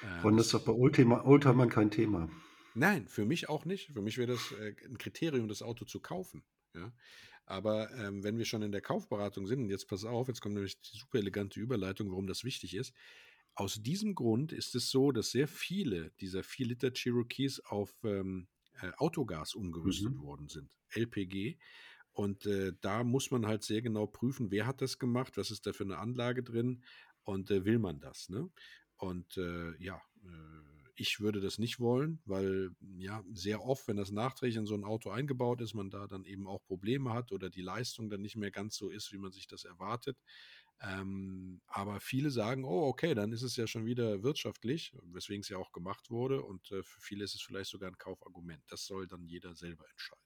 Äh, 0.01 0.25
Und 0.25 0.37
das 0.37 0.47
ist 0.47 0.53
doch 0.53 0.65
bei 0.65 0.71
Oldtimer, 0.73 1.25
Oldtimern 1.25 1.69
kein 1.69 1.91
Thema. 1.91 2.29
nein, 2.73 3.07
für 3.07 3.25
mich 3.25 3.49
auch 3.49 3.65
nicht. 3.65 3.91
Für 3.93 4.01
mich 4.01 4.17
wäre 4.17 4.33
das 4.33 4.51
äh, 4.51 4.75
ein 4.85 4.97
Kriterium, 4.97 5.47
das 5.47 5.61
Auto 5.61 5.85
zu 5.85 5.99
kaufen. 5.99 6.43
Ja? 6.73 6.93
Aber 7.45 7.91
ähm, 7.97 8.23
wenn 8.23 8.37
wir 8.37 8.45
schon 8.45 8.61
in 8.61 8.71
der 8.71 8.81
Kaufberatung 8.81 9.47
sind, 9.47 9.61
und 9.63 9.69
jetzt 9.69 9.87
pass 9.87 10.05
auf, 10.05 10.27
jetzt 10.27 10.41
kommt 10.41 10.55
nämlich 10.55 10.79
die 10.81 10.97
super 10.97 11.19
elegante 11.19 11.59
Überleitung, 11.59 12.09
warum 12.09 12.27
das 12.27 12.43
wichtig 12.43 12.75
ist. 12.75 12.93
Aus 13.55 13.81
diesem 13.83 14.15
Grund 14.15 14.51
ist 14.51 14.73
es 14.75 14.89
so, 14.89 15.11
dass 15.11 15.31
sehr 15.31 15.47
viele 15.47 16.11
dieser 16.21 16.43
4 16.43 16.67
Liter 16.67 16.91
Cherokees 16.91 17.59
auf 17.65 17.93
ähm, 18.03 18.47
äh, 18.81 18.91
Autogas 18.97 19.53
umgerüstet 19.53 20.15
Mhm. 20.15 20.21
worden 20.21 20.47
sind, 20.47 20.69
LPG. 20.95 21.57
Und 22.13 22.45
äh, 22.45 22.73
da 22.81 23.03
muss 23.03 23.31
man 23.31 23.45
halt 23.47 23.63
sehr 23.63 23.81
genau 23.81 24.05
prüfen, 24.05 24.51
wer 24.51 24.67
hat 24.67 24.81
das 24.81 24.99
gemacht, 24.99 25.35
was 25.37 25.51
ist 25.51 25.65
da 25.65 25.73
für 25.73 25.83
eine 25.83 25.97
Anlage 25.97 26.43
drin 26.43 26.83
und 27.23 27.49
äh, 27.51 27.65
will 27.65 27.79
man 27.79 27.99
das. 27.99 28.29
Ne? 28.29 28.49
Und 28.97 29.35
äh, 29.37 29.75
ja, 29.83 30.01
äh, 30.23 30.73
ich 30.95 31.19
würde 31.19 31.41
das 31.41 31.57
nicht 31.57 31.79
wollen, 31.79 32.21
weil 32.25 32.71
ja 32.97 33.23
sehr 33.33 33.63
oft, 33.63 33.87
wenn 33.87 33.97
das 33.97 34.11
nachträglich 34.11 34.57
in 34.57 34.67
so 34.67 34.75
ein 34.75 34.83
Auto 34.83 35.09
eingebaut 35.09 35.61
ist, 35.61 35.73
man 35.73 35.89
da 35.89 36.05
dann 36.05 36.23
eben 36.25 36.47
auch 36.47 36.63
Probleme 36.63 37.13
hat 37.13 37.31
oder 37.31 37.49
die 37.49 37.63
Leistung 37.63 38.09
dann 38.09 38.21
nicht 38.21 38.35
mehr 38.35 38.51
ganz 38.51 38.75
so 38.75 38.89
ist, 38.89 39.11
wie 39.11 39.17
man 39.17 39.31
sich 39.31 39.47
das 39.47 39.65
erwartet. 39.65 40.17
Ähm, 40.81 41.61
aber 41.65 41.99
viele 41.99 42.29
sagen, 42.29 42.63
oh, 42.65 42.87
okay, 42.87 43.15
dann 43.15 43.31
ist 43.31 43.41
es 43.41 43.55
ja 43.55 43.67
schon 43.67 43.85
wieder 43.85 44.21
wirtschaftlich, 44.21 44.93
weswegen 45.03 45.41
es 45.41 45.49
ja 45.49 45.57
auch 45.57 45.71
gemacht 45.71 46.11
wurde. 46.11 46.43
Und 46.43 46.71
äh, 46.71 46.83
für 46.83 47.01
viele 47.01 47.23
ist 47.23 47.35
es 47.35 47.41
vielleicht 47.41 47.71
sogar 47.71 47.89
ein 47.89 47.97
Kaufargument. 47.97 48.63
Das 48.67 48.85
soll 48.85 49.07
dann 49.07 49.25
jeder 49.25 49.55
selber 49.55 49.89
entscheiden. 49.89 50.21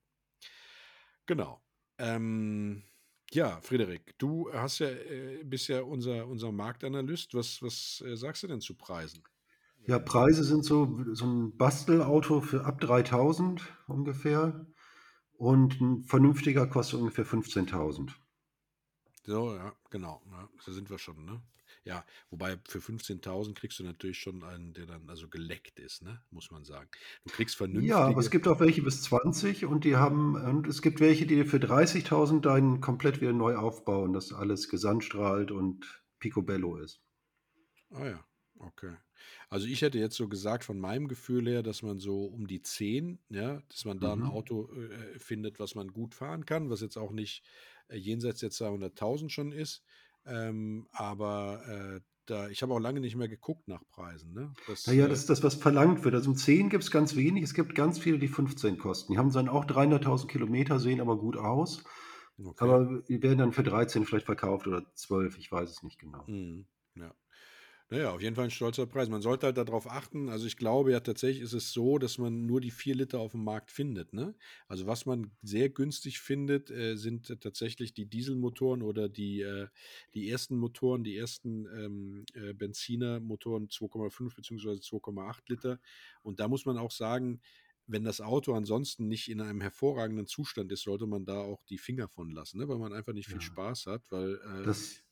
Genau. 1.27 1.61
Ähm, 1.97 2.83
ja, 3.31 3.59
Friederik, 3.61 4.17
du 4.17 4.51
hast 4.53 4.79
ja, 4.79 4.87
äh, 4.87 5.43
bist 5.43 5.67
ja 5.67 5.81
unser, 5.81 6.27
unser 6.27 6.51
Marktanalyst. 6.51 7.33
Was, 7.33 7.61
was 7.61 8.01
äh, 8.05 8.15
sagst 8.15 8.43
du 8.43 8.47
denn 8.47 8.61
zu 8.61 8.75
Preisen? 8.75 9.23
Ja, 9.85 9.99
Preise 9.99 10.43
sind 10.43 10.65
so, 10.65 11.03
so 11.13 11.25
ein 11.25 11.55
Bastelauto 11.57 12.41
für 12.41 12.65
ab 12.65 12.79
3000 12.79 13.61
ungefähr 13.87 14.65
und 15.37 15.79
ein 15.79 16.03
vernünftiger 16.03 16.67
kostet 16.67 16.99
ungefähr 16.99 17.25
15.000. 17.25 18.11
So, 19.25 19.55
ja, 19.55 19.73
genau. 19.89 20.21
Ja, 20.31 20.49
da 20.65 20.71
sind 20.71 20.89
wir 20.89 20.97
schon, 20.97 21.25
ne? 21.25 21.41
Ja, 21.87 22.05
wobei 22.29 22.59
für 22.67 22.81
15.000 22.81 23.57
kriegst 23.57 23.79
du 23.79 23.83
natürlich 23.83 24.19
schon 24.19 24.43
einen, 24.43 24.73
der 24.73 24.85
dann 24.87 25.09
also 25.09 25.29
geleckt 25.29 25.79
ist, 25.79 26.01
ne? 26.03 26.21
Muss 26.29 26.51
man 26.51 26.65
sagen. 26.65 26.89
Du 27.23 27.29
kriegst 27.31 27.55
vernünftige. 27.55 27.87
Ja, 27.87 28.05
aber 28.07 28.19
es 28.19 28.29
gibt 28.29 28.45
auch 28.47 28.59
welche 28.59 28.81
bis 28.81 29.03
20 29.03 29.65
und 29.65 29.85
die 29.85 29.95
haben, 29.95 30.35
und 30.35 30.67
es 30.67 30.81
gibt 30.81 30.99
welche, 30.99 31.25
die 31.25 31.45
für 31.45 31.59
30.000 31.61 32.45
deinen 32.45 32.81
komplett 32.81 33.21
wieder 33.21 33.31
neu 33.33 33.55
aufbauen, 33.55 34.11
dass 34.13 34.33
alles 34.33 34.67
gesandstrahlt 34.69 35.51
und 35.51 36.03
picobello 36.19 36.75
ist. 36.77 37.01
Ah 37.91 38.05
ja, 38.07 38.25
okay. 38.59 38.97
Also 39.49 39.67
ich 39.67 39.81
hätte 39.81 39.97
jetzt 39.99 40.15
so 40.15 40.27
gesagt, 40.27 40.63
von 40.65 40.79
meinem 40.79 41.07
Gefühl 41.07 41.47
her, 41.47 41.63
dass 41.63 41.81
man 41.81 41.99
so 41.99 42.25
um 42.25 42.47
die 42.47 42.61
10, 42.61 43.19
ja, 43.29 43.61
dass 43.69 43.85
man 43.85 43.99
da 43.99 44.13
ein 44.13 44.23
Mhm. 44.23 44.23
Auto 44.23 44.71
äh, 44.73 45.17
findet, 45.19 45.59
was 45.59 45.73
man 45.75 45.87
gut 45.93 46.13
fahren 46.13 46.45
kann, 46.45 46.69
was 46.69 46.81
jetzt 46.81 46.97
auch 46.97 47.11
nicht 47.11 47.43
äh, 47.87 47.95
jenseits 47.97 48.39
der 48.41 48.51
200.000 48.51 49.31
schon 49.31 49.51
ist. 49.51 49.83
Ähm, 50.27 50.87
aber 50.91 51.61
äh, 51.67 51.99
da, 52.25 52.49
ich 52.49 52.61
habe 52.61 52.73
auch 52.73 52.79
lange 52.79 52.99
nicht 52.99 53.15
mehr 53.15 53.27
geguckt 53.27 53.67
nach 53.67 53.81
Preisen. 53.89 54.33
Ne? 54.33 54.53
Das, 54.67 54.85
Naja, 54.85 55.05
äh, 55.05 55.09
das 55.09 55.19
ist 55.19 55.29
das, 55.29 55.43
was 55.43 55.55
verlangt 55.55 56.03
wird. 56.03 56.13
Also 56.15 56.31
um 56.31 56.35
10 56.35 56.69
gibt 56.69 56.83
es 56.83 56.91
ganz 56.91 57.15
wenig. 57.15 57.43
Es 57.43 57.53
gibt 57.53 57.73
ganz 57.73 57.99
viele, 57.99 58.19
die 58.19 58.27
15 58.27 58.77
kosten. 58.77 59.13
Die 59.13 59.17
haben 59.17 59.31
dann 59.31 59.49
auch 59.49 59.65
300.000 59.65 60.27
Kilometer, 60.27 60.79
sehen 60.79 61.01
aber 61.01 61.17
gut 61.17 61.37
aus. 61.37 61.83
okay. 62.37 62.63
Aber 62.63 63.01
die 63.07 63.21
werden 63.23 63.37
dann 63.39 63.53
für 63.53 63.63
13 63.63 64.05
vielleicht 64.05 64.25
verkauft 64.25 64.67
oder 64.67 64.83
12, 64.93 65.37
ich 65.37 65.51
weiß 65.51 65.69
es 65.69 65.83
nicht 65.83 65.99
genau. 65.99 66.23
Mhm, 66.27 66.67
ja. 66.95 67.13
Naja, 67.89 68.11
auf 68.11 68.21
jeden 68.21 68.35
Fall 68.35 68.43
ein 68.45 68.51
stolzer 68.51 68.85
Preis. 68.85 69.07
Man 69.07 69.21
sollte 69.21 69.45
halt 69.45 69.57
darauf 69.57 69.89
achten. 69.89 70.27
Also 70.27 70.45
ich 70.45 70.57
glaube 70.57 70.91
ja 70.91 70.99
tatsächlich 70.99 71.41
ist 71.41 71.53
es 71.53 71.71
so, 71.71 71.97
dass 71.97 72.17
man 72.17 72.45
nur 72.45 72.59
die 72.59 72.71
4 72.71 72.95
Liter 72.95 73.19
auf 73.19 73.31
dem 73.31 73.45
Markt 73.45 73.71
findet. 73.71 74.11
Ne? 74.11 74.35
Also 74.67 74.87
was 74.87 75.05
man 75.05 75.31
sehr 75.41 75.69
günstig 75.69 76.19
findet, 76.19 76.69
äh, 76.69 76.97
sind 76.97 77.29
äh, 77.29 77.37
tatsächlich 77.37 77.93
die 77.93 78.05
Dieselmotoren 78.05 78.81
oder 78.81 79.07
die, 79.07 79.39
äh, 79.41 79.67
die 80.13 80.29
ersten 80.29 80.57
Motoren, 80.57 81.05
die 81.05 81.15
ersten 81.15 81.65
ähm, 81.67 82.25
äh, 82.33 82.53
Benzinermotoren 82.53 83.69
2,5 83.69 84.35
bzw. 84.35 84.81
2,8 84.81 85.47
Liter. 85.47 85.79
Und 86.23 86.41
da 86.41 86.49
muss 86.49 86.65
man 86.65 86.77
auch 86.77 86.91
sagen, 86.91 87.39
wenn 87.85 88.03
das 88.03 88.19
Auto 88.19 88.53
ansonsten 88.53 89.07
nicht 89.07 89.29
in 89.29 89.39
einem 89.39 89.61
hervorragenden 89.61 90.27
Zustand 90.27 90.73
ist, 90.73 90.81
sollte 90.81 91.07
man 91.07 91.23
da 91.25 91.39
auch 91.39 91.63
die 91.63 91.77
Finger 91.77 92.09
von 92.09 92.31
lassen, 92.31 92.57
ne? 92.57 92.67
weil 92.67 92.79
man 92.79 92.91
einfach 92.91 93.13
nicht 93.13 93.29
viel 93.29 93.39
Ja. 93.39 93.39
Spaß 93.39 93.85
hat, 93.85 94.03
weil 94.11 94.33
äh, 94.35 94.67
Das, 94.67 95.03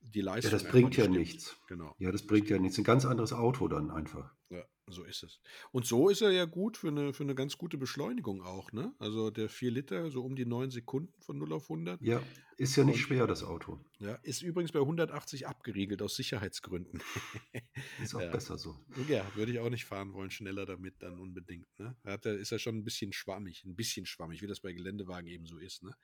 die 0.00 0.20
ja, 0.20 0.24
Leistung 0.26 0.52
das 0.52 0.62
einfach 0.62 0.72
bringt 0.72 0.96
ja 0.96 1.04
stimmt. 1.04 1.18
nichts. 1.18 1.56
Genau. 1.68 1.94
Ja, 1.98 2.10
das 2.12 2.26
bringt 2.26 2.48
ja 2.50 2.58
nichts. 2.58 2.78
Ein 2.78 2.84
ganz 2.84 3.04
anderes 3.04 3.32
Auto 3.32 3.68
dann 3.68 3.90
einfach. 3.90 4.34
Ja, 4.50 4.64
so 4.88 5.04
ist 5.04 5.22
es. 5.22 5.40
Und 5.70 5.86
so 5.86 6.08
ist 6.08 6.20
er 6.22 6.32
ja 6.32 6.44
gut 6.46 6.76
für 6.76 6.88
eine, 6.88 7.12
für 7.12 7.22
eine 7.22 7.34
ganz 7.36 7.56
gute 7.58 7.78
Beschleunigung 7.78 8.42
auch, 8.42 8.72
ne? 8.72 8.92
Also 8.98 9.30
der 9.30 9.48
4 9.48 9.70
Liter, 9.70 10.10
so 10.10 10.24
um 10.24 10.34
die 10.34 10.46
9 10.46 10.70
Sekunden 10.70 11.14
von 11.22 11.38
0 11.38 11.52
auf 11.52 11.64
100. 11.70 12.00
Ja, 12.02 12.20
ist 12.56 12.74
ja 12.76 12.84
nicht 12.84 12.96
Und 12.96 13.00
schwer, 13.00 13.26
das 13.28 13.44
Auto. 13.44 13.78
ja, 14.00 14.14
ist 14.22 14.42
übrigens 14.42 14.72
bei 14.72 14.80
180 14.80 15.46
abgeriegelt 15.46 16.02
aus 16.02 16.16
Sicherheitsgründen. 16.16 17.00
Ist 18.02 18.14
auch 18.14 18.20
Ja. 18.20 18.30
besser 18.30 18.58
so. 18.58 18.76
Ja, 19.08 19.24
würde 19.34 19.52
ich 19.52 19.60
auch 19.60 19.70
nicht 19.70 19.84
fahren 19.86 20.12
wollen, 20.12 20.30
schneller 20.30 20.66
damit 20.66 21.02
dann 21.02 21.18
unbedingt. 21.18 21.66
Ne? 21.78 21.96
Hat 22.04 22.26
er, 22.26 22.36
ist 22.36 22.52
er 22.52 22.58
schon 22.58 22.76
ein 22.76 22.84
bisschen 22.84 23.12
schwammig, 23.12 23.64
ein 23.64 23.76
bisschen 23.76 24.04
schwammig, 24.06 24.42
wie 24.42 24.46
das 24.46 24.60
bei 24.60 24.72
Geländewagen 24.72 25.26
eben 25.28 25.46
so 25.46 25.56
ist. 25.58 25.82
Ne? 25.82 25.94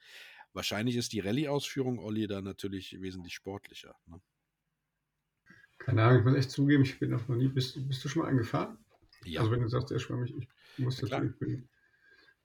Wahrscheinlich 0.52 0.96
ist 0.96 1.12
die 1.12 1.20
Rallye-Ausführung 1.20 1.98
Olli 1.98 2.26
da 2.26 2.40
natürlich 2.42 3.00
wesentlich 3.00 3.35
sportlicher. 3.35 3.96
Ne? 4.06 4.20
Keine 5.78 6.02
Ahnung, 6.02 6.18
ich 6.20 6.24
muss 6.24 6.35
echt 6.37 6.50
zugeben, 6.50 6.82
ich 6.82 6.98
bin 6.98 7.11
noch 7.11 7.28
nie. 7.28 7.48
Bist, 7.48 7.87
bist 7.88 8.04
du 8.04 8.09
schon 8.09 8.22
mal 8.22 8.28
angefahren? 8.28 8.78
Ja, 9.24 9.40
Also, 9.40 9.52
wenn 9.52 9.61
du 9.61 9.68
sagst, 9.68 9.90
er 9.90 9.96
ist 9.96 10.02
schwammig, 10.04 10.35
ich 10.37 10.48
muss 10.78 10.96
dazu, 10.96 11.22
ich 11.24 11.38
bin 11.38 11.68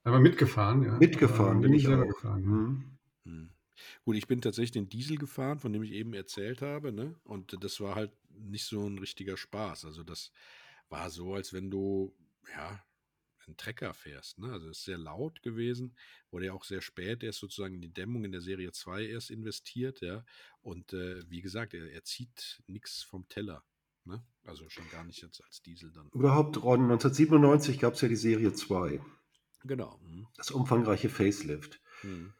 einmal 0.04 0.20
mitgefahren, 0.20 0.84
ja. 0.84 0.98
Mitgefahren 0.98 1.58
aber 1.58 1.60
bin 1.60 1.74
ich 1.74 1.84
selber 1.84 2.04
auch. 2.04 2.08
gefahren. 2.08 2.42
Mhm. 2.42 2.98
Hm. 3.24 3.50
Gut, 4.04 4.16
ich 4.16 4.26
bin 4.26 4.40
tatsächlich 4.40 4.72
den 4.72 4.88
Diesel 4.88 5.16
gefahren, 5.18 5.58
von 5.58 5.72
dem 5.72 5.82
ich 5.82 5.92
eben 5.92 6.14
erzählt 6.14 6.62
habe, 6.62 6.92
ne? 6.92 7.16
Und 7.24 7.56
das 7.64 7.80
war 7.80 7.94
halt 7.94 8.12
nicht 8.28 8.64
so 8.64 8.86
ein 8.86 8.98
richtiger 8.98 9.36
Spaß. 9.36 9.84
Also 9.86 10.02
das 10.04 10.32
war 10.88 11.10
so, 11.10 11.34
als 11.34 11.52
wenn 11.52 11.70
du, 11.70 12.14
ja, 12.54 12.84
einen 13.46 13.56
Trecker 13.56 13.94
fährst, 13.94 14.38
ne? 14.38 14.52
Also 14.52 14.68
es 14.68 14.78
ist 14.78 14.84
sehr 14.84 14.98
laut 14.98 15.42
gewesen, 15.42 15.96
wurde 16.30 16.46
ja 16.46 16.52
auch 16.52 16.64
sehr 16.64 16.80
spät 16.80 17.22
erst 17.22 17.40
sozusagen 17.40 17.74
in 17.74 17.80
die 17.80 17.92
Dämmung 17.92 18.24
in 18.24 18.32
der 18.32 18.40
Serie 18.40 18.72
2 18.72 19.06
erst 19.06 19.30
investiert, 19.30 20.00
ja. 20.00 20.24
Und 20.60 20.92
äh, 20.92 21.28
wie 21.28 21.42
gesagt, 21.42 21.74
er, 21.74 21.90
er 21.90 22.04
zieht 22.04 22.62
nichts 22.66 23.02
vom 23.02 23.28
Teller, 23.28 23.64
ne? 24.04 24.24
Also 24.44 24.68
schon 24.68 24.88
gar 24.90 25.04
nicht 25.04 25.22
jetzt 25.22 25.42
als 25.44 25.62
Diesel 25.62 25.92
dann. 25.92 26.08
Überhaupt, 26.12 26.56
Ron, 26.62 26.82
1997 26.82 27.78
gab 27.78 27.94
es 27.94 28.00
ja 28.00 28.08
die 28.08 28.16
Serie 28.16 28.52
2, 28.52 29.00
Genau. 29.64 30.00
Hm. 30.00 30.26
das 30.36 30.50
umfangreiche 30.50 31.08
Facelift. 31.08 31.80
Hm. 32.00 32.32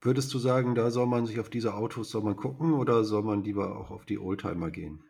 Würdest 0.00 0.32
du 0.32 0.38
sagen, 0.38 0.76
da 0.76 0.90
soll 0.92 1.06
man 1.06 1.26
sich 1.26 1.40
auf 1.40 1.50
diese 1.50 1.74
Autos 1.74 2.10
soll 2.10 2.22
man 2.22 2.36
gucken 2.36 2.74
oder 2.74 3.02
soll 3.02 3.24
man 3.24 3.42
lieber 3.42 3.76
auch 3.76 3.90
auf 3.90 4.04
die 4.04 4.18
Oldtimer 4.18 4.70
gehen? 4.70 5.02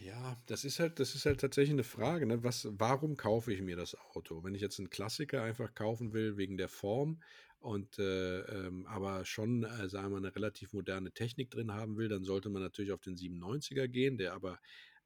Ja, 0.00 0.36
das 0.46 0.64
ist 0.64 0.78
halt, 0.78 1.00
das 1.00 1.14
ist 1.14 1.24
halt 1.26 1.40
tatsächlich 1.40 1.72
eine 1.72 1.84
Frage, 1.84 2.26
ne? 2.26 2.42
Was, 2.44 2.68
warum 2.70 3.16
kaufe 3.16 3.52
ich 3.52 3.62
mir 3.62 3.76
das 3.76 3.94
Auto? 4.14 4.44
Wenn 4.44 4.54
ich 4.54 4.60
jetzt 4.60 4.78
einen 4.78 4.90
Klassiker 4.90 5.42
einfach 5.42 5.74
kaufen 5.74 6.12
will 6.12 6.36
wegen 6.36 6.58
der 6.58 6.68
Form 6.68 7.22
und 7.60 7.98
äh, 7.98 8.40
ähm, 8.40 8.86
aber 8.86 9.24
schon, 9.24 9.64
äh, 9.64 9.88
sagen 9.88 10.10
wir, 10.12 10.18
eine 10.18 10.34
relativ 10.36 10.72
moderne 10.74 11.12
Technik 11.12 11.50
drin 11.50 11.72
haben 11.72 11.96
will, 11.96 12.08
dann 12.08 12.24
sollte 12.24 12.50
man 12.50 12.62
natürlich 12.62 12.92
auf 12.92 13.00
den 13.00 13.16
97er 13.16 13.88
gehen, 13.88 14.18
der 14.18 14.34
aber 14.34 14.60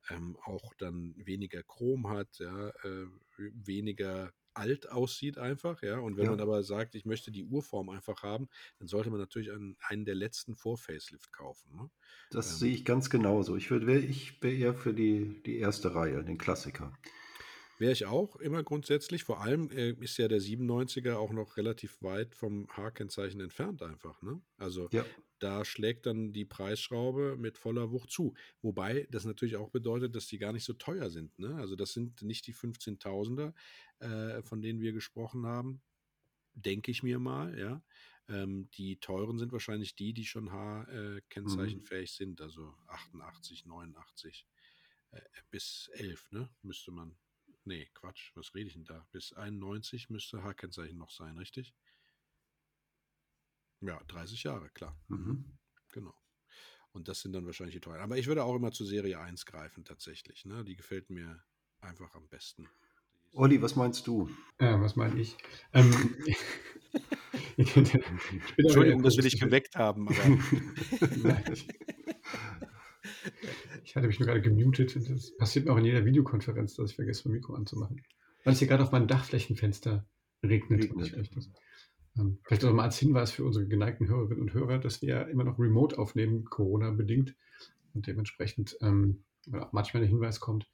ähm, 0.08 0.36
auch 0.44 0.74
dann 0.78 1.14
weniger 1.16 1.62
Chrom 1.62 2.08
hat, 2.08 2.38
ja, 2.40 2.70
äh, 2.70 3.06
weniger 3.38 4.32
alt 4.54 4.90
aussieht 4.90 5.38
einfach, 5.38 5.82
ja. 5.82 5.98
Und 5.98 6.16
wenn 6.16 6.26
Ja. 6.26 6.28
man 6.28 6.40
aber 6.40 6.62
sagt, 6.62 6.94
ich 6.94 7.04
möchte 7.04 7.30
die 7.32 7.44
Urform 7.44 7.88
einfach 7.90 8.22
haben, 8.22 8.48
dann 8.78 8.88
sollte 8.88 9.10
man 9.10 9.20
natürlich 9.20 9.50
einen, 9.52 9.76
einen 9.80 10.04
der 10.04 10.14
letzten 10.14 10.56
vor 10.56 10.78
Facelift 10.78 11.32
kaufen. 11.32 11.74
Ne? 11.76 11.90
Das 12.28 12.58
Ähm. 12.58 12.58
sehe 12.58 12.72
ich 12.72 12.84
ganz 12.84 13.08
genauso. 13.10 13.56
Ich 13.56 13.70
würde, 13.70 13.98
ich 13.98 14.42
wäre 14.42 14.54
eher 14.54 14.74
für 14.74 14.94
die, 14.94 15.42
die 15.44 15.58
erste 15.58 15.94
Reihe, 15.94 16.24
den 16.24 16.38
Klassiker. 16.38 16.92
Wäre 17.80 17.92
ich 17.92 18.04
auch 18.04 18.36
immer 18.36 18.62
grundsätzlich. 18.62 19.24
Vor 19.24 19.40
allem 19.40 19.70
äh, 19.70 19.92
ist 19.92 20.18
ja 20.18 20.28
der 20.28 20.42
97er 20.42 21.14
auch 21.14 21.32
noch 21.32 21.56
relativ 21.56 22.02
weit 22.02 22.34
vom 22.34 22.68
H-Kennzeichen 22.76 23.40
entfernt 23.40 23.80
einfach. 23.80 24.20
Ne? 24.20 24.42
Also 24.58 24.90
Ja, 24.92 25.06
da 25.38 25.64
schlägt 25.64 26.04
dann 26.04 26.34
die 26.34 26.44
Preisschraube 26.44 27.38
mit 27.38 27.56
voller 27.56 27.90
Wucht 27.90 28.10
zu. 28.10 28.34
Wobei 28.60 29.08
das 29.10 29.24
natürlich 29.24 29.56
auch 29.56 29.70
bedeutet, 29.70 30.14
dass 30.14 30.26
die 30.26 30.36
gar 30.36 30.52
nicht 30.52 30.64
so 30.64 30.74
teuer 30.74 31.08
sind. 31.08 31.38
Ne? 31.38 31.54
Also 31.54 31.74
das 31.74 31.94
sind 31.94 32.20
nicht 32.20 32.46
die 32.46 32.54
15.000er, 32.54 33.54
äh, 34.00 34.42
von 34.42 34.60
denen 34.60 34.82
wir 34.82 34.92
gesprochen 34.92 35.46
haben, 35.46 35.80
denke 36.52 36.90
ich 36.90 37.02
mir 37.02 37.18
mal. 37.18 37.58
Ja, 37.58 37.82
ähm, 38.28 38.68
die 38.72 39.00
teuren 39.00 39.38
sind 39.38 39.52
wahrscheinlich 39.52 39.96
die, 39.96 40.12
die 40.12 40.26
schon 40.26 40.52
H-Kennzeichenfähig 40.52 42.12
sind. 42.12 42.42
Also 42.42 42.74
88, 42.88 43.64
89 43.64 44.46
äh, 45.12 45.20
bis 45.50 45.88
11, 45.94 46.32
ne? 46.32 46.50
Müsste 46.60 46.90
man. 46.90 47.16
Nee, 47.64 47.90
Quatsch, 47.94 48.32
was 48.34 48.54
rede 48.54 48.68
ich 48.68 48.74
denn 48.74 48.84
da? 48.84 49.06
Bis 49.12 49.32
91 49.32 50.10
müsste 50.10 50.42
H-Kennzeichen 50.42 50.98
noch 50.98 51.10
sein, 51.10 51.36
richtig? 51.36 51.74
Ja, 53.80 54.02
30 54.08 54.42
Jahre, 54.42 54.70
klar. 54.70 54.98
mhm. 55.08 55.58
Genau. 55.92 56.14
Und 56.92 57.08
das 57.08 57.20
sind 57.20 57.32
dann 57.32 57.46
wahrscheinlich 57.46 57.74
die 57.74 57.80
teuren. 57.80 58.00
Aber 58.00 58.18
ich 58.18 58.26
würde 58.26 58.44
auch 58.44 58.54
immer 58.54 58.72
zu 58.72 58.84
Serie 58.84 59.18
1 59.20 59.46
greifen, 59.46 59.84
tatsächlich. 59.84 60.44
Ne? 60.44 60.64
Die 60.64 60.76
gefällt 60.76 61.08
mir 61.10 61.42
einfach 61.80 62.14
am 62.14 62.28
besten. 62.28 62.68
Olli, 63.32 63.62
was 63.62 63.76
meinst 63.76 64.06
du? 64.06 64.28
Ja, 64.60 64.80
was 64.80 64.96
meine 64.96 65.20
ich? 65.20 65.36
Ähm, 65.72 66.16
Entschuldigung, 68.56 69.02
dass 69.02 69.16
wir 69.16 69.22
dich 69.22 69.38
geweckt 69.38 69.76
haben. 69.76 70.06
Nein, 71.22 71.56
ich, 73.90 73.96
hatte 73.96 74.06
mich 74.06 74.20
nur 74.20 74.28
gerade 74.28 74.40
gemutet. 74.40 74.94
Das 74.94 75.36
passiert 75.36 75.64
mir 75.64 75.72
auch 75.72 75.78
in 75.78 75.84
jeder 75.84 76.04
Videokonferenz, 76.04 76.74
dass 76.74 76.90
ich 76.90 76.96
vergesse, 76.96 77.28
mein 77.28 77.38
Mikro 77.38 77.54
anzumachen. 77.54 78.00
Weil 78.44 78.52
es 78.52 78.60
hier 78.60 78.68
gerade 78.68 78.84
auf 78.84 78.92
meinem 78.92 79.08
Dachflächenfenster 79.08 80.06
regnet. 80.44 80.84
regnet. 80.84 81.36
Das, 81.36 81.50
ähm, 82.16 82.38
vielleicht 82.44 82.64
auch 82.64 82.72
mal 82.72 82.84
als 82.84 82.98
Hinweis 82.98 83.32
für 83.32 83.44
unsere 83.44 83.66
geneigten 83.66 84.06
Hörerinnen 84.08 84.42
und 84.42 84.54
Hörer, 84.54 84.78
dass 84.78 85.02
wir 85.02 85.08
ja 85.08 85.22
immer 85.22 85.42
noch 85.42 85.58
remote 85.58 85.98
aufnehmen, 85.98 86.44
Corona-bedingt. 86.44 87.34
Und 87.92 88.06
dementsprechend 88.06 88.76
ähm, 88.80 89.24
auch 89.52 89.72
manchmal 89.72 90.02
der 90.02 90.08
Hinweis 90.08 90.38
kommt, 90.38 90.70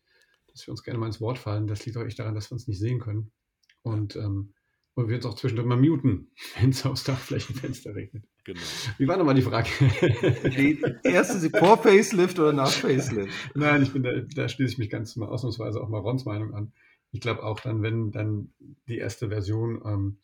dass 0.49 0.67
wir 0.67 0.73
uns 0.73 0.83
gerne 0.83 0.99
mal 0.99 1.07
ins 1.07 1.21
Wort 1.23 1.39
fallen. 1.39 1.67
Das 1.67 1.87
liegt 1.87 1.97
auch 1.97 2.05
echt 2.05 2.19
daran, 2.19 2.35
dass 2.35 2.51
wir 2.51 2.57
uns 2.57 2.69
nicht 2.69 2.79
sehen 2.79 3.01
können. 3.01 3.33
Und, 3.81 4.15
ähm, 4.17 4.53
und 4.97 5.09
wir 5.09 5.17
uns 5.17 5.27
auch 5.27 5.35
zwischendurch 5.35 5.69
mal 5.69 5.77
muten, 5.77 6.29
wenn 6.59 6.71
es 6.71 6.85
aufs 6.85 7.05
Dachflächenfenster 7.05 7.95
regnet. 7.95 8.25
Genau. 8.45 8.61
Wie 8.99 9.07
war 9.07 9.17
nochmal 9.17 9.35
die 9.35 9.43
Frage? 9.43 9.69
Die 10.57 10.83
erste, 11.05 11.39
Sie 11.39 11.51
vor 11.51 11.77
Facelift 11.77 12.39
oder 12.39 12.53
nach 12.53 12.71
Facelift? 12.71 13.33
Nein, 13.55 13.83
ich 13.83 13.93
bin 13.93 14.03
da, 14.03 14.13
da 14.21 14.49
schließe 14.49 14.73
ich 14.73 14.79
mich 14.79 14.91
ganz 14.91 15.15
mal 15.17 15.29
ausnahmsweise 15.29 15.81
auch 15.81 15.89
mal 15.89 15.99
Rons 15.99 16.25
Meinung 16.25 16.55
an. 16.55 16.73
Ich 17.13 17.21
glaube 17.21 17.43
auch 17.43 17.61
dann, 17.61 17.83
wenn 17.83 18.11
dann 18.11 18.53
die 18.89 18.99
erste 18.99 19.29
Version 19.29 19.83
ähm, 19.85 20.19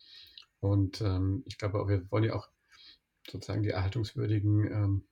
und 0.60 1.00
ähm, 1.02 1.42
ich 1.46 1.58
glaube, 1.58 1.86
wir 1.86 2.10
wollen 2.10 2.24
ja 2.24 2.34
auch 2.34 2.48
sozusagen 3.30 3.62
die 3.62 3.70
erhaltungswürdigen 3.70 4.66
ähm, 4.72 5.04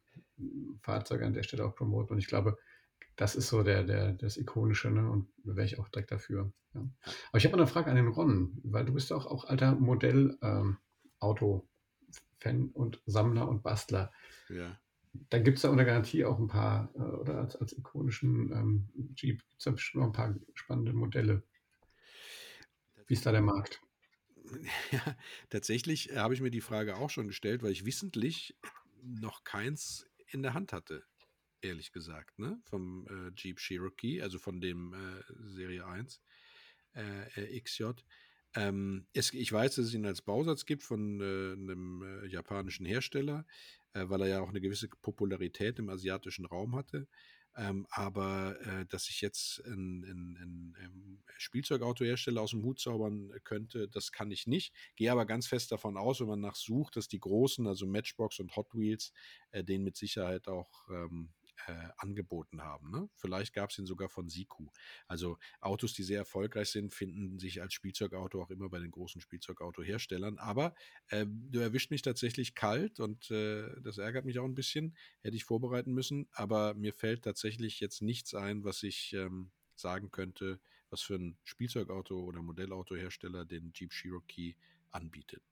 Fahrzeuge 0.80 1.26
an 1.26 1.34
der 1.34 1.42
Stelle 1.42 1.66
auch 1.66 1.74
promoten. 1.74 2.14
Und 2.14 2.18
ich 2.18 2.28
glaube, 2.28 2.56
das 3.20 3.36
ist 3.36 3.48
so 3.48 3.62
der, 3.62 3.84
der, 3.84 4.14
das 4.14 4.38
Ikonische, 4.38 4.90
ne? 4.90 5.10
Und 5.10 5.28
da 5.44 5.54
wäre 5.54 5.66
ich 5.66 5.78
auch 5.78 5.90
direkt 5.90 6.10
dafür. 6.10 6.50
Ja. 6.72 6.80
Aber 7.28 7.36
ich 7.36 7.44
habe 7.44 7.54
eine 7.54 7.66
Frage 7.66 7.90
an 7.90 7.96
den 7.96 8.08
Ron, 8.08 8.58
weil 8.64 8.86
du 8.86 8.94
bist 8.94 9.10
ja 9.10 9.16
auch, 9.16 9.26
auch 9.26 9.44
alter 9.44 9.74
Modell-Auto-Fan 9.74 11.66
ähm, 12.44 12.70
und 12.72 13.02
Sammler 13.04 13.46
und 13.46 13.62
Bastler. 13.62 14.10
Ja. 14.48 14.80
Da 15.28 15.38
gibt 15.38 15.58
es 15.58 15.62
da 15.62 15.68
unter 15.68 15.84
Garantie 15.84 16.24
auch 16.24 16.38
ein 16.38 16.46
paar, 16.46 16.94
äh, 16.94 17.00
oder 17.00 17.40
als, 17.40 17.56
als 17.56 17.76
ikonischen 17.76 18.52
ähm, 18.52 18.88
Jeep 19.14 19.40
gibt 19.40 19.58
es 19.58 19.64
da 19.64 19.72
bestimmt 19.72 20.00
noch 20.00 20.08
ein 20.08 20.14
paar 20.14 20.34
spannende 20.54 20.94
Modelle. 20.94 21.42
Wie 23.06 23.12
ist 23.12 23.26
da 23.26 23.32
der 23.32 23.42
Markt? 23.42 23.82
Ja, 24.90 25.16
tatsächlich 25.48 26.16
habe 26.16 26.34
ich 26.34 26.40
mir 26.40 26.50
die 26.50 26.60
Frage 26.60 26.96
auch 26.96 27.10
schon 27.10 27.28
gestellt, 27.28 27.62
weil 27.62 27.70
ich 27.70 27.84
wissentlich 27.84 28.56
noch 29.00 29.44
keins 29.44 30.10
in 30.26 30.42
der 30.42 30.54
Hand 30.54 30.72
hatte 30.72 31.04
ehrlich 31.62 31.92
gesagt, 31.92 32.38
ne? 32.38 32.60
Vom 32.64 33.06
äh, 33.08 33.32
Jeep 33.36 33.58
Cherokee, 33.58 34.22
also 34.22 34.38
von 34.38 34.60
dem 34.60 34.92
äh, 34.92 35.22
Serie 35.48 35.86
1 35.86 36.20
äh, 36.94 37.60
XJ. 37.60 37.84
Ähm, 38.54 39.06
es, 39.12 39.32
ich 39.32 39.52
weiß, 39.52 39.76
dass 39.76 39.86
es 39.86 39.94
ihn 39.94 40.06
als 40.06 40.22
Bausatz 40.22 40.66
gibt 40.66 40.82
von 40.82 41.20
äh, 41.20 41.52
einem 41.52 42.02
äh, 42.02 42.26
japanischen 42.26 42.84
Hersteller, 42.84 43.46
äh, 43.92 44.04
weil 44.08 44.22
er 44.22 44.28
ja 44.28 44.40
auch 44.40 44.48
eine 44.48 44.60
gewisse 44.60 44.88
Popularität 44.88 45.78
im 45.78 45.88
asiatischen 45.88 46.46
Raum 46.46 46.74
hatte. 46.74 47.06
Ähm, 47.56 47.86
aber 47.90 48.56
äh, 48.60 48.86
dass 48.86 49.08
ich 49.08 49.20
jetzt 49.20 49.60
ein, 49.66 50.04
ein, 50.04 50.36
ein, 50.36 50.76
ein, 50.78 51.22
Spielzeugautohersteller 51.36 52.42
aus 52.42 52.50
dem 52.50 52.62
Hut 52.62 52.78
zaubern 52.78 53.32
könnte, 53.44 53.88
das 53.88 54.12
kann 54.12 54.30
ich 54.30 54.46
nicht. 54.46 54.72
Gehe 54.94 55.10
aber 55.10 55.26
ganz 55.26 55.46
fest 55.46 55.72
davon 55.72 55.96
aus, 55.96 56.20
wenn 56.20 56.28
man 56.28 56.40
nachsucht, 56.40 56.96
dass 56.96 57.08
die 57.08 57.18
großen, 57.18 57.66
also 57.66 57.86
Matchbox 57.86 58.38
und 58.38 58.54
Hot 58.56 58.72
Wheels, 58.74 59.12
äh, 59.50 59.64
den 59.64 59.82
mit 59.82 59.96
Sicherheit 59.96 60.46
auch 60.48 60.88
ähm, 60.90 61.30
äh, 61.66 61.88
angeboten 61.96 62.62
haben. 62.62 62.90
Ne? 62.90 63.08
Vielleicht 63.14 63.52
gab 63.54 63.70
es 63.70 63.78
ihn 63.78 63.86
sogar 63.86 64.08
von 64.08 64.28
Siku. 64.28 64.68
Also 65.06 65.38
Autos, 65.60 65.94
die 65.94 66.02
sehr 66.02 66.18
erfolgreich 66.18 66.70
sind, 66.70 66.92
finden 66.92 67.38
sich 67.38 67.62
als 67.62 67.74
Spielzeugauto 67.74 68.42
auch 68.42 68.50
immer 68.50 68.68
bei 68.68 68.78
den 68.78 68.90
großen 68.90 69.20
Spielzeugautoherstellern. 69.20 70.38
Aber 70.38 70.74
äh, 71.08 71.26
du 71.26 71.60
erwischt 71.60 71.90
mich 71.90 72.02
tatsächlich 72.02 72.54
kalt 72.54 73.00
und 73.00 73.30
äh, 73.30 73.68
das 73.82 73.98
ärgert 73.98 74.24
mich 74.24 74.38
auch 74.38 74.44
ein 74.44 74.54
bisschen. 74.54 74.96
Hätte 75.22 75.36
ich 75.36 75.44
vorbereiten 75.44 75.92
müssen. 75.92 76.28
Aber 76.32 76.74
mir 76.74 76.92
fällt 76.92 77.22
tatsächlich 77.22 77.80
jetzt 77.80 78.02
nichts 78.02 78.34
ein, 78.34 78.64
was 78.64 78.82
ich 78.82 79.12
ähm, 79.12 79.50
sagen 79.74 80.10
könnte, 80.10 80.60
was 80.90 81.02
für 81.02 81.14
ein 81.14 81.38
Spielzeugauto 81.44 82.20
oder 82.20 82.42
Modellautohersteller 82.42 83.44
den 83.44 83.72
Jeep 83.74 83.92
Cherokee 83.92 84.56
anbietet. 84.90 85.42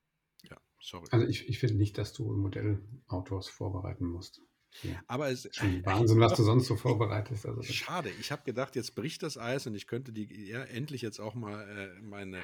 Ja, 0.42 0.61
sorry. 0.80 1.09
Also 1.11 1.26
ich, 1.26 1.48
ich 1.48 1.59
finde 1.59 1.76
nicht, 1.76 1.98
dass 1.98 2.12
du 2.12 2.32
Modellautos 2.32 3.48
vorbereiten 3.48 4.06
musst. 4.06 4.42
Ja. 4.82 5.02
Aber 5.06 5.30
es 5.30 5.48
Schon 5.52 5.84
Wahnsinn, 5.84 6.20
was 6.20 6.34
du 6.34 6.42
sonst 6.42 6.66
so 6.66 6.76
vorbereitest. 6.76 7.46
Also 7.46 7.62
schade. 7.62 8.10
Ich 8.20 8.30
habe 8.30 8.42
gedacht, 8.44 8.76
jetzt 8.76 8.94
bricht 8.94 9.22
das 9.22 9.38
Eis 9.38 9.66
und 9.66 9.74
ich 9.74 9.86
könnte 9.86 10.12
die 10.12 10.48
ja, 10.48 10.62
endlich 10.62 11.02
jetzt 11.02 11.20
auch 11.20 11.34
mal 11.34 11.68
äh, 11.68 12.00
meine, 12.00 12.42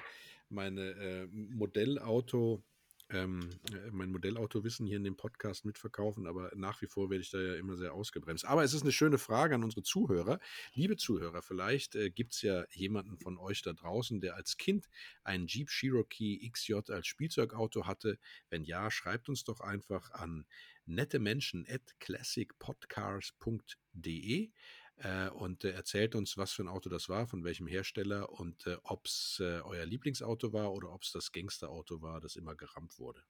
meine 0.48 0.90
äh, 0.90 1.26
Modellauto 1.26 2.62
ähm, 3.10 3.50
äh, 3.70 3.90
mein 3.90 4.10
Modellautowissen 4.10 4.86
hier 4.86 4.96
in 4.96 5.04
dem 5.04 5.16
Podcast 5.16 5.64
mitverkaufen, 5.64 6.26
aber 6.26 6.50
nach 6.54 6.80
wie 6.80 6.86
vor 6.86 7.10
werde 7.10 7.22
ich 7.22 7.30
da 7.30 7.38
ja 7.38 7.54
immer 7.54 7.76
sehr 7.76 7.92
ausgebremst. 7.92 8.44
Aber 8.44 8.64
es 8.64 8.72
ist 8.72 8.82
eine 8.82 8.92
schöne 8.92 9.18
Frage 9.18 9.54
an 9.54 9.62
unsere 9.62 9.82
Zuhörer. 9.82 10.40
Liebe 10.72 10.96
Zuhörer, 10.96 11.42
vielleicht 11.42 11.94
äh, 11.96 12.10
gibt 12.10 12.34
es 12.34 12.42
ja 12.42 12.64
jemanden 12.70 13.18
von 13.18 13.38
euch 13.38 13.62
da 13.62 13.72
draußen, 13.72 14.20
der 14.20 14.36
als 14.36 14.56
Kind 14.56 14.88
einen 15.22 15.46
Jeep 15.46 15.68
Cherokee 15.68 16.48
XJ 16.48 16.74
als 16.88 17.06
Spielzeugauto 17.06 17.86
hatte. 17.86 18.18
Wenn 18.48 18.64
ja, 18.64 18.90
schreibt 18.90 19.28
uns 19.28 19.44
doch 19.44 19.60
einfach 19.60 20.10
an 20.12 20.46
nette 20.86 21.18
Menschen 21.18 21.66
at 21.68 21.98
classicpodcars.de 22.00 24.52
äh, 24.96 25.28
und 25.30 25.64
äh, 25.64 25.70
erzählt 25.70 26.14
uns, 26.14 26.36
was 26.36 26.52
für 26.52 26.62
ein 26.62 26.68
Auto 26.68 26.88
das 26.88 27.08
war, 27.08 27.26
von 27.26 27.44
welchem 27.44 27.66
Hersteller 27.66 28.30
und 28.30 28.66
äh, 28.66 28.76
ob 28.82 29.06
es 29.06 29.38
äh, 29.40 29.60
euer 29.60 29.84
Lieblingsauto 29.84 30.52
war 30.52 30.72
oder 30.72 30.92
ob 30.92 31.02
es 31.02 31.12
das 31.12 31.32
Gangsterauto 31.32 32.00
war, 32.00 32.20
das 32.20 32.36
immer 32.36 32.54
gerammt 32.54 32.98
wurde. 32.98 33.24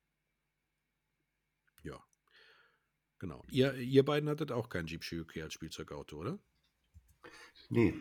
Ja. 1.82 2.02
Genau. 3.18 3.42
Ihr, 3.48 3.74
ihr 3.74 4.04
beiden 4.04 4.28
hattet 4.28 4.52
auch 4.52 4.68
kein 4.68 4.86
Jeep 4.86 5.02
Cherokee 5.02 5.42
als 5.42 5.54
Spielzeugauto, 5.54 6.18
oder? 6.18 6.38
Nee. 7.70 7.94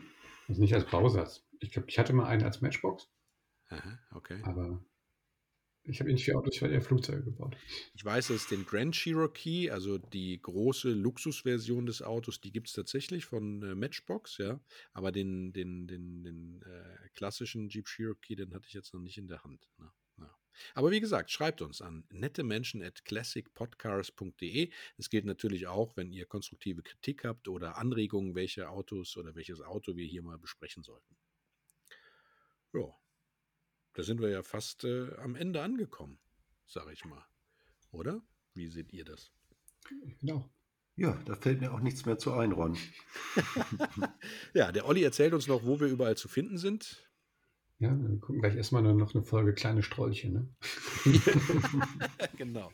Also 0.47 0.61
nicht 0.61 0.73
als 0.73 0.89
Bausatz. 0.89 1.45
Ich 1.59 1.71
glaube, 1.71 1.89
ich 1.89 1.97
hatte 1.97 2.13
mal 2.13 2.25
einen 2.25 2.43
als 2.43 2.61
Matchbox. 2.61 3.09
Aha, 3.69 3.99
okay. 4.11 4.41
Aber 4.43 4.83
ich 5.85 5.99
habe 5.99 6.11
nicht 6.11 6.23
für 6.23 6.37
Autos, 6.37 6.55
ich 6.55 6.61
habe 6.61 6.73
eher 6.73 6.81
Flugzeuge 6.81 7.23
gebaut. 7.23 7.57
Ich 7.93 8.05
weiß, 8.05 8.27
dass 8.27 8.47
den 8.47 8.65
Grand 8.65 8.95
Cherokee, 8.95 9.69
also 9.69 9.97
die 9.97 10.41
große 10.41 10.91
Luxusversion 10.91 11.85
des 11.85 12.01
Autos, 12.01 12.39
die 12.39 12.51
gibt 12.51 12.67
es 12.69 12.73
tatsächlich 12.73 13.25
von 13.25 13.61
äh, 13.63 13.75
Matchbox, 13.75 14.37
ja. 14.37 14.59
Aber 14.93 15.11
den, 15.11 15.51
den, 15.51 15.87
den, 15.87 16.23
den 16.23 16.61
äh, 16.61 17.09
klassischen 17.15 17.67
Jeep 17.69 17.87
Cherokee, 17.87 18.35
den 18.35 18.53
hatte 18.53 18.67
ich 18.67 18.73
jetzt 18.73 18.93
noch 18.93 19.01
nicht 19.01 19.17
in 19.17 19.27
der 19.27 19.43
Hand. 19.43 19.69
Ne? 19.77 19.91
Ja. 20.19 20.35
Aber 20.73 20.91
wie 20.91 21.01
gesagt, 21.01 21.31
schreibt 21.31 21.61
uns 21.61 21.81
an 21.81 22.05
nettemenschen 22.09 22.81
at 22.81 23.03
classicpodcars.de. 23.03 24.71
Das 24.95 25.09
gilt 25.09 25.25
natürlich 25.25 25.67
auch, 25.67 25.97
wenn 25.97 26.13
ihr 26.13 26.25
konstruktive 26.25 26.81
Kritik 26.81 27.25
habt 27.25 27.49
oder 27.49 27.77
Anregungen, 27.77 28.35
welche 28.35 28.69
Autos 28.69 29.17
oder 29.17 29.35
welches 29.35 29.59
Auto 29.59 29.97
wir 29.97 30.05
hier 30.05 30.21
mal 30.21 30.37
besprechen 30.37 30.83
sollten. 30.83 31.17
Ja, 32.73 32.95
da 33.93 34.03
sind 34.03 34.21
wir 34.21 34.29
ja 34.29 34.43
fast 34.43 34.83
äh, 34.83 35.15
am 35.17 35.35
Ende 35.35 35.61
angekommen, 35.61 36.19
sage 36.65 36.93
ich 36.93 37.05
mal. 37.05 37.23
Oder? 37.91 38.21
Wie 38.53 38.67
seht 38.67 38.91
ihr 38.93 39.05
das? 39.05 39.31
Genau. 40.19 40.49
Ja, 40.95 41.19
da 41.25 41.35
fällt 41.35 41.59
mir 41.59 41.73
auch 41.73 41.79
nichts 41.79 42.05
mehr 42.05 42.19
zu 42.19 42.33
ein, 42.33 42.51
Ron. 42.51 42.77
ja, 44.53 44.71
der 44.71 44.87
Olli 44.87 45.03
erzählt 45.03 45.33
uns 45.33 45.47
noch, 45.47 45.63
wo 45.65 45.79
wir 45.79 45.87
überall 45.87 46.15
zu 46.15 46.27
finden 46.27 46.57
sind. 46.57 47.09
Ja, 47.83 47.99
wir 47.99 48.17
gucken 48.17 48.39
gleich 48.39 48.55
erstmal 48.55 48.81
noch 48.81 49.13
eine 49.13 49.23
Folge 49.25 49.53
Kleine 49.53 49.83
Strolche, 49.83 50.31
ne? 50.31 50.47
genau. 52.37 52.71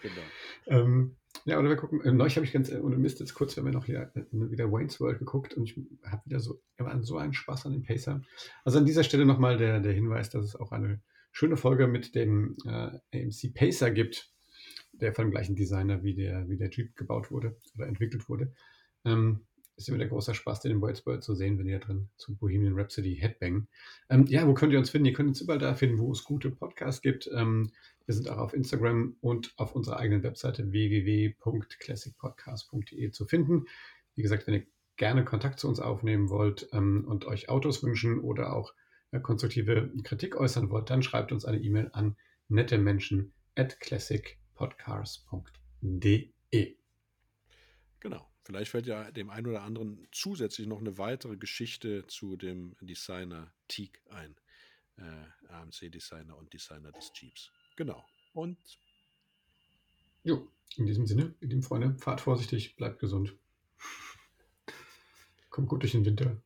genau. 0.00 0.22
Ähm, 0.68 1.16
ja, 1.44 1.58
oder 1.58 1.68
wir 1.68 1.76
gucken, 1.76 2.00
äh, 2.00 2.12
neulich 2.12 2.36
habe 2.36 2.46
ich 2.46 2.52
ganz, 2.54 2.70
äh, 2.70 2.78
ohne 2.78 2.96
Mist, 2.96 3.20
jetzt 3.20 3.34
kurz, 3.34 3.54
wir 3.54 3.60
haben 3.60 3.68
ja 3.68 3.74
noch 3.74 3.84
hier 3.84 4.10
äh, 4.14 4.22
wieder 4.32 4.72
Wayne's 4.72 5.00
World 5.00 5.18
geguckt 5.18 5.52
und 5.52 5.64
ich 5.64 5.78
habe 6.02 6.24
wieder 6.24 6.40
so, 6.40 6.62
wir 6.78 7.02
so 7.02 7.18
einen 7.18 7.34
Spaß 7.34 7.66
an 7.66 7.72
dem 7.72 7.82
Pacer. 7.82 8.22
Also 8.64 8.78
an 8.78 8.86
dieser 8.86 9.04
Stelle 9.04 9.26
nochmal 9.26 9.58
der, 9.58 9.80
der 9.80 9.92
Hinweis, 9.92 10.30
dass 10.30 10.46
es 10.46 10.56
auch 10.56 10.72
eine 10.72 11.02
schöne 11.30 11.58
Folge 11.58 11.86
mit 11.86 12.14
dem 12.14 12.56
äh, 12.64 12.98
AMC 13.12 13.52
Pacer 13.52 13.90
gibt, 13.90 14.32
der 14.92 15.12
von 15.12 15.26
dem 15.26 15.30
gleichen 15.30 15.56
Designer 15.56 16.02
wie 16.02 16.14
der, 16.14 16.48
wie 16.48 16.56
der 16.56 16.70
Jeep 16.70 16.96
gebaut 16.96 17.30
wurde 17.30 17.58
oder 17.74 17.86
entwickelt 17.86 18.30
wurde. 18.30 18.54
Ähm, 19.04 19.46
ist 19.78 19.88
immer 19.88 19.98
der 19.98 20.08
große 20.08 20.34
Spaß, 20.34 20.60
den 20.60 20.82
Wayne's 20.82 21.06
World 21.06 21.22
zu 21.22 21.34
sehen, 21.34 21.58
wenn 21.58 21.66
ihr 21.66 21.78
drin 21.78 22.08
zum 22.16 22.36
Bohemian 22.36 22.74
Rhapsody 22.74 23.16
Headbang. 23.16 23.68
Ähm, 24.10 24.26
ja, 24.26 24.46
wo 24.46 24.52
könnt 24.54 24.72
ihr 24.72 24.78
uns 24.78 24.90
finden? 24.90 25.06
Ihr 25.06 25.12
könnt 25.12 25.28
uns 25.28 25.40
überall 25.40 25.60
da 25.60 25.74
finden, 25.74 25.98
wo 25.98 26.10
es 26.10 26.24
gute 26.24 26.50
Podcasts 26.50 27.00
gibt. 27.00 27.30
Ähm, 27.32 27.70
wir 28.04 28.14
sind 28.14 28.28
auch 28.28 28.38
auf 28.38 28.54
Instagram 28.54 29.14
und 29.20 29.54
auf 29.56 29.76
unserer 29.76 29.98
eigenen 29.98 30.24
Webseite 30.24 30.72
www.classicpodcast.de 30.72 33.10
zu 33.12 33.26
finden. 33.26 33.66
Wie 34.16 34.22
gesagt, 34.22 34.46
wenn 34.46 34.54
ihr 34.54 34.66
gerne 34.96 35.24
Kontakt 35.24 35.60
zu 35.60 35.68
uns 35.68 35.78
aufnehmen 35.78 36.28
wollt 36.28 36.68
ähm, 36.72 37.04
und 37.06 37.26
euch 37.26 37.48
Autos 37.48 37.84
wünschen 37.84 38.18
oder 38.18 38.52
auch 38.52 38.74
äh, 39.12 39.20
konstruktive 39.20 39.92
Kritik 40.02 40.34
äußern 40.36 40.70
wollt, 40.70 40.90
dann 40.90 41.04
schreibt 41.04 41.32
uns 41.32 41.44
eine 41.44 41.58
E-Mail 41.58 41.90
an 41.92 42.16
nettemenschen 42.48 43.32
at 43.54 43.78
classicpodcast.de. 43.78 46.74
Genau. 48.00 48.27
Vielleicht 48.48 48.70
fällt 48.70 48.86
ja 48.86 49.10
dem 49.10 49.28
einen 49.28 49.46
oder 49.46 49.60
anderen 49.60 50.08
zusätzlich 50.10 50.66
noch 50.66 50.78
eine 50.78 50.96
weitere 50.96 51.36
Geschichte 51.36 52.06
zu 52.06 52.34
dem 52.34 52.74
Designer 52.80 53.52
Teak 53.68 54.00
ein. 54.08 54.36
Äh, 54.96 55.52
AMC-Designer 55.52 56.34
und 56.34 56.50
Designer 56.50 56.90
des 56.92 57.12
Jeeps. 57.14 57.52
Genau. 57.76 58.02
Und 58.32 58.56
jo, 60.24 60.50
in 60.76 60.86
diesem 60.86 61.06
Sinne, 61.06 61.34
ihr 61.42 61.48
lieben 61.48 61.62
Freunde, 61.62 61.94
fahrt 61.98 62.22
vorsichtig, 62.22 62.74
bleibt 62.76 63.00
gesund. 63.00 63.36
Kommt 65.50 65.68
gut 65.68 65.82
durch 65.82 65.92
den 65.92 66.06
Winter. 66.06 66.40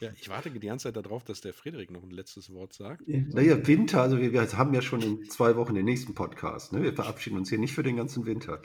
Ja, 0.00 0.12
ich 0.20 0.28
warte 0.28 0.50
die 0.50 0.60
ganze 0.60 0.92
Zeit 0.92 0.96
darauf, 0.96 1.24
dass 1.24 1.40
der 1.40 1.54
Friedrich 1.54 1.88
noch 1.88 2.02
ein 2.02 2.10
letztes 2.10 2.52
Wort 2.52 2.74
sagt. 2.74 3.08
Naja, 3.08 3.66
Winter, 3.66 4.02
also 4.02 4.18
wir, 4.18 4.34
wir 4.34 4.52
haben 4.52 4.74
ja 4.74 4.82
schon 4.82 5.00
in 5.00 5.30
zwei 5.30 5.56
Wochen 5.56 5.74
den 5.74 5.86
nächsten 5.86 6.14
Podcast. 6.14 6.74
Ne? 6.74 6.82
Wir 6.82 6.92
verabschieden 6.92 7.38
uns 7.38 7.48
hier 7.48 7.58
nicht 7.58 7.72
für 7.72 7.82
den 7.82 7.96
ganzen 7.96 8.26
Winter. 8.26 8.60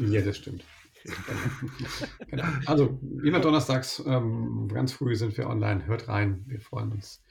Ja, 0.00 0.20
das 0.22 0.38
stimmt. 0.38 0.64
genau. 2.28 2.44
Also, 2.66 3.00
immer 3.22 3.40
donnerstags, 3.40 4.02
ähm, 4.06 4.68
ganz 4.68 4.92
früh 4.92 5.14
sind 5.16 5.36
wir 5.36 5.48
online. 5.48 5.86
Hört 5.86 6.08
rein. 6.08 6.44
Wir 6.46 6.60
freuen 6.60 6.92
uns 6.92 7.22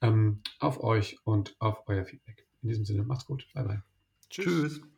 ähm, 0.00 0.42
auf 0.58 0.82
euch 0.82 1.18
und 1.24 1.56
auf 1.58 1.82
euer 1.86 2.04
Feedback. 2.04 2.46
In 2.62 2.68
diesem 2.68 2.84
Sinne, 2.84 3.04
macht's 3.04 3.26
gut. 3.26 3.46
Bye, 3.54 3.64
bye. 3.64 3.82
Tschüss. 4.30 4.44
Tschüss. 4.44 4.95